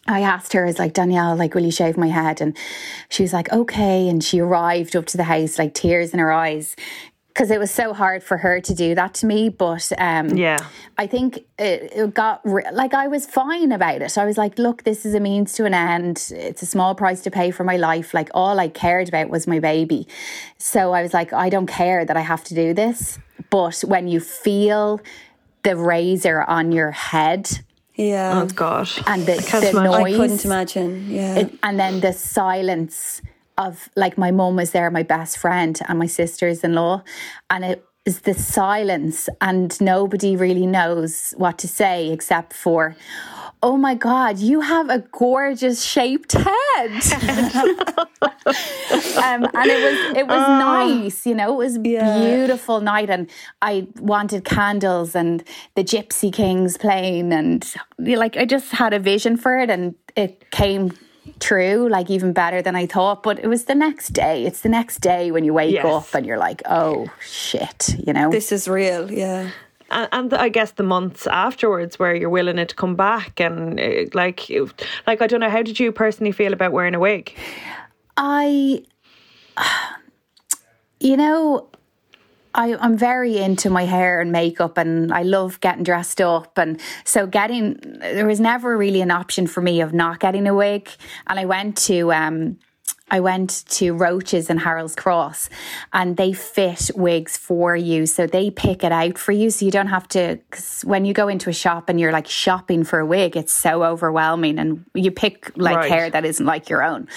I 0.07 0.21
asked 0.21 0.53
her, 0.53 0.63
I 0.63 0.67
was 0.67 0.79
like, 0.79 0.93
Danielle, 0.93 1.35
like, 1.35 1.53
will 1.53 1.63
you 1.63 1.71
shave 1.71 1.97
my 1.97 2.07
head? 2.07 2.41
And 2.41 2.57
she 3.09 3.23
was 3.23 3.31
like, 3.31 3.51
okay. 3.53 4.09
And 4.09 4.23
she 4.23 4.39
arrived 4.39 4.95
up 4.95 5.05
to 5.07 5.17
the 5.17 5.23
house, 5.23 5.59
like 5.59 5.73
tears 5.73 6.13
in 6.13 6.19
her 6.19 6.31
eyes, 6.31 6.75
because 7.33 7.51
it 7.51 7.59
was 7.59 7.71
so 7.71 7.93
hard 7.93 8.21
for 8.21 8.37
her 8.37 8.59
to 8.59 8.75
do 8.75 8.95
that 8.95 9.13
to 9.15 9.25
me. 9.25 9.49
But 9.49 9.91
um, 9.97 10.35
yeah, 10.35 10.57
I 10.97 11.07
think 11.07 11.37
it, 11.57 11.93
it 11.95 12.13
got 12.13 12.41
re- 12.43 12.69
like 12.73 12.93
I 12.93 13.07
was 13.07 13.25
fine 13.25 13.71
about 13.71 14.01
it. 14.01 14.17
I 14.17 14.25
was 14.25 14.37
like, 14.37 14.59
look, 14.59 14.83
this 14.83 15.05
is 15.05 15.13
a 15.13 15.19
means 15.19 15.53
to 15.53 15.65
an 15.65 15.73
end. 15.73 16.31
It's 16.31 16.61
a 16.61 16.65
small 16.65 16.95
price 16.95 17.21
to 17.21 17.31
pay 17.31 17.51
for 17.51 17.63
my 17.63 17.77
life. 17.77 18.13
Like 18.13 18.29
all 18.33 18.59
I 18.59 18.67
cared 18.67 19.07
about 19.07 19.29
was 19.29 19.47
my 19.47 19.59
baby. 19.59 20.07
So 20.57 20.93
I 20.93 21.01
was 21.01 21.13
like, 21.13 21.31
I 21.31 21.49
don't 21.49 21.67
care 21.67 22.03
that 22.03 22.17
I 22.17 22.21
have 22.21 22.43
to 22.45 22.55
do 22.55 22.73
this. 22.73 23.19
But 23.49 23.79
when 23.81 24.07
you 24.07 24.19
feel 24.19 24.99
the 25.63 25.75
razor 25.75 26.43
on 26.43 26.71
your 26.71 26.91
head, 26.91 27.49
yeah. 27.95 28.41
Oh 28.41 28.47
gosh. 28.47 29.01
And 29.07 29.25
the, 29.25 29.35
the 29.35 29.81
noise. 29.83 30.13
I 30.13 30.17
couldn't 30.17 30.45
imagine. 30.45 31.09
Yeah. 31.09 31.35
It, 31.39 31.53
and 31.61 31.79
then 31.79 31.99
the 31.99 32.13
silence 32.13 33.21
of 33.59 33.89
like 33.95 34.17
my 34.17 34.31
mum 34.31 34.55
was 34.55 34.71
there, 34.71 34.89
my 34.89 35.03
best 35.03 35.37
friend, 35.37 35.79
and 35.87 35.99
my 35.99 36.07
sisters 36.07 36.63
in 36.63 36.73
law, 36.73 37.03
and 37.51 37.63
it 37.63 37.85
is 38.05 38.21
the 38.21 38.33
silence, 38.33 39.29
and 39.41 39.79
nobody 39.79 40.35
really 40.35 40.65
knows 40.65 41.35
what 41.37 41.59
to 41.59 41.67
say 41.67 42.09
except 42.09 42.53
for, 42.53 42.95
oh 43.61 43.75
my 43.75 43.93
god 43.93 44.39
you 44.39 44.61
have 44.61 44.89
a 44.89 44.99
gorgeous 45.11 45.83
shaped 45.83 46.31
head 46.31 46.47
um, 49.17 49.43
and 49.53 49.69
it 49.69 49.83
was 49.83 50.17
it 50.17 50.27
was 50.27 50.45
oh. 50.47 50.59
nice 50.59 51.25
you 51.25 51.35
know 51.35 51.53
it 51.53 51.57
was 51.57 51.77
yeah. 51.83 52.19
beautiful 52.19 52.79
night 52.79 53.09
and 53.09 53.29
i 53.61 53.85
wanted 53.99 54.45
candles 54.45 55.13
and 55.13 55.43
the 55.75 55.83
Gipsy 55.83 56.31
Kings 56.31 56.77
playing 56.77 57.33
and 57.33 57.73
like 57.97 58.37
i 58.37 58.45
just 58.45 58.71
had 58.71 58.93
a 58.93 58.99
vision 58.99 59.35
for 59.35 59.57
it 59.57 59.69
and 59.69 59.93
it 60.15 60.49
came 60.51 60.91
true 61.39 61.87
like 61.89 62.09
even 62.09 62.33
better 62.33 62.61
than 62.61 62.75
i 62.75 62.85
thought 62.85 63.23
but 63.23 63.39
it 63.39 63.47
was 63.47 63.65
the 63.65 63.75
next 63.75 64.09
day 64.09 64.45
it's 64.45 64.61
the 64.61 64.69
next 64.69 64.99
day 64.99 65.31
when 65.31 65.43
you 65.43 65.53
wake 65.53 65.73
yes. 65.73 65.85
up 65.85 66.13
and 66.13 66.25
you're 66.25 66.37
like 66.37 66.61
oh 66.65 67.07
shit 67.21 67.95
you 68.05 68.13
know 68.13 68.29
this 68.31 68.51
is 68.51 68.67
real 68.67 69.11
yeah 69.11 69.49
and, 69.91 70.09
and 70.11 70.33
I 70.33 70.49
guess 70.49 70.71
the 70.71 70.83
months 70.83 71.27
afterwards 71.27 71.97
where 71.97 72.13
you're 72.15 72.29
willing 72.29 72.57
it 72.59 72.69
to 72.69 72.75
come 72.75 72.95
back 72.95 73.39
and 73.39 73.79
uh, 73.79 74.05
like 74.13 74.49
like 75.07 75.21
I 75.21 75.27
don't 75.27 75.39
know 75.39 75.49
how 75.49 75.63
did 75.63 75.79
you 75.79 75.91
personally 75.91 76.31
feel 76.31 76.53
about 76.53 76.71
wearing 76.71 76.95
a 76.95 76.99
wig? 76.99 77.35
I 78.17 78.83
you 80.99 81.17
know 81.17 81.67
I, 82.55 82.75
I'm 82.75 82.97
very 82.97 83.37
into 83.37 83.69
my 83.69 83.85
hair 83.85 84.19
and 84.21 84.31
makeup 84.31 84.77
and 84.77 85.13
I 85.13 85.23
love 85.23 85.59
getting 85.59 85.83
dressed 85.83 86.19
up. 86.21 86.57
And 86.57 86.79
so, 87.03 87.27
getting 87.27 87.79
there 87.99 88.25
was 88.25 88.39
never 88.39 88.77
really 88.77 89.01
an 89.01 89.11
option 89.11 89.47
for 89.47 89.61
me 89.61 89.81
of 89.81 89.93
not 89.93 90.19
getting 90.19 90.47
a 90.47 90.53
wig. 90.55 90.89
And 91.27 91.39
I 91.39 91.45
went 91.45 91.77
to, 91.77 92.11
um, 92.11 92.57
I 93.11 93.19
went 93.19 93.65
to 93.69 93.93
Roche's 93.93 94.49
and 94.49 94.59
Harold's 94.59 94.95
Cross 94.95 95.49
and 95.93 96.17
they 96.17 96.33
fit 96.33 96.91
wigs 96.95 97.37
for 97.37 97.75
you. 97.75 98.05
So 98.05 98.27
they 98.27 98.51
pick 98.51 98.83
it 98.83 98.91
out 98.91 99.17
for 99.17 99.31
you. 99.31 99.49
So 99.49 99.65
you 99.65 99.71
don't 99.71 99.87
have 99.87 100.07
to, 100.09 100.39
because 100.49 100.81
when 100.83 101.05
you 101.05 101.13
go 101.13 101.27
into 101.27 101.49
a 101.49 101.53
shop 101.53 101.89
and 101.89 101.99
you're 101.99 102.11
like 102.11 102.27
shopping 102.27 102.83
for 102.83 102.99
a 102.99 103.05
wig, 103.05 103.35
it's 103.35 103.53
so 103.53 103.83
overwhelming 103.83 104.59
and 104.59 104.85
you 104.93 105.11
pick 105.11 105.51
like 105.57 105.77
right. 105.77 105.89
hair 105.89 106.09
that 106.09 106.25
isn't 106.25 106.45
like 106.45 106.69
your 106.69 106.83
own. 106.83 107.07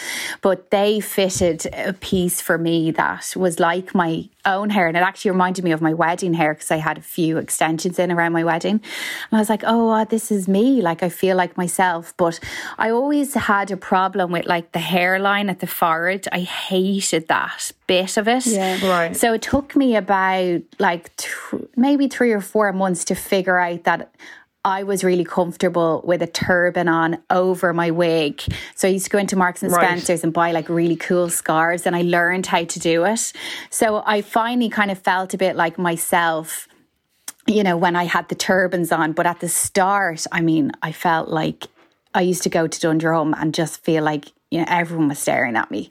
But 0.40 0.70
they 0.70 1.00
fitted 1.00 1.66
a 1.72 1.92
piece 1.92 2.40
for 2.40 2.58
me 2.58 2.90
that 2.92 3.34
was 3.36 3.60
like 3.60 3.94
my 3.94 4.28
own 4.44 4.70
hair. 4.70 4.88
And 4.88 4.96
it 4.96 5.00
actually 5.00 5.30
reminded 5.30 5.64
me 5.64 5.72
of 5.72 5.80
my 5.80 5.94
wedding 5.94 6.34
hair 6.34 6.54
because 6.54 6.70
I 6.70 6.76
had 6.76 6.98
a 6.98 7.02
few 7.02 7.38
extensions 7.38 7.98
in 7.98 8.10
around 8.10 8.32
my 8.32 8.44
wedding. 8.44 8.74
And 8.74 9.32
I 9.32 9.38
was 9.38 9.48
like, 9.48 9.62
oh, 9.66 9.90
uh, 9.90 10.04
this 10.04 10.30
is 10.30 10.48
me. 10.48 10.80
Like 10.80 11.02
I 11.02 11.08
feel 11.08 11.36
like 11.36 11.56
myself. 11.56 12.14
But 12.16 12.40
I 12.78 12.90
always 12.90 13.34
had 13.34 13.70
a 13.70 13.76
problem 13.76 14.32
with 14.32 14.46
like 14.46 14.72
the 14.72 14.78
hairline 14.78 15.48
at 15.48 15.60
the 15.60 15.66
forehead. 15.66 16.28
I 16.32 16.40
hated 16.40 17.28
that 17.28 17.72
bit 17.86 18.16
of 18.16 18.28
it. 18.28 18.46
Yeah. 18.46 18.86
Right. 18.86 19.16
So 19.16 19.32
it 19.32 19.42
took 19.42 19.76
me 19.76 19.96
about 19.96 20.62
like 20.78 21.14
th- 21.16 21.62
maybe 21.76 22.08
three 22.08 22.32
or 22.32 22.40
four 22.40 22.72
months 22.72 23.04
to 23.06 23.14
figure 23.14 23.58
out 23.58 23.84
that 23.84 24.12
I 24.64 24.84
was 24.84 25.02
really 25.02 25.24
comfortable 25.24 26.02
with 26.04 26.22
a 26.22 26.26
turban 26.26 26.86
on 26.86 27.18
over 27.30 27.72
my 27.72 27.90
wig. 27.90 28.42
So 28.76 28.86
I 28.86 28.92
used 28.92 29.06
to 29.06 29.10
go 29.10 29.18
into 29.18 29.34
Marks 29.34 29.62
and 29.62 29.72
Spencer's 29.72 30.22
and 30.22 30.32
buy 30.32 30.52
like 30.52 30.68
really 30.68 30.94
cool 30.94 31.28
scarves 31.30 31.84
and 31.84 31.96
I 31.96 32.02
learned 32.02 32.46
how 32.46 32.64
to 32.64 32.78
do 32.78 33.04
it. 33.04 33.32
So 33.70 34.04
I 34.06 34.22
finally 34.22 34.68
kind 34.68 34.92
of 34.92 34.98
felt 34.98 35.34
a 35.34 35.38
bit 35.38 35.56
like 35.56 35.78
myself, 35.78 36.68
you 37.48 37.64
know, 37.64 37.76
when 37.76 37.96
I 37.96 38.04
had 38.04 38.28
the 38.28 38.36
turbans 38.36 38.92
on. 38.92 39.12
But 39.12 39.26
at 39.26 39.40
the 39.40 39.48
start, 39.48 40.26
I 40.30 40.42
mean, 40.42 40.70
I 40.80 40.92
felt 40.92 41.28
like 41.28 41.66
I 42.14 42.20
used 42.20 42.44
to 42.44 42.48
go 42.48 42.68
to 42.68 42.80
Dundrum 42.80 43.34
and 43.36 43.52
just 43.52 43.82
feel 43.82 44.04
like 44.04 44.32
you 44.50 44.58
know 44.58 44.66
everyone 44.68 45.08
was 45.08 45.18
staring 45.18 45.56
at 45.56 45.70
me, 45.70 45.90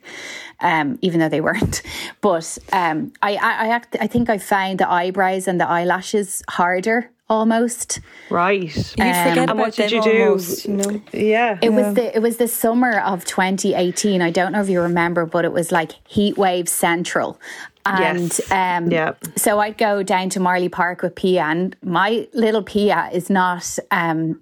um, 0.60 0.98
even 1.02 1.18
though 1.18 1.28
they 1.28 1.40
weren't. 1.40 1.82
But 2.20 2.56
um, 2.72 3.12
I, 3.20 3.34
I, 3.34 3.74
I, 3.74 3.82
I 4.00 4.06
think 4.06 4.30
I 4.30 4.38
found 4.38 4.78
the 4.78 4.88
eyebrows 4.88 5.48
and 5.48 5.60
the 5.60 5.68
eyelashes 5.68 6.44
harder 6.48 7.10
almost. 7.32 8.00
Right. 8.30 8.62
You 8.62 8.72
forget 8.72 9.38
um, 9.38 9.50
and 9.50 9.58
what 9.58 9.74
did 9.74 9.90
you 9.90 10.02
do? 10.02 10.22
Almost, 10.24 10.66
you 10.66 10.74
know? 10.74 11.02
Yeah. 11.12 11.58
It 11.62 11.64
yeah. 11.64 11.68
was 11.70 11.94
the 11.94 12.14
it 12.14 12.20
was 12.20 12.36
the 12.36 12.48
summer 12.48 13.00
of 13.00 13.24
2018. 13.24 14.20
I 14.20 14.30
don't 14.30 14.52
know 14.52 14.60
if 14.60 14.68
you 14.68 14.80
remember, 14.82 15.24
but 15.24 15.44
it 15.44 15.52
was 15.52 15.72
like 15.72 15.92
heat 16.06 16.36
wave 16.36 16.68
central. 16.68 17.40
And 17.84 18.30
yes. 18.38 18.52
um, 18.52 18.92
yeah. 18.92 19.14
so 19.36 19.58
I'd 19.58 19.76
go 19.76 20.04
down 20.04 20.28
to 20.30 20.40
Marlay 20.40 20.70
Park 20.70 21.02
with 21.02 21.16
Pia, 21.16 21.42
and 21.42 21.74
my 21.82 22.28
little 22.32 22.62
Pia 22.62 23.10
is 23.12 23.28
not 23.28 23.76
um, 23.90 24.40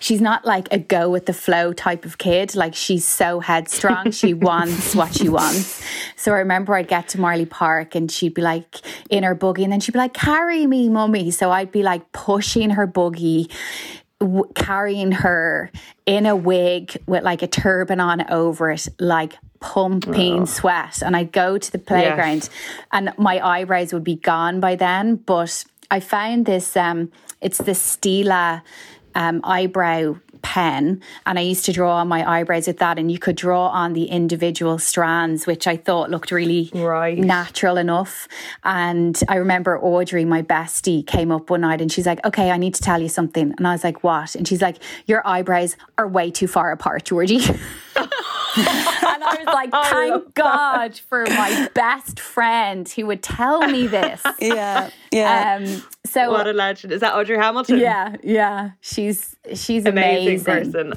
she's 0.00 0.20
not 0.20 0.44
like 0.44 0.68
a 0.70 0.78
go 0.78 1.10
with 1.10 1.26
the 1.26 1.32
flow 1.32 1.72
type 1.72 2.04
of 2.04 2.18
kid. 2.18 2.54
Like 2.54 2.74
she's 2.74 3.06
so 3.06 3.40
headstrong. 3.40 4.10
she 4.10 4.34
wants 4.48 4.94
what 4.94 5.14
she 5.14 5.28
wants. 5.28 5.82
So 6.16 6.32
I 6.32 6.38
remember 6.38 6.74
I'd 6.74 6.88
get 6.88 7.08
to 7.08 7.18
Marlay 7.18 7.48
Park 7.48 7.94
and 7.94 8.10
she'd 8.10 8.34
be 8.34 8.42
like 8.42 8.76
in 9.10 9.24
her 9.24 9.34
buggy 9.34 9.64
and 9.64 9.72
then 9.72 9.80
she'd 9.80 9.92
be 9.92 9.98
like, 9.98 10.14
carry 10.14 10.66
me, 10.66 10.88
mummy. 10.88 11.30
So 11.30 11.50
I'd 11.50 11.72
be 11.72 11.82
like 11.82 12.12
pushing 12.12 12.70
her 12.70 12.86
buggy, 12.86 13.50
w- 14.20 14.50
carrying 14.54 15.12
her 15.12 15.70
in 16.06 16.26
a 16.26 16.36
wig 16.36 16.96
with 17.06 17.22
like 17.22 17.42
a 17.42 17.46
turban 17.46 18.00
on 18.00 18.30
over 18.30 18.70
it, 18.70 18.88
like 18.98 19.38
pumping 19.60 20.42
oh. 20.42 20.44
sweat. 20.44 21.02
And 21.02 21.16
I'd 21.16 21.32
go 21.32 21.58
to 21.58 21.72
the 21.72 21.78
playground 21.78 22.44
yes. 22.44 22.50
and 22.92 23.12
my 23.18 23.44
eyebrows 23.44 23.92
would 23.92 24.04
be 24.04 24.16
gone 24.16 24.60
by 24.60 24.76
then. 24.76 25.16
But 25.16 25.64
I 25.90 26.00
found 26.00 26.46
this, 26.46 26.76
um, 26.76 27.10
it's 27.40 27.58
the 27.58 27.72
Stila 27.72 28.62
um, 29.18 29.40
eyebrow 29.42 30.14
pen 30.42 31.02
and 31.26 31.38
I 31.38 31.42
used 31.42 31.64
to 31.64 31.72
draw 31.72 31.96
on 31.96 32.06
my 32.06 32.28
eyebrows 32.38 32.68
with 32.68 32.78
that 32.78 32.98
and 32.98 33.10
you 33.10 33.18
could 33.18 33.34
draw 33.34 33.66
on 33.66 33.92
the 33.92 34.04
individual 34.04 34.78
strands 34.78 35.44
which 35.48 35.66
I 35.66 35.76
thought 35.76 36.10
looked 36.10 36.30
really 36.30 36.70
right. 36.72 37.18
natural 37.18 37.76
enough. 37.76 38.28
And 38.62 39.20
I 39.28 39.34
remember 39.34 39.76
Audrey 39.76 40.24
my 40.24 40.42
bestie 40.42 41.04
came 41.04 41.32
up 41.32 41.50
one 41.50 41.62
night 41.62 41.80
and 41.80 41.90
she's 41.90 42.06
like 42.06 42.24
okay 42.24 42.52
I 42.52 42.56
need 42.56 42.74
to 42.74 42.82
tell 42.82 43.02
you 43.02 43.08
something. 43.08 43.52
And 43.58 43.66
I 43.66 43.72
was 43.72 43.82
like 43.82 44.04
what? 44.04 44.36
And 44.36 44.46
she's 44.46 44.62
like 44.62 44.76
your 45.06 45.26
eyebrows 45.26 45.76
are 45.98 46.06
way 46.06 46.30
too 46.30 46.46
far 46.46 46.70
apart 46.70 47.04
Georgie 47.04 47.44
and 48.56 49.24
I 49.24 49.36
was 49.38 49.46
like, 49.46 49.70
thank 49.70 50.34
God 50.34 50.92
that. 50.92 50.98
for 51.08 51.24
my 51.26 51.68
best 51.74 52.20
friend 52.20 52.88
who 52.88 53.06
would 53.06 53.22
tell 53.22 53.66
me 53.68 53.86
this. 53.86 54.22
Yeah, 54.40 54.90
yeah. 55.12 55.58
Um, 55.60 55.82
so 56.06 56.30
what 56.30 56.46
a 56.46 56.52
legend! 56.52 56.92
Is 56.92 57.00
that 57.00 57.14
Audrey 57.14 57.36
Hamilton? 57.36 57.78
Yeah, 57.80 58.16
yeah. 58.22 58.70
She's 58.80 59.36
she's 59.54 59.84
amazing, 59.84 60.40
amazing. 60.40 60.44
person. 60.44 60.92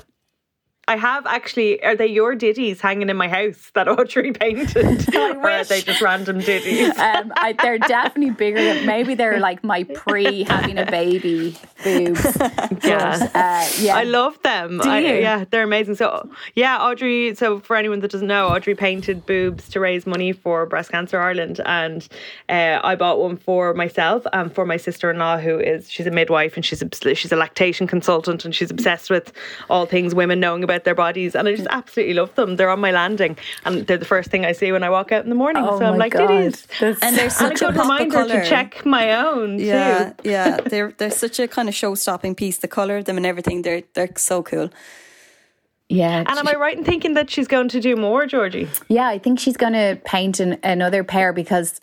I 0.91 0.97
have 0.97 1.25
actually. 1.25 1.82
Are 1.84 1.95
they 1.95 2.08
your 2.08 2.36
ditties 2.36 2.82
hanging 2.82 3.10
in 3.10 3.15
my 3.15 3.30
house 3.30 3.71
that 3.75 3.88
Audrey 3.99 4.34
painted, 4.34 5.15
or 5.15 5.49
are 5.49 5.63
they 5.63 5.82
just 5.82 6.01
random 6.01 6.39
ditties? 6.39 6.91
Um, 7.01 7.34
I, 7.36 7.54
they're 7.54 7.80
definitely 7.80 8.34
bigger. 8.34 8.62
Than, 8.62 8.86
maybe 8.86 9.15
they're 9.15 9.39
like 9.39 9.63
my 9.63 9.84
pre 9.84 10.43
having 10.43 10.77
a 10.77 10.86
baby 10.86 11.58
boobs. 11.84 12.23
Yeah, 12.84 13.30
uh, 13.34 13.67
yeah. 13.80 13.95
I 13.95 14.04
love 14.04 14.41
them. 14.43 14.80
Do 14.80 14.89
I, 14.89 14.99
yeah, 14.99 15.45
they're 15.49 15.63
amazing. 15.63 15.95
So 15.95 16.30
yeah, 16.54 16.77
Audrey. 16.77 17.34
So 17.36 17.60
for 17.60 17.75
anyone 17.75 17.99
that 18.01 18.12
doesn't 18.12 18.27
know, 18.27 18.47
Audrey 18.47 18.75
painted 18.75 19.25
boobs 19.25 19.67
to 19.69 19.80
raise 19.80 20.06
money 20.06 20.32
for 20.32 20.65
Breast 20.65 20.91
Cancer 20.91 21.19
Ireland, 21.19 21.60
and 21.65 22.08
uh, 22.49 22.80
I 22.84 22.95
bought 22.95 23.19
one 23.19 23.38
for 23.38 23.73
myself 23.73 24.25
and 24.32 24.54
for 24.54 24.65
my 24.65 24.77
sister-in-law, 24.77 25.39
who 25.39 25.60
is 25.60 25.89
she's 25.89 26.08
a 26.08 26.12
midwife 26.12 26.56
and 26.56 26.65
she's 26.65 26.82
a, 26.82 27.15
she's 27.15 27.32
a 27.32 27.38
lactation 27.38 27.88
consultant 27.88 28.45
and 28.45 28.54
she's 28.54 28.69
obsessed 28.69 29.10
with 29.10 29.34
all 29.69 29.86
things 29.86 30.13
women 30.13 30.39
knowing 30.39 30.63
about 30.63 30.81
their 30.84 30.96
bodies, 30.96 31.36
and 31.36 31.48
I 31.48 31.56
just 31.56 31.67
absolutely 31.70 32.13
love 32.13 32.34
them. 32.36 32.56
They're 32.56 32.70
on 32.70 32.80
my 32.80 32.91
landing, 32.91 33.38
and 33.65 33.88
they're 33.88 33.98
the 33.98 34.06
first 34.06 34.30
thing 34.30 34.46
I 34.46 34.52
see 34.52 34.72
when 34.72 34.84
I 34.84 34.89
walk 34.89 35.12
out 35.12 35.24
in 35.24 35.30
the 35.30 35.36
morning. 35.36 35.63
Oh 35.65 35.80
so 35.80 35.86
I'm 35.86 35.98
like, 35.98 36.13
God. 36.13 36.30
it 36.30 36.46
is. 36.46 36.67
And 36.82 37.17
they're 37.17 37.30
such 37.46 37.62
and 37.62 37.76
a, 37.76 37.80
a 37.80 37.82
reminder 37.82 38.15
color. 38.15 38.41
to 38.41 38.50
check 38.50 38.86
my 38.86 39.13
own. 39.13 39.60
Yeah, 39.60 40.13
too. 40.13 40.30
yeah. 40.30 40.58
They're 40.72 40.94
they're 40.98 41.12
such 41.12 41.39
a 41.39 41.48
kind 41.48 41.67
of 41.67 41.76
show 41.76 41.96
stopping 41.96 42.36
piece. 42.36 42.58
The 42.58 42.67
color 42.67 42.98
of 42.98 43.06
them 43.06 43.17
and 43.17 43.26
everything. 43.26 43.62
They're 43.63 43.84
they're 43.94 44.12
so 44.15 44.44
cool. 44.44 44.70
Yeah. 45.89 46.20
And 46.20 46.30
am 46.30 46.48
I 46.48 46.54
right 46.54 46.78
in 46.78 46.86
thinking 46.86 47.15
that 47.15 47.30
she's 47.30 47.48
going 47.50 47.67
to 47.70 47.82
do 47.82 47.98
more, 47.98 48.26
Georgie? 48.26 48.70
Yeah, 48.88 49.10
I 49.10 49.17
think 49.20 49.39
she's 49.39 49.58
going 49.58 49.74
to 49.74 50.00
paint 50.06 50.39
an, 50.39 50.58
another 50.63 51.04
pair 51.04 51.34
because 51.34 51.82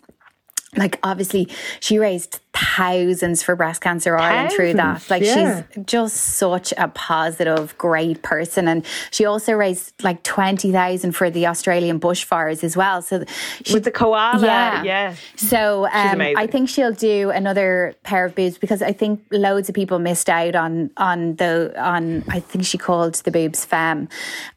like 0.75 0.99
obviously 1.03 1.47
she 1.79 1.99
raised 1.99 2.39
thousands 2.59 3.43
for 3.43 3.55
breast 3.55 3.81
cancer 3.81 4.17
Ireland 4.17 4.51
through 4.51 4.73
that. 4.73 5.09
Like 5.09 5.23
yeah. 5.23 5.63
she's 5.75 5.85
just 5.85 6.15
such 6.15 6.73
a 6.77 6.87
positive, 6.89 7.77
great 7.77 8.21
person, 8.21 8.67
and 8.67 8.85
she 9.11 9.25
also 9.25 9.53
raised 9.53 9.93
like 10.03 10.23
twenty 10.23 10.71
thousand 10.71 11.13
for 11.13 11.29
the 11.29 11.47
Australian 11.47 11.99
bushfires 11.99 12.63
as 12.63 12.75
well. 12.75 13.01
So 13.01 13.23
she, 13.63 13.73
with 13.73 13.83
the 13.83 13.91
koala, 13.91 14.43
yeah, 14.43 14.83
yeah. 14.83 15.15
So 15.35 15.85
um, 15.85 16.21
I 16.21 16.47
think 16.47 16.69
she'll 16.69 16.93
do 16.93 17.29
another 17.29 17.95
pair 18.03 18.25
of 18.25 18.35
boobs 18.35 18.57
because 18.57 18.81
I 18.81 18.93
think 18.93 19.23
loads 19.31 19.69
of 19.69 19.75
people 19.75 19.99
missed 19.99 20.29
out 20.29 20.55
on 20.55 20.91
on 20.97 21.35
the 21.35 21.73
on. 21.77 22.23
I 22.29 22.39
think 22.39 22.65
she 22.65 22.77
called 22.77 23.15
the 23.15 23.31
boobs 23.31 23.65
femme. 23.65 24.09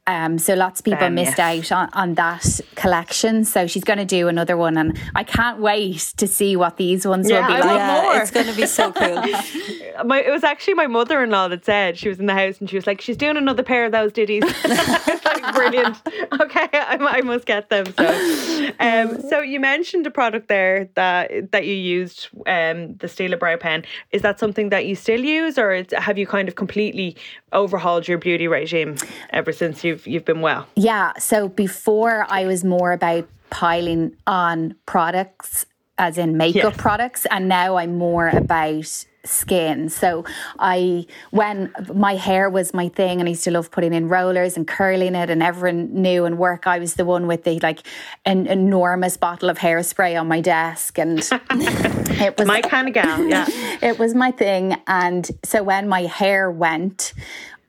Um, 0.09 0.37
so 0.39 0.55
lots 0.55 0.81
of 0.81 0.85
people 0.85 0.99
femme, 0.99 1.15
missed 1.15 1.39
yes. 1.39 1.71
out 1.71 1.79
on, 1.79 1.91
on 1.93 2.15
that 2.15 2.61
collection. 2.75 3.45
So 3.45 3.69
she's 3.69 3.85
going 3.85 4.01
to 4.01 4.05
do 4.05 4.27
another 4.27 4.57
one, 4.57 4.77
and 4.77 4.99
I 5.15 5.23
can't 5.23 5.61
wait 5.61 6.13
to 6.17 6.27
see 6.27 6.57
what 6.57 6.77
these 6.77 7.07
ones 7.07 7.31
yeah, 7.31 7.47
will 7.47 7.55
be 7.55 7.61
like. 7.61 7.77
Yeah, 7.77 8.21
it's 8.21 8.33
going 8.33 8.47
to 8.47 8.57
be 8.57 8.67
so 8.67 8.93
cool. 9.95 10.05
my, 10.05 10.21
it 10.21 10.31
was 10.33 10.43
actually 10.43 10.75
my 10.75 10.89
mother 10.89 11.23
in 11.23 11.31
law 11.31 11.47
that 11.47 11.65
said 11.65 11.97
she 11.97 12.09
was 12.09 12.19
in 12.19 12.27
the 12.27 12.35
house 12.35 12.59
and 12.59 12.69
she 12.69 12.75
was 12.75 12.87
like, 12.87 13.01
she's 13.01 13.17
doing 13.17 13.37
another 13.37 13.63
pair 13.63 13.85
of 13.85 13.93
those 13.93 14.13
ditties. 14.13 14.43
like, 14.65 15.55
brilliant. 15.55 16.01
Okay, 16.41 16.69
I, 16.73 16.97
I, 16.99 17.21
must 17.21 17.47
get 17.47 17.69
them. 17.69 17.87
So, 17.97 18.71
um, 18.81 19.21
so 19.29 19.41
you 19.41 19.61
mentioned 19.61 20.07
a 20.07 20.11
product 20.11 20.49
there 20.49 20.89
that 20.95 21.53
that 21.53 21.67
you 21.67 21.75
used, 21.75 22.29
um, 22.47 22.97
the 22.97 23.07
Stila 23.07 23.39
brow 23.39 23.57
pen. 23.57 23.85
Is 24.13 24.23
that 24.23 24.39
something 24.39 24.71
that 24.71 24.87
you 24.87 24.95
still 24.95 25.21
use, 25.21 25.59
or 25.59 25.85
have 25.93 26.17
you 26.17 26.27
kind 26.27 26.49
of 26.49 26.55
completely 26.55 27.17
overhauled 27.53 28.09
your 28.09 28.19
beauty 28.19 28.49
regime 28.49 28.97
ever 29.31 29.53
since 29.53 29.85
you've 29.93 30.07
you've 30.07 30.25
been 30.25 30.41
well? 30.41 30.67
Yeah. 30.77 31.13
So 31.19 31.49
before 31.49 32.27
I 32.29 32.47
was 32.47 32.65
more 32.65 32.93
about 32.93 33.29
piling 33.51 34.17
on 34.27 34.75
products 34.87 35.67
as 35.99 36.19
in 36.19 36.37
makeup 36.37 36.73
yes. 36.73 36.77
products 36.77 37.27
and 37.31 37.49
now 37.49 37.77
I'm 37.77 37.97
more 37.99 38.29
about 38.29 39.05
skin. 39.25 39.89
So 39.89 40.25
I 40.59 41.07
when 41.31 41.73
my 41.95 42.17
hair 42.17 42.51
was 42.51 42.75
my 42.75 42.89
thing 42.89 43.21
and 43.21 43.29
I 43.29 43.31
used 43.31 43.45
to 43.45 43.51
love 43.51 43.71
putting 43.71 43.93
in 43.93 44.09
rollers 44.09 44.57
and 44.57 44.67
curling 44.67 45.15
it 45.15 45.31
and 45.31 45.43
everyone 45.43 45.95
knew 45.95 46.25
and 46.25 46.39
work 46.39 46.67
I 46.67 46.79
was 46.79 46.95
the 46.95 47.05
one 47.05 47.27
with 47.27 47.45
the 47.45 47.61
like 47.61 47.87
an 48.25 48.47
enormous 48.47 49.17
bottle 49.17 49.49
of 49.49 49.59
hairspray 49.59 50.21
on 50.21 50.27
my 50.27 50.41
desk 50.41 50.99
and 50.99 51.19
it 51.51 52.37
was 52.37 52.49
my 52.49 52.63
kind 52.63 52.89
of 52.89 52.95
gal, 52.95 53.25
yeah. 53.25 53.47
it 53.83 53.99
was 53.99 54.15
my 54.15 54.33
thing 54.33 54.77
and 54.87 55.31
so 55.45 55.63
when 55.63 55.89
my 55.89 56.03
hair 56.03 56.51
went 56.51 57.13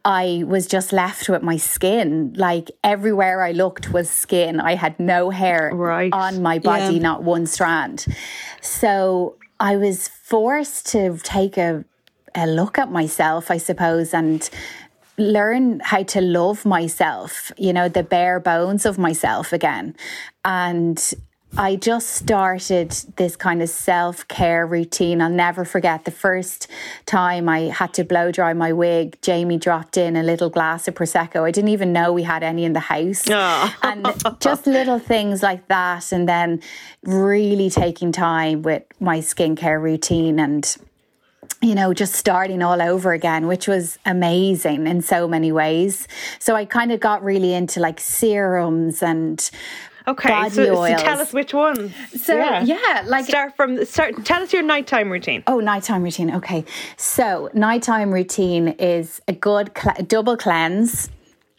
I 0.05 0.43
was 0.45 0.67
just 0.67 0.91
left 0.91 1.29
with 1.29 1.43
my 1.43 1.57
skin. 1.57 2.33
Like 2.35 2.71
everywhere 2.83 3.41
I 3.41 3.51
looked 3.51 3.91
was 3.93 4.09
skin. 4.09 4.59
I 4.59 4.75
had 4.75 4.99
no 4.99 5.29
hair 5.29 5.71
right. 5.73 6.11
on 6.11 6.41
my 6.41 6.59
body, 6.59 6.95
yeah. 6.95 7.01
not 7.01 7.23
one 7.23 7.45
strand. 7.45 8.05
So 8.61 9.37
I 9.59 9.77
was 9.77 10.09
forced 10.09 10.87
to 10.87 11.17
take 11.23 11.57
a, 11.57 11.85
a 12.35 12.47
look 12.47 12.77
at 12.77 12.91
myself, 12.91 13.49
I 13.49 13.57
suppose, 13.57 14.13
and 14.13 14.49
learn 15.17 15.79
how 15.79 16.03
to 16.03 16.21
love 16.21 16.65
myself, 16.65 17.51
you 17.57 17.71
know, 17.71 17.87
the 17.87 18.03
bare 18.03 18.39
bones 18.39 18.85
of 18.85 18.97
myself 18.97 19.53
again. 19.53 19.95
And 20.43 21.13
I 21.55 21.75
just 21.75 22.09
started 22.09 22.91
this 23.17 23.35
kind 23.35 23.61
of 23.61 23.69
self 23.69 24.27
care 24.27 24.65
routine. 24.65 25.21
I'll 25.21 25.29
never 25.29 25.65
forget 25.65 26.05
the 26.05 26.11
first 26.11 26.67
time 27.05 27.47
I 27.47 27.69
had 27.69 27.93
to 27.95 28.03
blow 28.03 28.31
dry 28.31 28.53
my 28.53 28.73
wig. 28.73 29.19
Jamie 29.21 29.59
dropped 29.59 29.95
in 29.95 30.15
a 30.15 30.23
little 30.23 30.49
glass 30.49 30.87
of 30.87 30.95
Prosecco. 30.95 31.43
I 31.43 31.51
didn't 31.51 31.69
even 31.69 31.93
know 31.93 32.11
we 32.11 32.23
had 32.23 32.41
any 32.41 32.65
in 32.65 32.73
the 32.73 32.79
house. 32.79 33.23
Oh. 33.29 33.75
and 33.83 34.07
just 34.39 34.65
little 34.65 34.97
things 34.97 35.43
like 35.43 35.67
that. 35.67 36.11
And 36.11 36.27
then 36.27 36.59
really 37.03 37.69
taking 37.69 38.11
time 38.11 38.63
with 38.63 38.83
my 38.99 39.19
skincare 39.19 39.79
routine 39.79 40.39
and 40.39 40.75
you 41.61 41.75
know, 41.75 41.93
just 41.93 42.15
starting 42.15 42.61
all 42.61 42.81
over 42.81 43.13
again, 43.13 43.47
which 43.47 43.69
was 43.69 43.97
amazing 44.05 44.85
in 44.85 45.01
so 45.01 45.29
many 45.29 45.49
ways. 45.49 46.09
So 46.37 46.55
I 46.55 46.65
kind 46.65 46.91
of 46.91 46.99
got 46.99 47.23
really 47.23 47.53
into 47.53 47.79
like 47.79 48.01
serums 48.01 49.01
and 49.01 49.49
Okay, 50.07 50.49
so, 50.49 50.65
so, 50.65 50.97
tell 50.97 51.19
us 51.19 51.33
which 51.33 51.53
one. 51.53 51.93
So 52.15 52.35
yeah. 52.35 52.63
yeah, 52.63 53.03
like 53.05 53.25
start 53.25 53.55
from 53.55 53.85
start. 53.85 54.25
Tell 54.25 54.41
us 54.41 54.51
your 54.51 54.63
nighttime 54.63 55.09
routine. 55.09 55.43
Oh, 55.47 55.59
nighttime 55.59 56.03
routine. 56.03 56.35
Okay, 56.35 56.65
so 56.97 57.49
nighttime 57.53 58.13
routine 58.13 58.69
is 58.79 59.21
a 59.27 59.33
good 59.33 59.71
cl- 59.77 60.03
double 60.05 60.37
cleanse. 60.37 61.09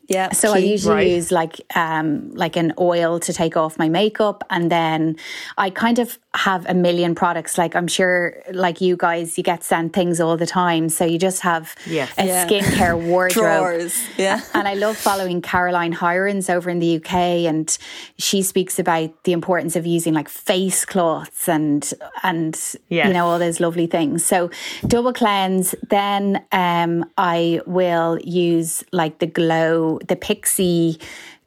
Yeah. 0.08 0.32
So 0.32 0.52
key, 0.52 0.58
I 0.58 0.62
usually 0.62 0.94
right. 0.94 1.06
use 1.08 1.32
like 1.32 1.60
um 1.76 2.30
like 2.34 2.56
an 2.56 2.72
oil 2.78 3.18
to 3.20 3.32
take 3.32 3.56
off 3.56 3.78
my 3.78 3.88
makeup 3.88 4.44
and 4.50 4.70
then 4.70 5.16
I 5.56 5.70
kind 5.70 5.98
of 5.98 6.18
have 6.34 6.66
a 6.66 6.74
million 6.74 7.14
products. 7.14 7.56
Like 7.56 7.74
I'm 7.76 7.86
sure 7.86 8.42
like 8.52 8.80
you 8.80 8.96
guys 8.96 9.38
you 9.38 9.44
get 9.44 9.62
sent 9.62 9.92
things 9.92 10.20
all 10.20 10.36
the 10.36 10.46
time. 10.46 10.88
So 10.88 11.04
you 11.04 11.18
just 11.18 11.40
have 11.42 11.74
yes. 11.86 12.12
a 12.18 12.26
yeah. 12.26 12.46
skincare 12.46 13.00
wardrobe. 13.06 13.44
Drawers. 13.44 13.96
Yeah. 14.18 14.40
And 14.52 14.68
I 14.68 14.74
love 14.74 14.96
following 14.96 15.40
Caroline 15.40 15.94
Hirons 15.94 16.50
over 16.50 16.68
in 16.68 16.80
the 16.80 16.96
UK 16.96 17.14
and 17.46 17.76
she 18.18 18.42
speaks 18.42 18.78
about 18.78 19.24
the 19.24 19.32
importance 19.32 19.76
of 19.76 19.86
using 19.86 20.12
like 20.12 20.28
face 20.28 20.84
cloths 20.84 21.48
and 21.48 21.92
and 22.22 22.54
yes. 22.88 23.06
you 23.06 23.12
know 23.12 23.26
all 23.26 23.38
those 23.38 23.60
lovely 23.60 23.86
things. 23.86 24.24
So 24.24 24.50
double 24.86 25.12
cleanse, 25.12 25.74
then 25.88 26.44
um 26.52 27.04
I 27.16 27.60
will 27.66 28.18
use 28.22 28.84
like 28.92 29.20
the 29.20 29.26
glow 29.26 29.93
the 30.06 30.16
Pixi 30.16 31.00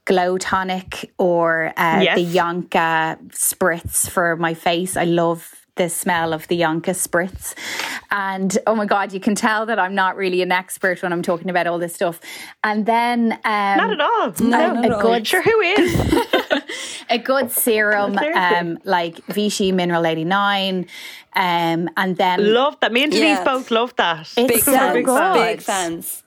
glow 0.05 0.37
tonic 0.37 1.11
or 1.17 1.73
uh, 1.77 1.99
yes. 2.01 2.15
the 2.15 2.25
YonKa 2.25 3.29
spritz 3.29 4.09
for 4.09 4.35
my 4.37 4.53
face. 4.53 4.95
I 4.95 5.03
love 5.03 5.53
the 5.77 5.89
smell 5.89 6.33
of 6.33 6.47
the 6.47 6.59
YonKa 6.59 6.93
spritz. 6.95 7.53
And 8.11 8.57
oh 8.67 8.75
my 8.75 8.85
God, 8.85 9.13
you 9.13 9.19
can 9.19 9.35
tell 9.35 9.65
that 9.67 9.79
I'm 9.79 9.95
not 9.95 10.15
really 10.15 10.41
an 10.41 10.51
expert 10.51 11.01
when 11.01 11.13
I'm 11.13 11.21
talking 11.21 11.49
about 11.49 11.67
all 11.67 11.79
this 11.79 11.93
stuff. 11.93 12.19
And 12.63 12.85
then. 12.85 13.33
Um, 13.33 13.77
not 13.77 13.91
at 13.91 14.01
all. 14.01 14.33
No, 14.39 14.73
not 14.73 14.85
a 14.85 15.01
good. 15.01 15.27
Sure, 15.27 15.41
who 15.41 15.59
is? 15.61 16.23
a 17.09 17.17
good 17.17 17.51
serum, 17.51 18.17
um, 18.17 18.79
like 18.83 19.23
Vichy 19.27 19.71
Mineral 19.71 20.05
89. 20.05 20.87
Um, 21.35 21.89
and 21.95 22.17
then. 22.17 22.53
Love 22.53 22.77
that. 22.81 22.91
Me 22.91 23.03
and 23.03 23.11
Denise 23.11 23.37
yeah. 23.37 23.43
both 23.43 23.71
love 23.71 23.95
that. 23.97 24.21
It's 24.21 24.35
big 24.35 24.63
so 24.63 24.71
fans. 24.71 25.05
Good. 25.05 25.33
Big 25.33 25.61
fans. 25.61 26.23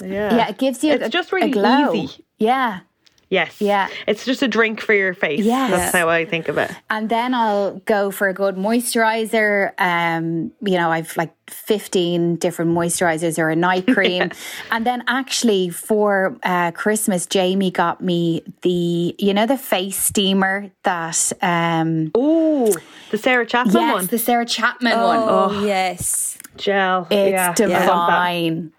Yeah. 0.00 0.36
Yeah, 0.36 0.48
it 0.48 0.58
gives 0.58 0.84
you 0.84 0.92
it's 0.92 1.06
a, 1.06 1.08
just 1.08 1.32
really 1.32 1.50
glow. 1.50 1.94
easy. 1.94 2.24
Yeah. 2.38 2.80
Yes. 3.28 3.60
Yeah. 3.60 3.88
It's 4.06 4.24
just 4.24 4.42
a 4.42 4.48
drink 4.48 4.80
for 4.80 4.94
your 4.94 5.12
face. 5.12 5.40
Yeah. 5.40 5.68
That's 5.68 5.92
how 5.92 6.08
I 6.08 6.24
think 6.24 6.46
of 6.48 6.58
it. 6.58 6.70
And 6.88 7.08
then 7.08 7.34
I'll 7.34 7.78
go 7.80 8.12
for 8.12 8.28
a 8.28 8.34
good 8.34 8.54
moisturizer. 8.54 9.72
Um, 9.78 10.52
you 10.62 10.78
know, 10.78 10.90
I've 10.92 11.16
like 11.16 11.34
15 11.50 12.36
different 12.36 12.70
moisturizers 12.70 13.38
or 13.38 13.50
a 13.50 13.56
night 13.56 13.86
cream. 13.92 14.30
and 14.70 14.86
then 14.86 15.02
actually 15.08 15.70
for 15.70 16.38
uh, 16.44 16.70
Christmas, 16.70 17.26
Jamie 17.26 17.72
got 17.72 18.00
me 18.00 18.44
the, 18.62 19.16
you 19.18 19.34
know, 19.34 19.46
the 19.46 19.58
face 19.58 19.96
steamer 19.96 20.70
that. 20.84 21.32
Um, 21.42 22.12
oh, 22.14 22.76
the 23.10 23.18
Sarah 23.18 23.46
Chapman 23.46 23.74
one. 23.74 23.82
yes, 23.82 23.94
one. 23.94 24.06
the 24.06 24.18
Sarah 24.18 24.46
Chapman 24.46 24.92
oh, 24.92 25.06
one. 25.06 25.18
Oh, 25.28 25.66
yes. 25.66 26.38
Gel. 26.56 27.08
It's 27.10 27.32
yeah. 27.32 27.54
divine. 27.54 28.72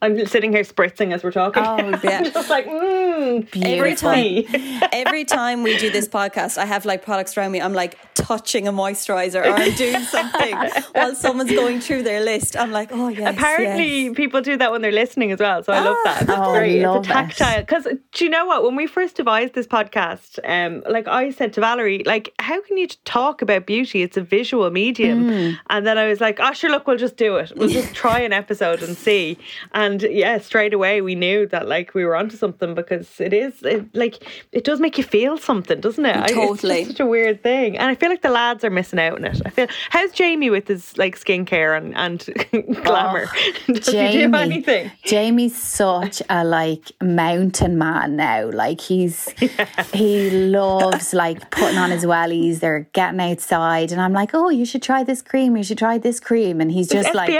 I'm 0.00 0.26
sitting 0.26 0.52
here 0.52 0.62
spritzing 0.62 1.12
as 1.12 1.22
we're 1.22 1.32
talking. 1.32 1.62
Oh, 1.64 1.76
yeah. 2.04 2.22
just 2.22 2.50
like, 2.50 2.66
mmm, 2.66 3.48
every 3.64 3.94
time, 3.94 4.44
every 4.92 5.24
time 5.24 5.62
we 5.62 5.76
do 5.78 5.90
this 5.90 6.08
podcast, 6.08 6.58
I 6.58 6.66
have 6.66 6.84
like 6.84 7.04
products 7.04 7.36
around 7.36 7.52
me. 7.52 7.60
I'm 7.60 7.72
like 7.72 7.98
touching 8.14 8.68
a 8.68 8.72
moisturizer 8.72 9.44
or 9.44 9.50
I'm 9.50 9.74
doing 9.74 10.02
something 10.02 10.54
while 10.92 11.14
someone's 11.14 11.50
going 11.50 11.80
through 11.80 12.02
their 12.02 12.22
list. 12.22 12.56
I'm 12.56 12.70
like, 12.70 12.90
oh 12.92 13.08
yes. 13.08 13.34
Apparently, 13.34 14.04
yes. 14.04 14.16
people 14.16 14.40
do 14.40 14.56
that 14.56 14.70
when 14.70 14.82
they're 14.82 14.92
listening 14.92 15.32
as 15.32 15.40
well. 15.40 15.62
So 15.62 15.72
I 15.72 15.80
love 15.80 15.96
that. 16.04 16.26
That's 16.26 16.40
oh, 16.42 16.52
great. 16.52 16.82
It's 16.82 17.08
a 17.08 17.10
tactile. 17.10 17.60
Because 17.60 17.88
do 18.12 18.24
you 18.24 18.30
know 18.30 18.46
what? 18.46 18.62
When 18.62 18.76
we 18.76 18.86
first 18.86 19.16
devised 19.16 19.54
this 19.54 19.66
podcast, 19.66 20.38
um, 20.44 20.82
like 20.88 21.08
I 21.08 21.30
said 21.30 21.52
to 21.54 21.60
Valerie, 21.60 22.02
like, 22.06 22.34
how 22.38 22.60
can 22.62 22.76
you 22.76 22.88
talk 23.04 23.42
about 23.42 23.66
beauty? 23.66 24.02
It's 24.02 24.16
a 24.16 24.22
visual 24.22 24.70
medium. 24.70 25.28
Mm. 25.28 25.58
And 25.70 25.86
then 25.86 25.98
I 25.98 26.06
was 26.06 26.20
like, 26.20 26.38
oh, 26.40 26.52
sure, 26.52 26.70
look, 26.70 26.86
we'll 26.86 26.98
just 26.98 27.16
do 27.16 27.36
it. 27.36 27.52
We'll 27.56 27.68
just 27.68 27.94
try 27.94 28.20
an 28.20 28.32
episode 28.32 28.82
and 28.82 28.96
see. 28.96 29.38
And 29.72 29.87
and 29.88 30.02
yeah, 30.02 30.38
straight 30.38 30.74
away 30.74 31.00
we 31.00 31.14
knew 31.14 31.46
that 31.46 31.66
like 31.66 31.94
we 31.94 32.04
were 32.04 32.14
onto 32.14 32.36
something 32.36 32.74
because 32.74 33.20
it 33.20 33.32
is 33.32 33.62
it, 33.62 33.94
like 33.94 34.22
it 34.52 34.64
does 34.64 34.80
make 34.80 34.98
you 34.98 35.04
feel 35.04 35.38
something, 35.38 35.80
doesn't 35.80 36.04
it? 36.04 36.28
Totally, 36.28 36.80
it's 36.80 36.90
such 36.90 37.00
a 37.00 37.06
weird 37.06 37.42
thing, 37.42 37.78
and 37.78 37.90
I 37.90 37.94
feel 37.94 38.10
like 38.10 38.22
the 38.22 38.30
lads 38.30 38.64
are 38.64 38.70
missing 38.70 38.98
out 38.98 39.14
on 39.14 39.24
it. 39.24 39.40
I 39.44 39.50
feel 39.50 39.66
how's 39.90 40.12
Jamie 40.12 40.50
with 40.50 40.68
his 40.68 40.96
like 40.98 41.18
skincare 41.18 41.76
and 41.76 41.96
and 41.96 42.82
glamour? 42.84 43.28
Oh, 43.32 43.52
does 43.72 43.86
Jamie, 43.86 44.12
he 44.12 44.26
do 44.26 44.34
anything? 44.34 44.90
Jamie's 45.04 45.60
such 45.60 46.22
a 46.28 46.44
like 46.44 46.92
mountain 47.02 47.78
man 47.78 48.16
now. 48.16 48.50
Like 48.50 48.80
he's 48.80 49.32
yeah. 49.40 49.84
he 49.94 50.30
loves 50.30 51.14
like 51.14 51.50
putting 51.50 51.78
on 51.78 51.90
his 51.90 52.04
wellies. 52.04 52.60
They're 52.60 52.88
getting 52.92 53.20
outside, 53.20 53.92
and 53.92 54.00
I'm 54.00 54.12
like, 54.12 54.30
oh, 54.34 54.50
you 54.50 54.64
should 54.64 54.82
try 54.82 55.02
this 55.02 55.22
cream. 55.22 55.56
You 55.56 55.64
should 55.64 55.78
try 55.78 55.98
this 55.98 56.20
cream, 56.20 56.60
and 56.60 56.70
he's 56.70 56.88
just 56.88 57.14
like, 57.14 57.30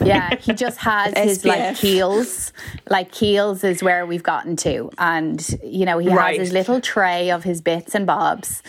yeah, 0.00 0.34
he 0.36 0.54
just 0.54 0.78
has 0.78 1.16
his 1.16 1.44
like 1.44 1.76
key 1.76 1.97
Like 2.88 3.12
Kiehl's 3.12 3.64
is 3.64 3.82
where 3.82 4.06
we've 4.06 4.22
gotten 4.22 4.56
to, 4.56 4.90
and 4.98 5.58
you 5.62 5.84
know 5.84 5.98
he 5.98 6.08
right. 6.08 6.38
has 6.38 6.48
his 6.48 6.52
little 6.52 6.80
tray 6.80 7.30
of 7.30 7.44
his 7.44 7.60
bits 7.60 7.94
and 7.94 8.06
bobs, 8.06 8.62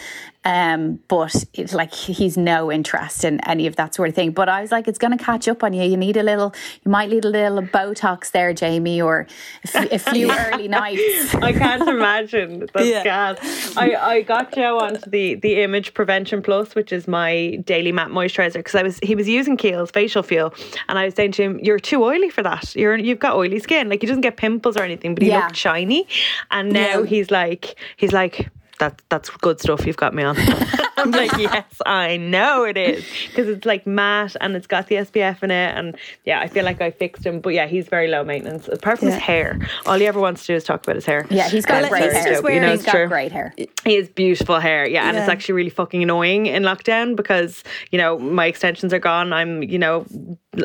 um, 0.46 1.00
but 1.10 1.44
it's 1.54 1.74
like 1.74 1.94
he's 1.94 2.38
no 2.38 2.72
interest 2.72 3.26
in 3.26 3.42
any 3.42 3.68
of 3.68 3.76
that 3.76 3.94
sort 3.94 4.08
of 4.08 4.16
thing. 4.16 4.32
But 4.32 4.48
I 4.48 4.62
was 4.62 4.72
like, 4.72 4.88
it's 4.88 4.98
going 4.98 5.18
to 5.18 5.22
catch 5.22 5.50
up 5.50 5.64
on 5.64 5.74
you. 5.74 5.84
You 5.84 5.98
need 5.98 6.16
a 6.16 6.24
little, 6.24 6.54
you 6.84 6.92
might 6.92 7.10
need 7.10 7.26
a 7.26 7.30
little 7.30 7.62
Botox 7.62 8.32
there, 8.32 8.54
Jamie, 8.54 9.02
or 9.02 9.28
a, 9.74 10.00
few 10.00 10.32
early 10.40 10.70
nights. 10.70 11.36
I 11.42 11.52
can't 11.52 11.88
imagine. 11.88 12.70
That's 12.74 12.88
yeah. 12.88 13.36
I, 13.76 13.96
I 13.96 14.22
got 14.22 14.54
Joe 14.54 14.80
onto 14.80 15.10
the 15.10 15.36
the 15.36 15.62
Image 15.62 15.94
Prevention 15.94 16.42
Plus, 16.42 16.74
which 16.74 16.94
is 16.94 17.08
my 17.08 17.58
daily 17.66 17.92
matte 17.92 18.10
moisturizer, 18.10 18.54
because 18.54 18.76
I 18.76 18.84
was 18.84 18.98
he 19.04 19.16
was 19.16 19.28
using 19.28 19.58
Kiehl's 19.58 19.92
facial 19.92 20.24
fuel, 20.24 20.54
and 20.88 20.98
I 20.98 21.06
was 21.06 21.16
saying 21.16 21.34
to 21.34 21.44
him, 21.44 21.60
"You're 21.60 21.80
too 21.80 22.02
oily 22.02 22.30
for 22.30 22.44
that. 22.44 22.76
You're 22.76 22.98
you've 22.98 23.20
got 23.20 23.36
oily 23.36 23.60
skin. 23.60 23.90
Like 23.90 24.00
he 24.00 24.08
doesn't 24.08 24.22
get 24.22 24.38
pimples 24.38 24.78
or 24.78 24.84
anything, 24.84 25.16
but 25.16 25.24
he 25.24 25.30
yeah. 25.30 25.40
looked 25.40 25.58
shiny." 25.58 26.08
And 26.50 26.72
now 26.72 27.00
yeah. 27.00 27.06
he's 27.06 27.30
like, 27.30 27.76
he's 27.98 28.14
like 28.14 28.50
that 28.80 29.02
that's 29.10 29.30
good 29.30 29.60
stuff 29.62 29.86
you've 29.86 29.98
got 29.98 30.14
me 30.14 30.24
on. 30.24 30.36
I'm 31.00 31.12
like, 31.12 31.32
yes, 31.38 31.66
I 31.86 32.18
know 32.18 32.64
it 32.64 32.78
is 32.78 33.06
because 33.28 33.48
it's 33.48 33.66
like 33.66 33.88
matte 33.88 34.36
and 34.42 34.56
it's 34.56 34.68
got 34.68 34.88
the 34.88 34.96
SPF 34.96 35.44
in 35.44 35.52
it, 35.52 35.78
and 35.78 35.98
yeah, 36.26 36.42
I 36.42 36.48
feel 36.48 36.66
like 36.66 36.82
I 36.82 36.92
fixed 36.92 37.26
him. 37.26 37.40
But 37.40 37.54
yeah, 37.54 37.68
he's 37.68 37.88
very 37.88 38.08
low 38.08 38.24
maintenance. 38.24 38.68
Apart 38.68 39.00
from 39.00 39.10
yeah. 39.10 39.16
his 39.16 39.24
hair, 39.24 39.70
all 39.86 39.98
he 39.98 40.08
ever 40.08 40.20
wants 40.20 40.42
to 40.42 40.48
do 40.48 40.56
is 40.56 40.64
talk 40.64 40.84
about 40.84 40.96
his 40.96 41.06
hair. 41.06 41.26
Yeah, 41.30 41.50
he's 41.50 41.66
got 41.66 41.88
great 41.90 42.12
hair. 42.12 42.52
you 42.52 42.60
know, 42.60 42.72
he's 42.72 42.84
got 42.84 42.92
true. 42.92 43.08
great 43.08 43.32
hair. 43.32 43.54
He 43.86 43.96
has 43.96 44.10
beautiful 44.10 44.60
hair. 44.60 44.88
Yeah, 44.88 45.08
and 45.08 45.16
yeah. 45.16 45.24
it's 45.24 45.30
actually 45.30 45.54
really 45.54 45.70
fucking 45.70 46.04
annoying 46.04 46.48
in 46.48 46.64
lockdown 46.64 47.16
because 47.16 47.64
you 47.92 47.98
know 47.98 48.20
my 48.20 48.46
extensions 48.46 48.94
are 48.94 49.00
gone. 49.00 49.34
I'm 49.34 49.64
you 49.64 49.80
know 49.80 50.06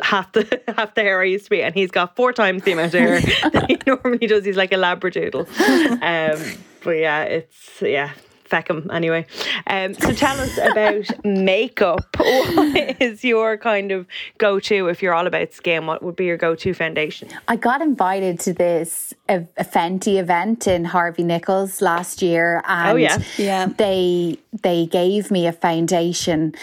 half 0.03 0.31
the 0.33 0.61
half 0.77 0.95
the 0.95 1.01
hair 1.01 1.21
I 1.21 1.25
used 1.25 1.45
to 1.45 1.49
be, 1.49 1.61
and 1.61 1.73
he's 1.73 1.91
got 1.91 2.15
four 2.15 2.33
times 2.33 2.63
the 2.63 2.73
amount 2.73 2.93
of 2.93 2.99
hair 2.99 3.21
that 3.51 3.65
he 3.69 3.77
normally 3.85 4.27
does. 4.27 4.45
He's 4.45 4.57
like 4.57 4.71
a 4.71 4.77
labradoodle. 4.77 5.47
Um, 6.01 6.61
but 6.83 6.91
yeah, 6.91 7.23
it's 7.23 7.81
yeah. 7.81 8.11
Feckham 8.49 8.93
anyway. 8.93 9.25
Um, 9.67 9.93
so 9.95 10.13
tell 10.13 10.39
us 10.39 10.57
about 10.57 11.25
makeup. 11.25 12.05
What 12.17 13.01
is 13.01 13.23
your 13.23 13.57
kind 13.57 13.91
of 13.91 14.05
go 14.37 14.59
to 14.61 14.87
if 14.87 15.01
you're 15.01 15.13
all 15.13 15.27
about 15.27 15.53
skin? 15.53 15.87
What 15.87 16.03
would 16.03 16.15
be 16.15 16.25
your 16.25 16.37
go 16.37 16.55
to 16.55 16.73
foundation? 16.73 17.29
I 17.47 17.55
got 17.55 17.81
invited 17.81 18.39
to 18.41 18.53
this 18.53 19.13
a, 19.27 19.45
a 19.57 19.65
Fenty 19.65 20.19
event 20.19 20.67
in 20.67 20.85
Harvey 20.85 21.23
Nichols 21.23 21.81
last 21.81 22.21
year, 22.21 22.61
and 22.67 22.91
oh, 22.91 22.95
yeah. 22.95 23.21
Yeah. 23.37 23.65
they 23.65 24.37
they 24.61 24.85
gave 24.85 25.31
me 25.31 25.47
a 25.47 25.53
foundation 25.53 26.53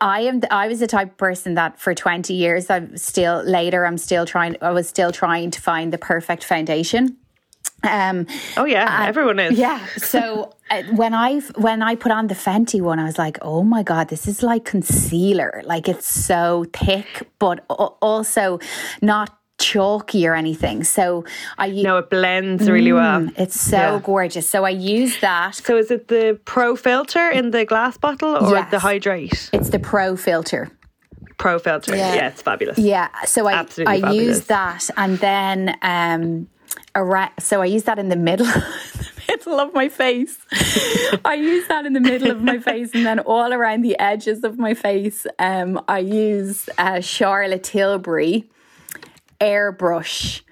I 0.00 0.20
am. 0.22 0.40
I 0.50 0.68
was 0.68 0.80
the 0.80 0.86
type 0.86 1.10
of 1.10 1.16
person 1.16 1.54
that 1.54 1.78
for 1.78 1.94
twenty 1.94 2.34
years, 2.34 2.70
I'm 2.70 2.96
still 2.96 3.42
later. 3.42 3.86
I'm 3.86 3.98
still 3.98 4.26
trying. 4.26 4.56
I 4.62 4.70
was 4.70 4.88
still 4.88 5.12
trying 5.12 5.50
to 5.52 5.60
find 5.60 5.92
the 5.92 5.98
perfect 5.98 6.44
foundation. 6.44 7.16
Um, 7.82 8.26
oh 8.56 8.64
yeah, 8.64 9.04
everyone 9.06 9.38
is. 9.38 9.58
Yeah. 9.58 9.84
So 9.96 10.54
uh, 10.70 10.82
when 10.94 11.14
I 11.14 11.40
when 11.56 11.82
I 11.82 11.94
put 11.94 12.12
on 12.12 12.26
the 12.26 12.34
Fenty 12.34 12.80
one, 12.80 12.98
I 12.98 13.04
was 13.04 13.18
like, 13.18 13.38
oh 13.42 13.62
my 13.62 13.82
god, 13.82 14.08
this 14.08 14.28
is 14.28 14.42
like 14.42 14.64
concealer. 14.64 15.62
Like 15.64 15.88
it's 15.88 16.06
so 16.06 16.66
thick, 16.72 17.28
but 17.38 17.64
also 17.68 18.58
not 19.00 19.39
chalky 19.60 20.26
or 20.26 20.34
anything. 20.34 20.82
So 20.84 21.24
I 21.58 21.70
no, 21.70 21.98
it 21.98 22.10
blends 22.10 22.68
really 22.68 22.90
mm, 22.90 22.94
well. 22.94 23.28
It's 23.36 23.60
so 23.60 23.76
yeah. 23.76 24.00
gorgeous. 24.02 24.48
So 24.48 24.64
I 24.64 24.70
use 24.70 25.20
that. 25.20 25.54
So 25.54 25.76
is 25.76 25.90
it 25.90 26.08
the 26.08 26.40
Pro 26.44 26.74
Filt'r 26.74 27.32
in 27.32 27.50
the 27.50 27.64
glass 27.64 27.96
bottle 27.96 28.36
or 28.36 28.56
yes. 28.56 28.70
the 28.70 28.78
Hydrate? 28.78 29.50
It's 29.52 29.70
the 29.70 29.78
Pro 29.78 30.14
Filt'r. 30.14 30.70
Pro 31.38 31.58
Filt'r. 31.58 31.96
Yeah, 31.96 32.14
yeah 32.14 32.28
it's 32.28 32.42
fabulous. 32.42 32.78
Yeah. 32.78 33.08
So 33.24 33.46
I 33.46 33.54
Absolutely 33.54 33.94
I 33.94 34.00
fabulous. 34.00 34.26
use 34.26 34.46
that 34.46 34.90
and 34.96 35.18
then 35.18 35.76
um 35.82 36.48
around, 36.94 37.32
so 37.38 37.62
I 37.62 37.66
use 37.66 37.84
that 37.84 37.98
in 37.98 38.08
the 38.08 38.16
middle. 38.16 38.48
middle 39.28 39.60
of 39.60 39.72
my 39.74 39.88
face. 39.88 40.38
I 41.24 41.34
use 41.34 41.68
that 41.68 41.86
in 41.86 41.92
the 41.92 42.00
middle 42.00 42.30
of 42.30 42.42
my 42.42 42.58
face, 42.70 42.90
and 42.94 43.06
then 43.06 43.20
all 43.20 43.52
around 43.52 43.82
the 43.82 43.98
edges 43.98 44.44
of 44.44 44.58
my 44.58 44.74
face, 44.74 45.26
um, 45.38 45.82
I 45.88 45.98
use 45.98 46.68
uh, 46.78 47.00
Charlotte 47.00 47.64
Tilbury 47.64 48.48
airbrush. 49.40 50.42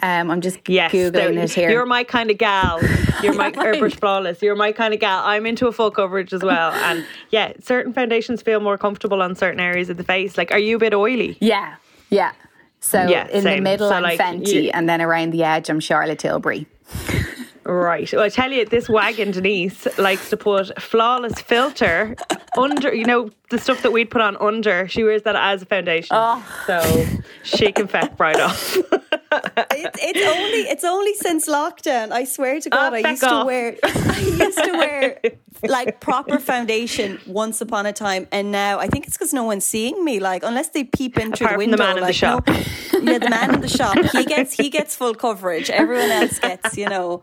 Um, 0.00 0.30
I'm 0.30 0.40
just 0.40 0.68
yes, 0.68 0.92
googling 0.92 1.42
it 1.42 1.52
here. 1.52 1.70
You're 1.70 1.86
my 1.86 2.04
kind 2.04 2.30
of 2.30 2.36
gal. 2.36 2.82
You're 3.22 3.34
my 3.34 3.50
airbrush 3.52 3.98
flawless. 3.98 4.42
You're 4.42 4.56
my 4.56 4.72
kind 4.72 4.92
of 4.92 5.00
gal. 5.00 5.22
I'm 5.24 5.46
into 5.46 5.66
a 5.66 5.72
full 5.72 5.90
coverage 5.90 6.32
as 6.32 6.42
well, 6.42 6.72
and 6.72 7.06
yeah, 7.30 7.52
certain 7.60 7.92
foundations 7.92 8.42
feel 8.42 8.60
more 8.60 8.76
comfortable 8.76 9.22
on 9.22 9.34
certain 9.34 9.60
areas 9.60 9.88
of 9.90 9.96
the 9.96 10.04
face. 10.04 10.36
Like, 10.36 10.52
are 10.52 10.58
you 10.58 10.76
a 10.76 10.78
bit 10.78 10.94
oily? 10.94 11.38
Yeah, 11.40 11.76
yeah. 12.10 12.32
So 12.80 13.06
yeah, 13.06 13.28
in 13.28 13.42
same. 13.42 13.58
the 13.58 13.62
middle, 13.62 13.88
so 13.88 13.94
I'm 13.94 14.02
like, 14.02 14.20
Fenty, 14.20 14.64
you, 14.64 14.70
and 14.74 14.86
then 14.88 15.00
around 15.00 15.30
the 15.30 15.44
edge, 15.44 15.70
I'm 15.70 15.80
Charlotte 15.80 16.18
Tilbury. 16.18 16.66
Right. 17.64 18.12
Well, 18.12 18.22
I 18.22 18.28
tell 18.28 18.52
you, 18.52 18.64
this 18.66 18.88
wagon 18.88 19.30
Denise 19.30 19.86
likes 19.98 20.28
to 20.30 20.36
put 20.36 20.80
flawless 20.80 21.40
filter 21.40 22.14
under, 22.58 22.94
you 22.94 23.04
know, 23.04 23.30
the 23.50 23.58
stuff 23.58 23.82
that 23.82 23.92
we'd 23.92 24.10
put 24.10 24.20
on 24.20 24.36
under. 24.36 24.86
She 24.86 25.02
wears 25.02 25.22
that 25.22 25.36
as 25.36 25.62
a 25.62 25.66
foundation. 25.66 26.08
Oh. 26.12 26.44
So 26.66 27.06
she 27.42 27.72
can 27.72 27.88
feck 27.88 28.18
right 28.18 28.38
off. 28.38 28.76
it's, 29.70 29.98
it's 30.02 30.26
only 30.26 30.60
it's 30.60 30.84
only 30.84 31.14
since 31.14 31.48
lockdown. 31.48 32.10
I 32.10 32.24
swear 32.24 32.60
to 32.60 32.70
God, 32.70 32.92
oh, 32.92 32.96
I 32.96 33.10
used 33.10 33.24
off. 33.24 33.42
to 33.42 33.46
wear 33.46 33.76
I 33.82 34.20
used 34.20 34.58
to 34.58 34.72
wear 34.72 35.20
like 35.62 36.00
proper 36.00 36.38
foundation 36.38 37.20
once 37.26 37.60
upon 37.60 37.86
a 37.86 37.92
time, 37.92 38.26
and 38.32 38.52
now 38.52 38.78
I 38.78 38.86
think 38.88 39.06
it's 39.06 39.16
because 39.16 39.32
no 39.32 39.44
one's 39.44 39.64
seeing 39.64 40.04
me. 40.04 40.20
Like 40.20 40.42
unless 40.44 40.70
they 40.70 40.84
peep 40.84 41.18
in 41.18 41.32
through 41.32 41.46
Apart 41.46 41.58
the 41.58 41.66
window, 41.66 41.76
the 41.76 41.82
man 41.82 41.94
like, 41.96 42.02
in 42.02 42.06
the 42.06 42.12
shop. 42.12 42.46
No, 42.46 42.54
yeah, 43.12 43.18
the 43.18 43.30
man 43.30 43.54
in 43.54 43.60
the 43.60 43.68
shop. 43.68 43.96
He 44.12 44.24
gets 44.24 44.52
he 44.52 44.70
gets 44.70 44.96
full 44.96 45.14
coverage. 45.14 45.70
Everyone 45.70 46.10
else 46.10 46.38
gets 46.38 46.76
you 46.76 46.88
know 46.88 47.22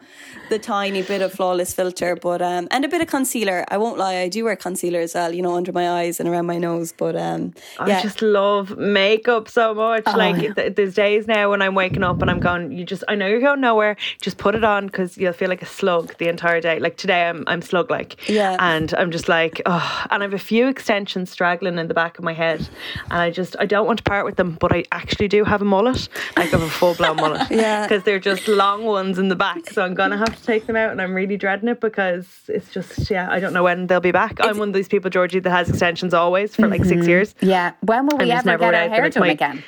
the 0.50 0.60
tiny 0.60 1.02
bit 1.02 1.22
of 1.22 1.32
flawless 1.32 1.74
filter, 1.74 2.16
but 2.16 2.42
um 2.42 2.68
and 2.72 2.86
a 2.86 2.88
bit 2.88 3.02
of 3.02 3.08
concealer. 3.08 3.66
I 3.70 3.78
won't 3.78 3.98
lie, 3.98 4.18
I 4.18 4.30
do 4.30 4.46
wear 4.46 4.56
concealer 4.56 5.00
as 5.00 5.14
well. 5.14 5.34
You 5.34 5.42
know, 5.42 5.56
under 5.56 5.72
my 5.72 5.90
eyes 5.90 6.20
and 6.20 6.28
around 6.28 6.46
my 6.46 6.58
nose. 6.58 6.92
But 6.92 7.16
um, 7.16 7.54
yeah. 7.86 7.98
I 7.98 8.02
just 8.02 8.22
love 8.22 8.78
makeup 8.78 9.50
so 9.50 9.74
much. 9.74 10.04
Oh, 10.06 10.18
like 10.18 10.56
th- 10.56 10.76
there's 10.76 10.96
days 10.96 11.28
now 11.28 11.50
when 11.52 11.62
I'm 11.62 11.76
waking 11.76 12.01
up 12.04 12.22
and 12.22 12.30
I'm 12.30 12.40
going, 12.40 12.72
you 12.72 12.84
just 12.84 13.04
I 13.08 13.16
know 13.16 13.28
you're 13.28 13.42
going 13.42 13.62
nowhere. 13.62 13.96
Just 14.22 14.38
put 14.38 14.56
it 14.56 14.64
on 14.64 14.88
because 14.88 15.18
you'll 15.18 15.34
feel 15.34 15.50
like 15.50 15.62
a 15.62 15.66
slug 15.66 16.18
the 16.18 16.28
entire 16.28 16.62
day. 16.62 16.80
Like 16.80 16.98
today, 16.98 17.28
I'm 17.28 17.44
I'm 17.48 17.62
slug 17.62 17.90
like. 17.90 18.30
Yeah. 18.30 18.58
And 18.60 18.94
I'm 18.96 19.12
just 19.12 19.30
like, 19.30 19.62
oh, 19.66 20.06
and 20.10 20.24
I 20.24 20.26
have 20.26 20.34
a 20.34 20.40
few 20.40 20.68
extensions 20.68 21.30
straggling 21.30 21.78
in 21.78 21.88
the 21.88 21.94
back 21.94 22.18
of 22.18 22.24
my 22.24 22.34
head, 22.34 22.68
and 23.10 23.22
I 23.22 23.32
just 23.32 23.56
I 23.60 23.66
don't 23.66 23.86
want 23.86 23.98
to 23.98 24.04
part 24.04 24.26
with 24.26 24.36
them, 24.36 24.58
but 24.60 24.72
I 24.74 24.84
actually 24.92 25.28
do 25.28 25.44
have 25.44 25.62
a 25.62 25.66
mullet, 25.66 26.10
like 26.38 26.48
I 26.48 26.58
have 26.58 26.62
a 26.62 26.70
full 26.70 26.96
blown 26.96 27.18
mullet. 27.18 27.48
yeah. 27.52 27.88
Because 27.88 28.04
they're 28.04 28.20
just 28.20 28.48
long 28.48 28.86
ones 28.86 29.20
in 29.20 29.30
the 29.30 29.36
back, 29.36 29.70
so 29.70 29.84
I'm 29.84 29.94
gonna 29.94 30.18
have 30.18 30.36
to 30.36 30.44
take 30.44 30.68
them 30.68 30.76
out, 30.76 30.92
and 30.92 31.02
I'm 31.02 31.14
really 31.14 31.38
dreading 31.38 31.70
it 31.70 31.82
because 31.82 32.28
it's 32.48 32.72
just 32.72 33.10
yeah, 33.10 33.30
I 33.30 33.40
don't 33.40 33.54
know 33.54 33.64
when 33.64 33.88
they'll 33.88 34.00
be 34.00 34.12
back. 34.12 34.40
It's, 34.40 34.48
I'm 34.48 34.58
one 34.58 34.70
of 34.70 34.74
these 34.74 34.88
people, 34.88 35.10
Georgie, 35.10 35.40
that 35.40 35.50
has 35.50 35.70
extensions 35.70 36.14
always 36.14 36.56
for 36.56 36.68
like 36.68 36.84
6 36.84 37.00
mm-hmm. 37.00 37.10
years. 37.10 37.36
Yeah. 37.42 37.74
When 37.82 38.08
will 38.08 38.18
we 38.18 38.32
ever 38.32 38.58
get 38.58 38.74
our 38.74 38.90
hair 38.90 39.10
done 39.10 39.30
again? 39.30 39.64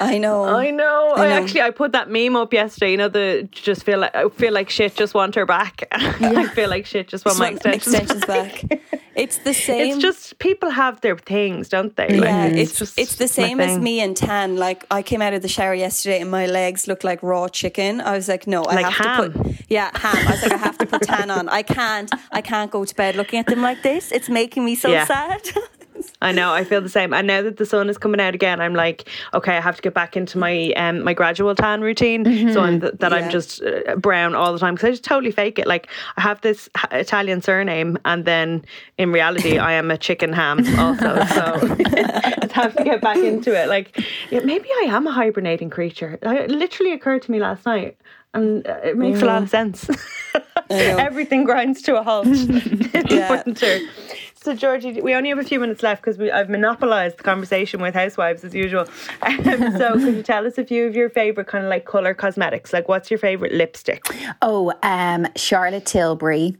I 0.00 0.18
know. 0.18 0.44
I 0.44 0.70
know. 0.70 1.12
I, 1.14 1.28
know. 1.28 1.34
I, 1.34 1.40
actually 1.40 1.60
I 1.60 1.70
put 1.70 1.92
that 1.92 2.10
meme 2.10 2.34
up 2.34 2.52
yesterday. 2.52 2.92
You 2.92 2.96
know 2.96 3.08
the 3.08 3.48
just 3.52 3.84
feel 3.84 3.98
like 3.98 4.14
I 4.14 4.28
feel 4.30 4.52
like 4.52 4.70
shit. 4.70 4.96
Just 4.96 5.14
want 5.14 5.34
her 5.34 5.46
back. 5.46 5.84
Yeah. 6.20 6.40
I 6.40 6.48
feel 6.48 6.68
like 6.68 6.84
shit. 6.86 7.08
Just 7.08 7.24
want 7.24 7.38
just 7.38 7.40
my 7.40 7.72
extensions, 7.72 7.94
extensions 7.94 8.26
back. 8.26 9.00
It's 9.14 9.38
the 9.38 9.54
same. 9.68 9.94
It's 9.94 10.02
just 10.02 10.38
people 10.38 10.70
have 10.70 11.00
their 11.00 11.16
things, 11.16 11.68
don't 11.68 11.94
they? 11.96 12.08
Like, 12.08 12.28
yeah, 12.28 12.46
it's, 12.46 12.70
it's 12.70 12.78
just 12.78 12.98
it's 12.98 13.14
the 13.16 13.28
same 13.28 13.60
as 13.60 13.78
me 13.78 14.00
and 14.00 14.16
tan. 14.16 14.56
Like 14.56 14.84
I 14.90 15.02
came 15.02 15.22
out 15.22 15.32
of 15.32 15.42
the 15.42 15.48
shower 15.48 15.74
yesterday 15.74 16.20
and 16.20 16.30
my 16.30 16.46
legs 16.46 16.86
look 16.88 17.04
like 17.04 17.22
raw 17.22 17.48
chicken. 17.48 18.00
I 18.00 18.16
was 18.16 18.28
like, 18.28 18.46
no, 18.46 18.64
I 18.64 18.74
like 18.76 18.86
have 18.86 19.06
ham. 19.06 19.32
to 19.32 19.38
put 19.38 19.56
yeah 19.68 19.90
ham. 19.98 20.26
I 20.26 20.30
was 20.30 20.42
like, 20.42 20.52
I 20.52 20.56
have 20.58 20.78
to 20.78 20.86
put 20.86 21.02
tan 21.12 21.30
on. 21.30 21.48
I 21.48 21.62
can't. 21.62 22.10
I 22.32 22.40
can't 22.42 22.70
go 22.70 22.84
to 22.84 22.94
bed 22.94 23.16
looking 23.16 23.38
at 23.38 23.46
them 23.46 23.62
like 23.62 23.82
this. 23.82 24.12
It's 24.12 24.28
making 24.28 24.64
me 24.64 24.74
so 24.74 24.88
yeah. 24.90 25.04
sad. 25.06 25.42
I 26.22 26.32
know. 26.32 26.52
I 26.52 26.64
feel 26.64 26.80
the 26.80 26.88
same. 26.88 27.14
And 27.14 27.26
now 27.26 27.42
that 27.42 27.56
the 27.56 27.64
sun 27.64 27.88
is 27.88 27.96
coming 27.96 28.20
out 28.20 28.34
again, 28.34 28.60
I'm 28.60 28.74
like, 28.74 29.08
okay, 29.32 29.56
I 29.56 29.60
have 29.60 29.76
to 29.76 29.82
get 29.82 29.94
back 29.94 30.16
into 30.16 30.38
my 30.38 30.72
um 30.72 31.02
my 31.02 31.14
gradual 31.14 31.54
tan 31.54 31.80
routine. 31.80 32.24
Mm-hmm. 32.24 32.52
So 32.52 32.60
I'm 32.60 32.80
th- 32.80 32.94
that 32.98 33.12
yeah. 33.12 33.18
I'm 33.18 33.30
just 33.30 33.62
uh, 33.62 33.96
brown 33.96 34.34
all 34.34 34.52
the 34.52 34.58
time 34.58 34.74
because 34.74 34.88
I 34.88 34.90
just 34.90 35.04
totally 35.04 35.30
fake 35.30 35.58
it. 35.58 35.66
Like 35.66 35.88
I 36.16 36.20
have 36.20 36.40
this 36.42 36.68
Italian 36.90 37.40
surname, 37.40 37.98
and 38.04 38.24
then 38.24 38.64
in 38.98 39.12
reality, 39.12 39.58
I 39.58 39.72
am 39.72 39.90
a 39.90 39.98
chicken 39.98 40.32
ham 40.32 40.58
also. 40.78 41.10
So 41.30 41.44
I 41.44 42.48
have 42.52 42.74
to 42.76 42.84
get 42.84 43.00
back 43.00 43.16
into 43.16 43.54
it. 43.54 43.68
Like 43.68 43.96
yeah, 44.30 44.40
maybe 44.40 44.68
I 44.82 44.86
am 44.88 45.06
a 45.06 45.12
hibernating 45.12 45.70
creature. 45.70 46.18
It 46.22 46.50
literally 46.50 46.92
occurred 46.92 47.22
to 47.22 47.30
me 47.30 47.38
last 47.38 47.64
night 47.64 47.96
and 48.34 48.66
uh, 48.66 48.80
it 48.84 48.96
makes 48.96 49.20
mm. 49.20 49.22
a 49.22 49.26
lot 49.26 49.42
of 49.42 49.50
sense. 49.50 49.88
Everything 50.70 51.44
grinds 51.44 51.82
to 51.82 51.98
a 51.98 52.02
halt 52.02 52.26
in 52.26 52.86
yeah. 53.10 53.42
winter. 53.44 53.80
So, 54.42 54.54
Georgie, 54.54 55.02
we 55.02 55.14
only 55.14 55.28
have 55.28 55.38
a 55.38 55.44
few 55.44 55.60
minutes 55.60 55.82
left 55.82 56.02
because 56.02 56.18
I've 56.18 56.48
monopolised 56.48 57.18
the 57.18 57.22
conversation 57.22 57.82
with 57.82 57.94
housewives 57.94 58.44
as 58.44 58.54
usual. 58.54 58.86
Um, 59.22 59.76
so, 59.76 59.92
could 59.94 60.14
you 60.14 60.22
tell 60.22 60.46
us 60.46 60.58
a 60.58 60.64
few 60.64 60.86
of 60.86 60.96
your 60.96 61.10
favourite 61.10 61.46
kind 61.46 61.64
of 61.64 61.70
like 61.70 61.84
colour 61.84 62.14
cosmetics? 62.14 62.72
Like, 62.72 62.88
what's 62.88 63.10
your 63.10 63.18
favourite 63.18 63.52
lipstick? 63.52 64.02
Oh, 64.40 64.72
um, 64.82 65.26
Charlotte 65.36 65.86
Tilbury. 65.86 66.56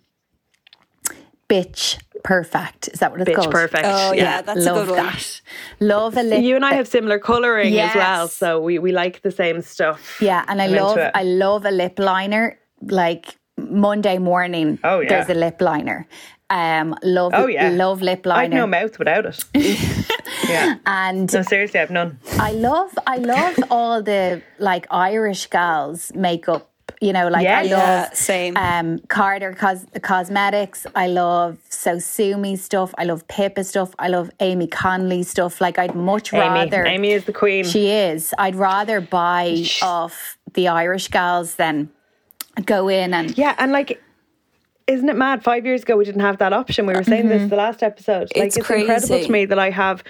Bitch 1.48 1.98
Perfect. 2.22 2.88
Is 2.88 3.00
that 3.00 3.10
what 3.10 3.20
it's 3.20 3.30
Bitch 3.30 3.34
called? 3.34 3.50
Perfect. 3.50 3.84
Oh 3.86 4.12
yeah, 4.12 4.22
yeah 4.22 4.42
that's 4.42 4.64
Love 4.64 4.76
a 4.76 4.80
good 4.86 4.96
one. 4.96 5.06
That. 5.06 5.40
Love 5.80 6.16
a 6.16 6.22
lip. 6.22 6.42
You 6.42 6.56
and 6.56 6.64
I 6.64 6.74
have 6.74 6.88
similar 6.88 7.18
colouring 7.18 7.72
yes. 7.72 7.90
as 7.90 7.96
well, 7.96 8.28
so 8.28 8.60
we, 8.60 8.78
we 8.78 8.92
like 8.92 9.22
the 9.22 9.30
same 9.30 9.62
stuff. 9.62 10.18
Yeah, 10.20 10.44
and 10.48 10.60
I 10.60 10.66
I'm 10.66 10.72
love 10.72 10.98
I 11.14 11.22
love 11.22 11.64
a 11.64 11.70
lip 11.70 11.98
liner. 11.98 12.58
Like 12.82 13.36
Monday 13.58 14.18
morning, 14.18 14.78
oh, 14.84 15.00
yeah. 15.00 15.08
there's 15.08 15.28
a 15.28 15.38
lip 15.38 15.60
liner. 15.60 16.06
Um, 16.48 16.96
love, 17.04 17.32
oh, 17.34 17.46
yeah. 17.46 17.68
love 17.68 18.02
lip 18.02 18.26
liner. 18.26 18.42
I've 18.42 18.60
no 18.60 18.66
mouth 18.66 18.98
without 18.98 19.24
it. 19.26 19.44
yeah, 20.48 20.78
and 20.84 21.32
no, 21.32 21.42
seriously, 21.42 21.78
I've 21.78 21.90
none. 21.90 22.18
I 22.32 22.52
love, 22.52 22.90
I 23.06 23.18
love 23.18 23.56
all 23.70 24.02
the 24.02 24.42
like 24.58 24.86
Irish 24.90 25.46
gals 25.48 26.10
makeup 26.14 26.68
you 27.00 27.12
know, 27.14 27.28
like 27.28 27.46
I 27.46 27.62
love 27.62 27.70
yeah, 27.70 28.12
same. 28.12 28.56
Um, 28.56 28.98
Carter 29.08 29.54
Cos- 29.54 29.86
Cosmetics. 30.02 30.86
I 30.94 31.06
love 31.06 31.58
So 31.68 31.96
Sosumi 31.96 32.58
stuff. 32.58 32.94
I 32.98 33.04
love 33.04 33.26
Pippa 33.26 33.64
stuff. 33.64 33.94
I 33.98 34.08
love 34.08 34.30
Aimee 34.40 34.66
Connolly 34.66 35.22
stuff. 35.22 35.60
Like 35.60 35.78
I'd 35.78 35.94
much 35.94 36.32
Aimee. 36.34 36.42
rather. 36.42 36.84
Aimee 36.84 37.12
is 37.12 37.24
the 37.24 37.32
queen. 37.32 37.64
She 37.64 37.88
is. 37.88 38.34
I'd 38.38 38.54
rather 38.54 39.00
buy 39.00 39.64
off 39.82 40.38
the 40.52 40.68
Irish 40.68 41.08
gals 41.08 41.54
than 41.54 41.90
go 42.64 42.88
in 42.88 43.14
and 43.14 43.36
yeah, 43.38 43.54
and 43.58 43.72
like 43.72 44.02
isn't 44.86 45.08
it 45.08 45.16
mad? 45.16 45.42
Five 45.44 45.64
years 45.64 45.82
ago, 45.82 45.96
we 45.96 46.04
didn't 46.04 46.22
have 46.22 46.38
that 46.38 46.52
option. 46.52 46.84
We 46.84 46.94
were 46.94 47.04
saying 47.04 47.26
mm-hmm. 47.26 47.38
this 47.38 47.50
the 47.50 47.56
last 47.56 47.82
episode. 47.82 48.28
Like, 48.34 48.46
it's, 48.48 48.56
it's 48.56 48.68
incredible 48.70 49.24
to 49.24 49.30
me 49.30 49.44
that 49.44 49.58
I 49.58 49.70
have 49.70 50.02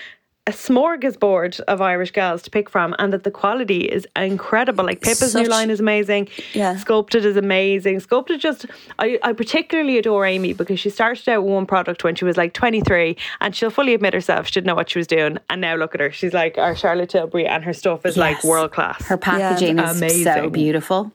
a 0.50 0.52
smorgasbord 0.52 1.60
of 1.60 1.80
Irish 1.80 2.10
girls 2.10 2.42
to 2.42 2.50
pick 2.50 2.68
from, 2.68 2.94
and 2.98 3.12
that 3.12 3.22
the 3.22 3.30
quality 3.30 3.82
is 3.82 4.06
incredible. 4.16 4.84
Like 4.84 5.00
Pippa's 5.00 5.32
Such, 5.32 5.44
new 5.44 5.48
line 5.48 5.70
is 5.70 5.78
amazing. 5.78 6.28
Yeah, 6.54 6.76
Sculpted 6.76 7.24
is 7.24 7.36
amazing. 7.36 8.00
Sculpted 8.00 8.40
just, 8.40 8.66
I, 8.98 9.18
I 9.22 9.32
particularly 9.32 9.96
adore 9.96 10.26
Aimee 10.26 10.52
because 10.52 10.80
she 10.80 10.90
started 10.90 11.28
out 11.28 11.44
with 11.44 11.52
one 11.52 11.66
product 11.66 12.02
when 12.02 12.16
she 12.16 12.24
was 12.24 12.36
like 12.36 12.52
23, 12.52 13.16
and 13.40 13.54
she'll 13.54 13.70
fully 13.70 13.94
admit 13.94 14.12
herself 14.12 14.46
she 14.46 14.52
didn't 14.52 14.66
know 14.66 14.74
what 14.74 14.90
she 14.90 14.98
was 14.98 15.06
doing, 15.06 15.38
and 15.48 15.60
now 15.60 15.76
look 15.76 15.94
at 15.94 16.00
her. 16.00 16.10
She's 16.10 16.34
like 16.34 16.58
our 16.58 16.74
Charlotte 16.74 17.10
Tilbury, 17.10 17.46
and 17.46 17.62
her 17.62 17.72
stuff 17.72 18.04
is 18.04 18.16
yes. 18.16 18.20
like 18.20 18.44
world 18.44 18.72
class. 18.72 19.04
Her 19.04 19.16
packaging 19.16 19.78
yeah. 19.78 19.90
is 19.90 19.96
amazing. 19.98 20.24
so 20.24 20.50
beautiful. 20.50 21.12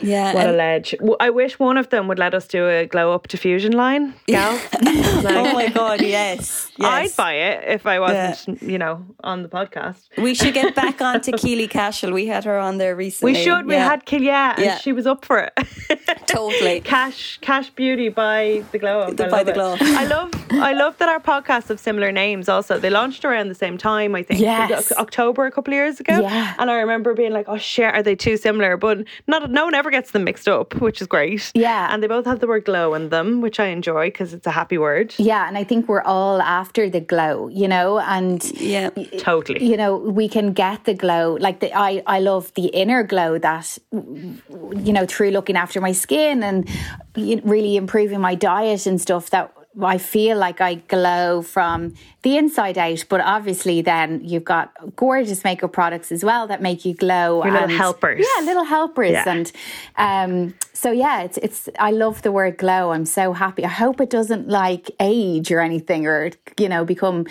Yeah. 0.00 0.34
What 0.34 0.48
a 0.48 0.52
ledge. 0.52 0.94
I 1.20 1.30
wish 1.30 1.58
one 1.58 1.76
of 1.76 1.90
them 1.90 2.08
would 2.08 2.18
let 2.18 2.34
us 2.34 2.46
do 2.46 2.68
a 2.68 2.86
glow 2.86 3.12
up 3.12 3.28
diffusion 3.28 3.72
line, 3.72 4.14
gal. 4.26 4.52
like, 4.52 4.82
oh 4.84 5.52
my 5.52 5.68
God, 5.68 6.00
yes. 6.00 6.70
yes. 6.76 7.12
I'd 7.12 7.16
buy 7.16 7.34
it 7.34 7.64
if 7.68 7.86
I 7.86 8.00
wasn't, 8.00 8.62
yeah. 8.62 8.68
you 8.68 8.78
know, 8.78 9.04
on 9.22 9.42
the 9.42 9.48
podcast. 9.48 10.08
We 10.16 10.34
should 10.34 10.54
get 10.54 10.74
back 10.74 11.00
on 11.00 11.20
to 11.22 11.32
Keely 11.32 11.68
Cashel. 11.68 12.12
We 12.12 12.26
had 12.26 12.44
her 12.44 12.58
on 12.58 12.78
there 12.78 12.94
recently. 12.94 13.32
We 13.32 13.38
should. 13.38 13.66
We 13.66 13.74
yeah. 13.74 13.88
had 13.88 14.06
Keely, 14.06 14.26
yeah, 14.26 14.54
and 14.56 14.64
yeah. 14.64 14.78
she 14.78 14.92
was 14.92 15.06
up 15.06 15.24
for 15.24 15.38
it. 15.38 15.52
totally. 16.26 16.80
Cash 16.80 17.38
Cash 17.40 17.70
Beauty 17.70 18.08
by 18.08 18.64
the 18.72 18.78
glow 18.78 19.00
up. 19.00 19.16
by 19.16 19.42
the 19.42 19.52
glow 19.52 19.74
up. 19.74 19.82
I 19.82 20.04
love 20.04 20.30
I 20.50 20.72
love 20.72 20.98
that 20.98 21.08
our 21.08 21.20
podcasts 21.20 21.68
have 21.68 21.80
similar 21.80 22.12
names 22.12 22.48
also. 22.48 22.78
They 22.78 22.90
launched 22.90 23.24
around 23.24 23.48
the 23.48 23.54
same 23.54 23.78
time, 23.78 24.14
I 24.14 24.22
think. 24.22 24.40
Yes. 24.40 24.92
October 24.92 25.46
a 25.46 25.50
couple 25.50 25.72
of 25.72 25.76
years 25.76 26.00
ago. 26.00 26.20
Yeah. 26.20 26.54
And 26.58 26.70
I 26.70 26.74
remember 26.76 27.14
being 27.14 27.32
like, 27.32 27.46
oh 27.48 27.58
shit, 27.58 27.92
are 27.94 28.02
they 28.02 28.16
too 28.16 28.36
similar? 28.36 28.76
But 28.76 29.04
not 29.26 29.50
no 29.50 29.64
one 29.64 29.74
ever 29.74 29.87
gets 29.90 30.12
them 30.12 30.24
mixed 30.24 30.48
up, 30.48 30.74
which 30.80 31.00
is 31.00 31.06
great. 31.06 31.50
Yeah. 31.54 31.88
And 31.92 32.02
they 32.02 32.06
both 32.06 32.26
have 32.26 32.40
the 32.40 32.46
word 32.46 32.64
glow 32.64 32.94
in 32.94 33.08
them, 33.08 33.40
which 33.40 33.60
I 33.60 33.66
enjoy 33.66 34.08
because 34.08 34.34
it's 34.34 34.46
a 34.46 34.50
happy 34.50 34.78
word. 34.78 35.14
Yeah. 35.18 35.46
And 35.48 35.56
I 35.56 35.64
think 35.64 35.88
we're 35.88 36.02
all 36.02 36.40
after 36.40 36.88
the 36.88 37.00
glow, 37.00 37.48
you 37.48 37.68
know, 37.68 37.98
and 37.98 38.44
yeah, 38.60 38.90
totally. 39.18 39.64
You 39.64 39.76
know, 39.76 39.96
we 39.96 40.28
can 40.28 40.52
get 40.52 40.84
the 40.84 40.94
glow. 40.94 41.34
Like 41.34 41.60
the, 41.60 41.76
I, 41.76 42.02
I 42.06 42.20
love 42.20 42.52
the 42.54 42.66
inner 42.66 43.02
glow 43.02 43.38
that, 43.38 43.78
you 43.92 44.92
know, 44.92 45.06
through 45.06 45.30
looking 45.30 45.56
after 45.56 45.80
my 45.80 45.92
skin 45.92 46.42
and 46.42 46.68
really 47.16 47.76
improving 47.76 48.20
my 48.20 48.34
diet 48.34 48.86
and 48.86 49.00
stuff 49.00 49.30
that 49.30 49.52
I 49.82 49.98
feel 49.98 50.36
like 50.36 50.60
I 50.60 50.76
glow 50.76 51.42
from 51.42 51.94
the 52.22 52.36
inside 52.36 52.76
out, 52.78 53.04
but 53.08 53.20
obviously 53.20 53.80
then 53.80 54.20
you've 54.24 54.44
got 54.44 54.72
gorgeous 54.96 55.44
makeup 55.44 55.72
products 55.72 56.10
as 56.10 56.24
well 56.24 56.46
that 56.48 56.60
make 56.60 56.84
you 56.84 56.94
glow. 56.94 57.44
Your 57.44 57.52
little 57.52 57.68
helpers. 57.68 58.26
Yeah, 58.26 58.44
little 58.44 58.64
helpers. 58.64 59.12
Yeah. 59.12 59.24
And 59.26 59.52
um, 59.96 60.54
so 60.72 60.90
yeah, 60.90 61.22
it's 61.22 61.38
it's 61.38 61.68
I 61.78 61.90
love 61.90 62.22
the 62.22 62.32
word 62.32 62.56
glow. 62.56 62.92
I'm 62.92 63.04
so 63.04 63.32
happy. 63.32 63.64
I 63.64 63.68
hope 63.68 64.00
it 64.00 64.10
doesn't 64.10 64.48
like 64.48 64.90
age 65.00 65.50
or 65.50 65.60
anything 65.60 66.06
or 66.06 66.30
you 66.58 66.68
know 66.68 66.84
become 66.84 67.26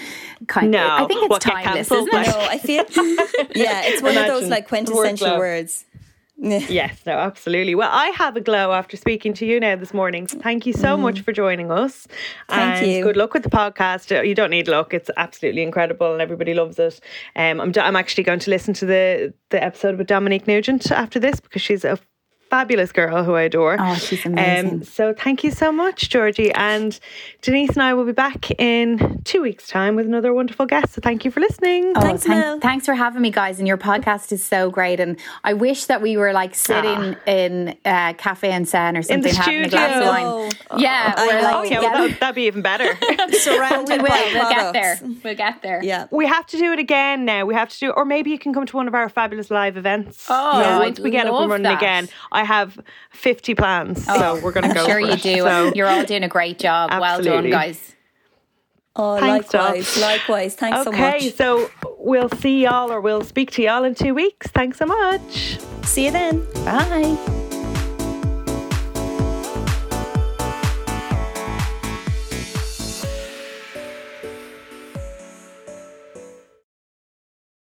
kind 0.48 0.72
no. 0.72 0.86
of 0.86 1.02
I 1.02 1.06
think 1.08 1.32
it's 1.32 1.46
timeless, 1.46 1.92
isn't 1.92 2.08
it? 2.08 2.28
No, 2.28 2.40
I 2.40 2.58
feel 2.58 2.86
yeah, 3.56 3.82
it's 3.86 4.02
one 4.02 4.14
Imagine 4.14 4.36
of 4.36 4.42
those 4.42 4.50
like 4.50 4.68
quintessential 4.68 5.38
words. 5.38 5.86
yes, 6.70 7.02
no, 7.08 7.14
absolutely. 7.14 7.74
Well, 7.74 7.90
I 7.92 8.10
have 8.10 8.36
a 8.36 8.42
glow 8.42 8.72
after 8.72 8.96
speaking 8.96 9.34
to 9.34 9.46
you 9.46 9.60
now 9.60 9.76
this 9.76 9.92
morning. 9.92 10.28
So 10.28 10.38
thank 10.38 10.68
you 10.68 10.74
so 10.74 10.96
mm. 10.96 11.00
much 11.00 11.22
for 11.22 11.32
joining 11.32 11.72
us. 11.72 12.08
Thank 12.48 12.84
and 12.84 12.92
you. 12.92 13.04
Good 13.04 13.18
luck 13.18 13.34
with 13.34 13.42
the 13.42 13.50
podcast. 13.50 14.26
You 14.26 14.36
don't 14.36 14.52
need 14.52 14.68
luck; 14.68 14.94
it's 14.94 15.10
absolutely 15.18 15.64
incredible, 15.64 16.14
and 16.14 16.22
everybody 16.22 16.54
loves 16.54 16.78
it. 16.78 17.00
Um, 17.36 17.60
I'm 17.60 17.74
I'm 17.82 17.96
actually 17.96 18.24
going 18.24 18.38
to 18.40 18.52
listen 18.52 18.76
to 18.76 18.86
the 18.86 19.34
the 19.50 19.64
episode 19.64 19.98
with 19.98 20.06
Dominique 20.06 20.46
Nugent 20.46 20.92
after 20.92 21.20
this 21.20 21.40
because 21.40 21.64
she's 21.64 21.84
a 21.84 21.98
fabulous 22.50 22.92
girl 22.92 23.24
who 23.24 23.34
I 23.34 23.44
adore. 23.44 23.78
Oh, 23.80 23.96
she's 23.96 24.26
amazing. 24.26 24.70
Um, 24.70 24.84
so 24.84 25.14
thank 25.14 25.44
you 25.44 25.52
so 25.52 25.72
much, 25.72 26.10
Georgie. 26.10 26.52
And 26.54 27.00
Denise 27.42 27.72
and 27.72 27.84
I 27.84 27.94
will 27.94 28.06
be 28.06 28.12
back 28.12 28.50
in 28.60 29.22
two 29.24 29.42
weeks' 29.42 29.68
time 29.68 29.96
with 29.96 30.06
another 30.06 30.34
wonderful 30.34 30.66
guest. 30.66 30.94
So 30.94 31.02
thank 31.02 31.26
you 31.26 31.32
for 31.32 31.40
listening. 31.40 31.94
Oh, 31.96 32.02
thanks, 32.02 32.24
thank, 32.24 32.62
thanks 32.62 32.86
for 32.86 32.94
having 32.94 33.22
me, 33.22 33.32
guys. 33.32 33.60
And 33.60 33.68
your 33.68 33.78
podcast 33.78 34.32
is 34.32 34.44
so 34.44 34.70
great. 34.70 35.00
And 35.00 35.20
I 35.44 35.54
wish 35.54 35.86
that 35.86 36.02
we 36.02 36.18
were 36.18 36.34
like 36.34 36.56
sitting 36.56 37.16
ah. 37.16 37.30
in 37.30 37.78
uh, 37.86 38.14
Cafe 38.14 38.50
en 38.50 38.66
Seine 38.66 39.00
or 39.00 39.02
something, 39.02 39.34
having 39.34 39.66
a 39.66 39.70
glass 39.70 40.02
of 40.02 40.08
wine. 40.08 40.26
Oh. 40.26 40.78
Yeah, 40.78 41.14
we're 41.18 41.42
like, 41.42 41.56
oh, 41.56 41.64
yeah, 41.64 41.80
well, 41.80 42.10
that'd 42.20 42.36
be 42.36 42.44
even 42.44 42.62
better. 42.62 42.98
Surrounded 43.32 43.98
we 43.98 44.04
will. 44.04 44.08
By 44.10 44.32
we'll 44.34 44.50
get 44.50 44.74
there. 44.74 45.00
We'll 45.24 45.36
get 45.36 45.62
there. 45.62 45.84
Yeah, 45.84 46.08
we 46.12 46.26
have 46.26 46.46
to 46.48 46.58
do 46.58 46.72
it 46.74 46.80
again 46.80 47.26
now. 47.26 47.46
We 47.46 47.54
have 47.54 47.70
to 47.70 47.80
do, 47.80 47.92
or 47.92 48.06
maybe 48.06 48.32
you 48.32 48.40
can 48.40 48.54
come 48.54 48.66
to 48.66 48.76
one 48.76 48.88
of 48.88 48.96
our 48.96 49.10
fabulous 49.10 49.50
live 49.52 49.78
events. 49.78 50.28
Oh, 50.30 50.60
yeah, 50.60 50.80
once 50.80 51.00
we 51.00 51.10
get 51.10 51.28
up 51.28 51.34
and 51.34 51.50
running 51.50 51.64
that. 51.64 51.78
again. 51.78 52.10
I 52.38 52.44
have 52.44 52.80
50 53.14 53.56
plans, 53.56 54.06
oh, 54.08 54.20
so 54.20 54.44
we're 54.44 54.52
going 54.52 54.68
to 54.70 54.74
go. 54.76 54.86
sure 54.86 55.00
you 55.00 55.08
it. 55.08 55.24
do. 55.24 55.38
So, 55.38 55.72
You're 55.74 55.88
all 55.88 56.06
doing 56.06 56.22
a 56.22 56.28
great 56.28 56.60
job. 56.60 56.92
Absolutely. 56.92 57.32
Well 57.32 57.42
done, 57.42 57.50
guys. 57.50 57.96
Oh, 58.96 59.20
Thanks, 59.20 59.52
likewise, 59.52 59.96
Doc. 59.96 60.04
likewise. 60.04 60.56
Thanks 60.56 60.78
okay, 60.78 60.84
so 60.84 60.92
much. 60.92 61.16
Okay, 61.16 61.30
so 61.32 61.72
we'll 61.98 62.30
see 62.30 62.64
y'all 62.64 62.92
or 62.92 63.02
we'll 63.02 63.24
speak 63.24 63.50
to 63.52 63.64
y'all 63.64 63.84
in 63.84 63.96
two 63.96 64.14
weeks. 64.14 64.48
Thanks 64.48 64.78
so 64.78 64.86
much. 64.86 65.60
See 65.84 66.06
you 66.06 66.12
then. 66.12 66.46
Bye. 66.64 67.37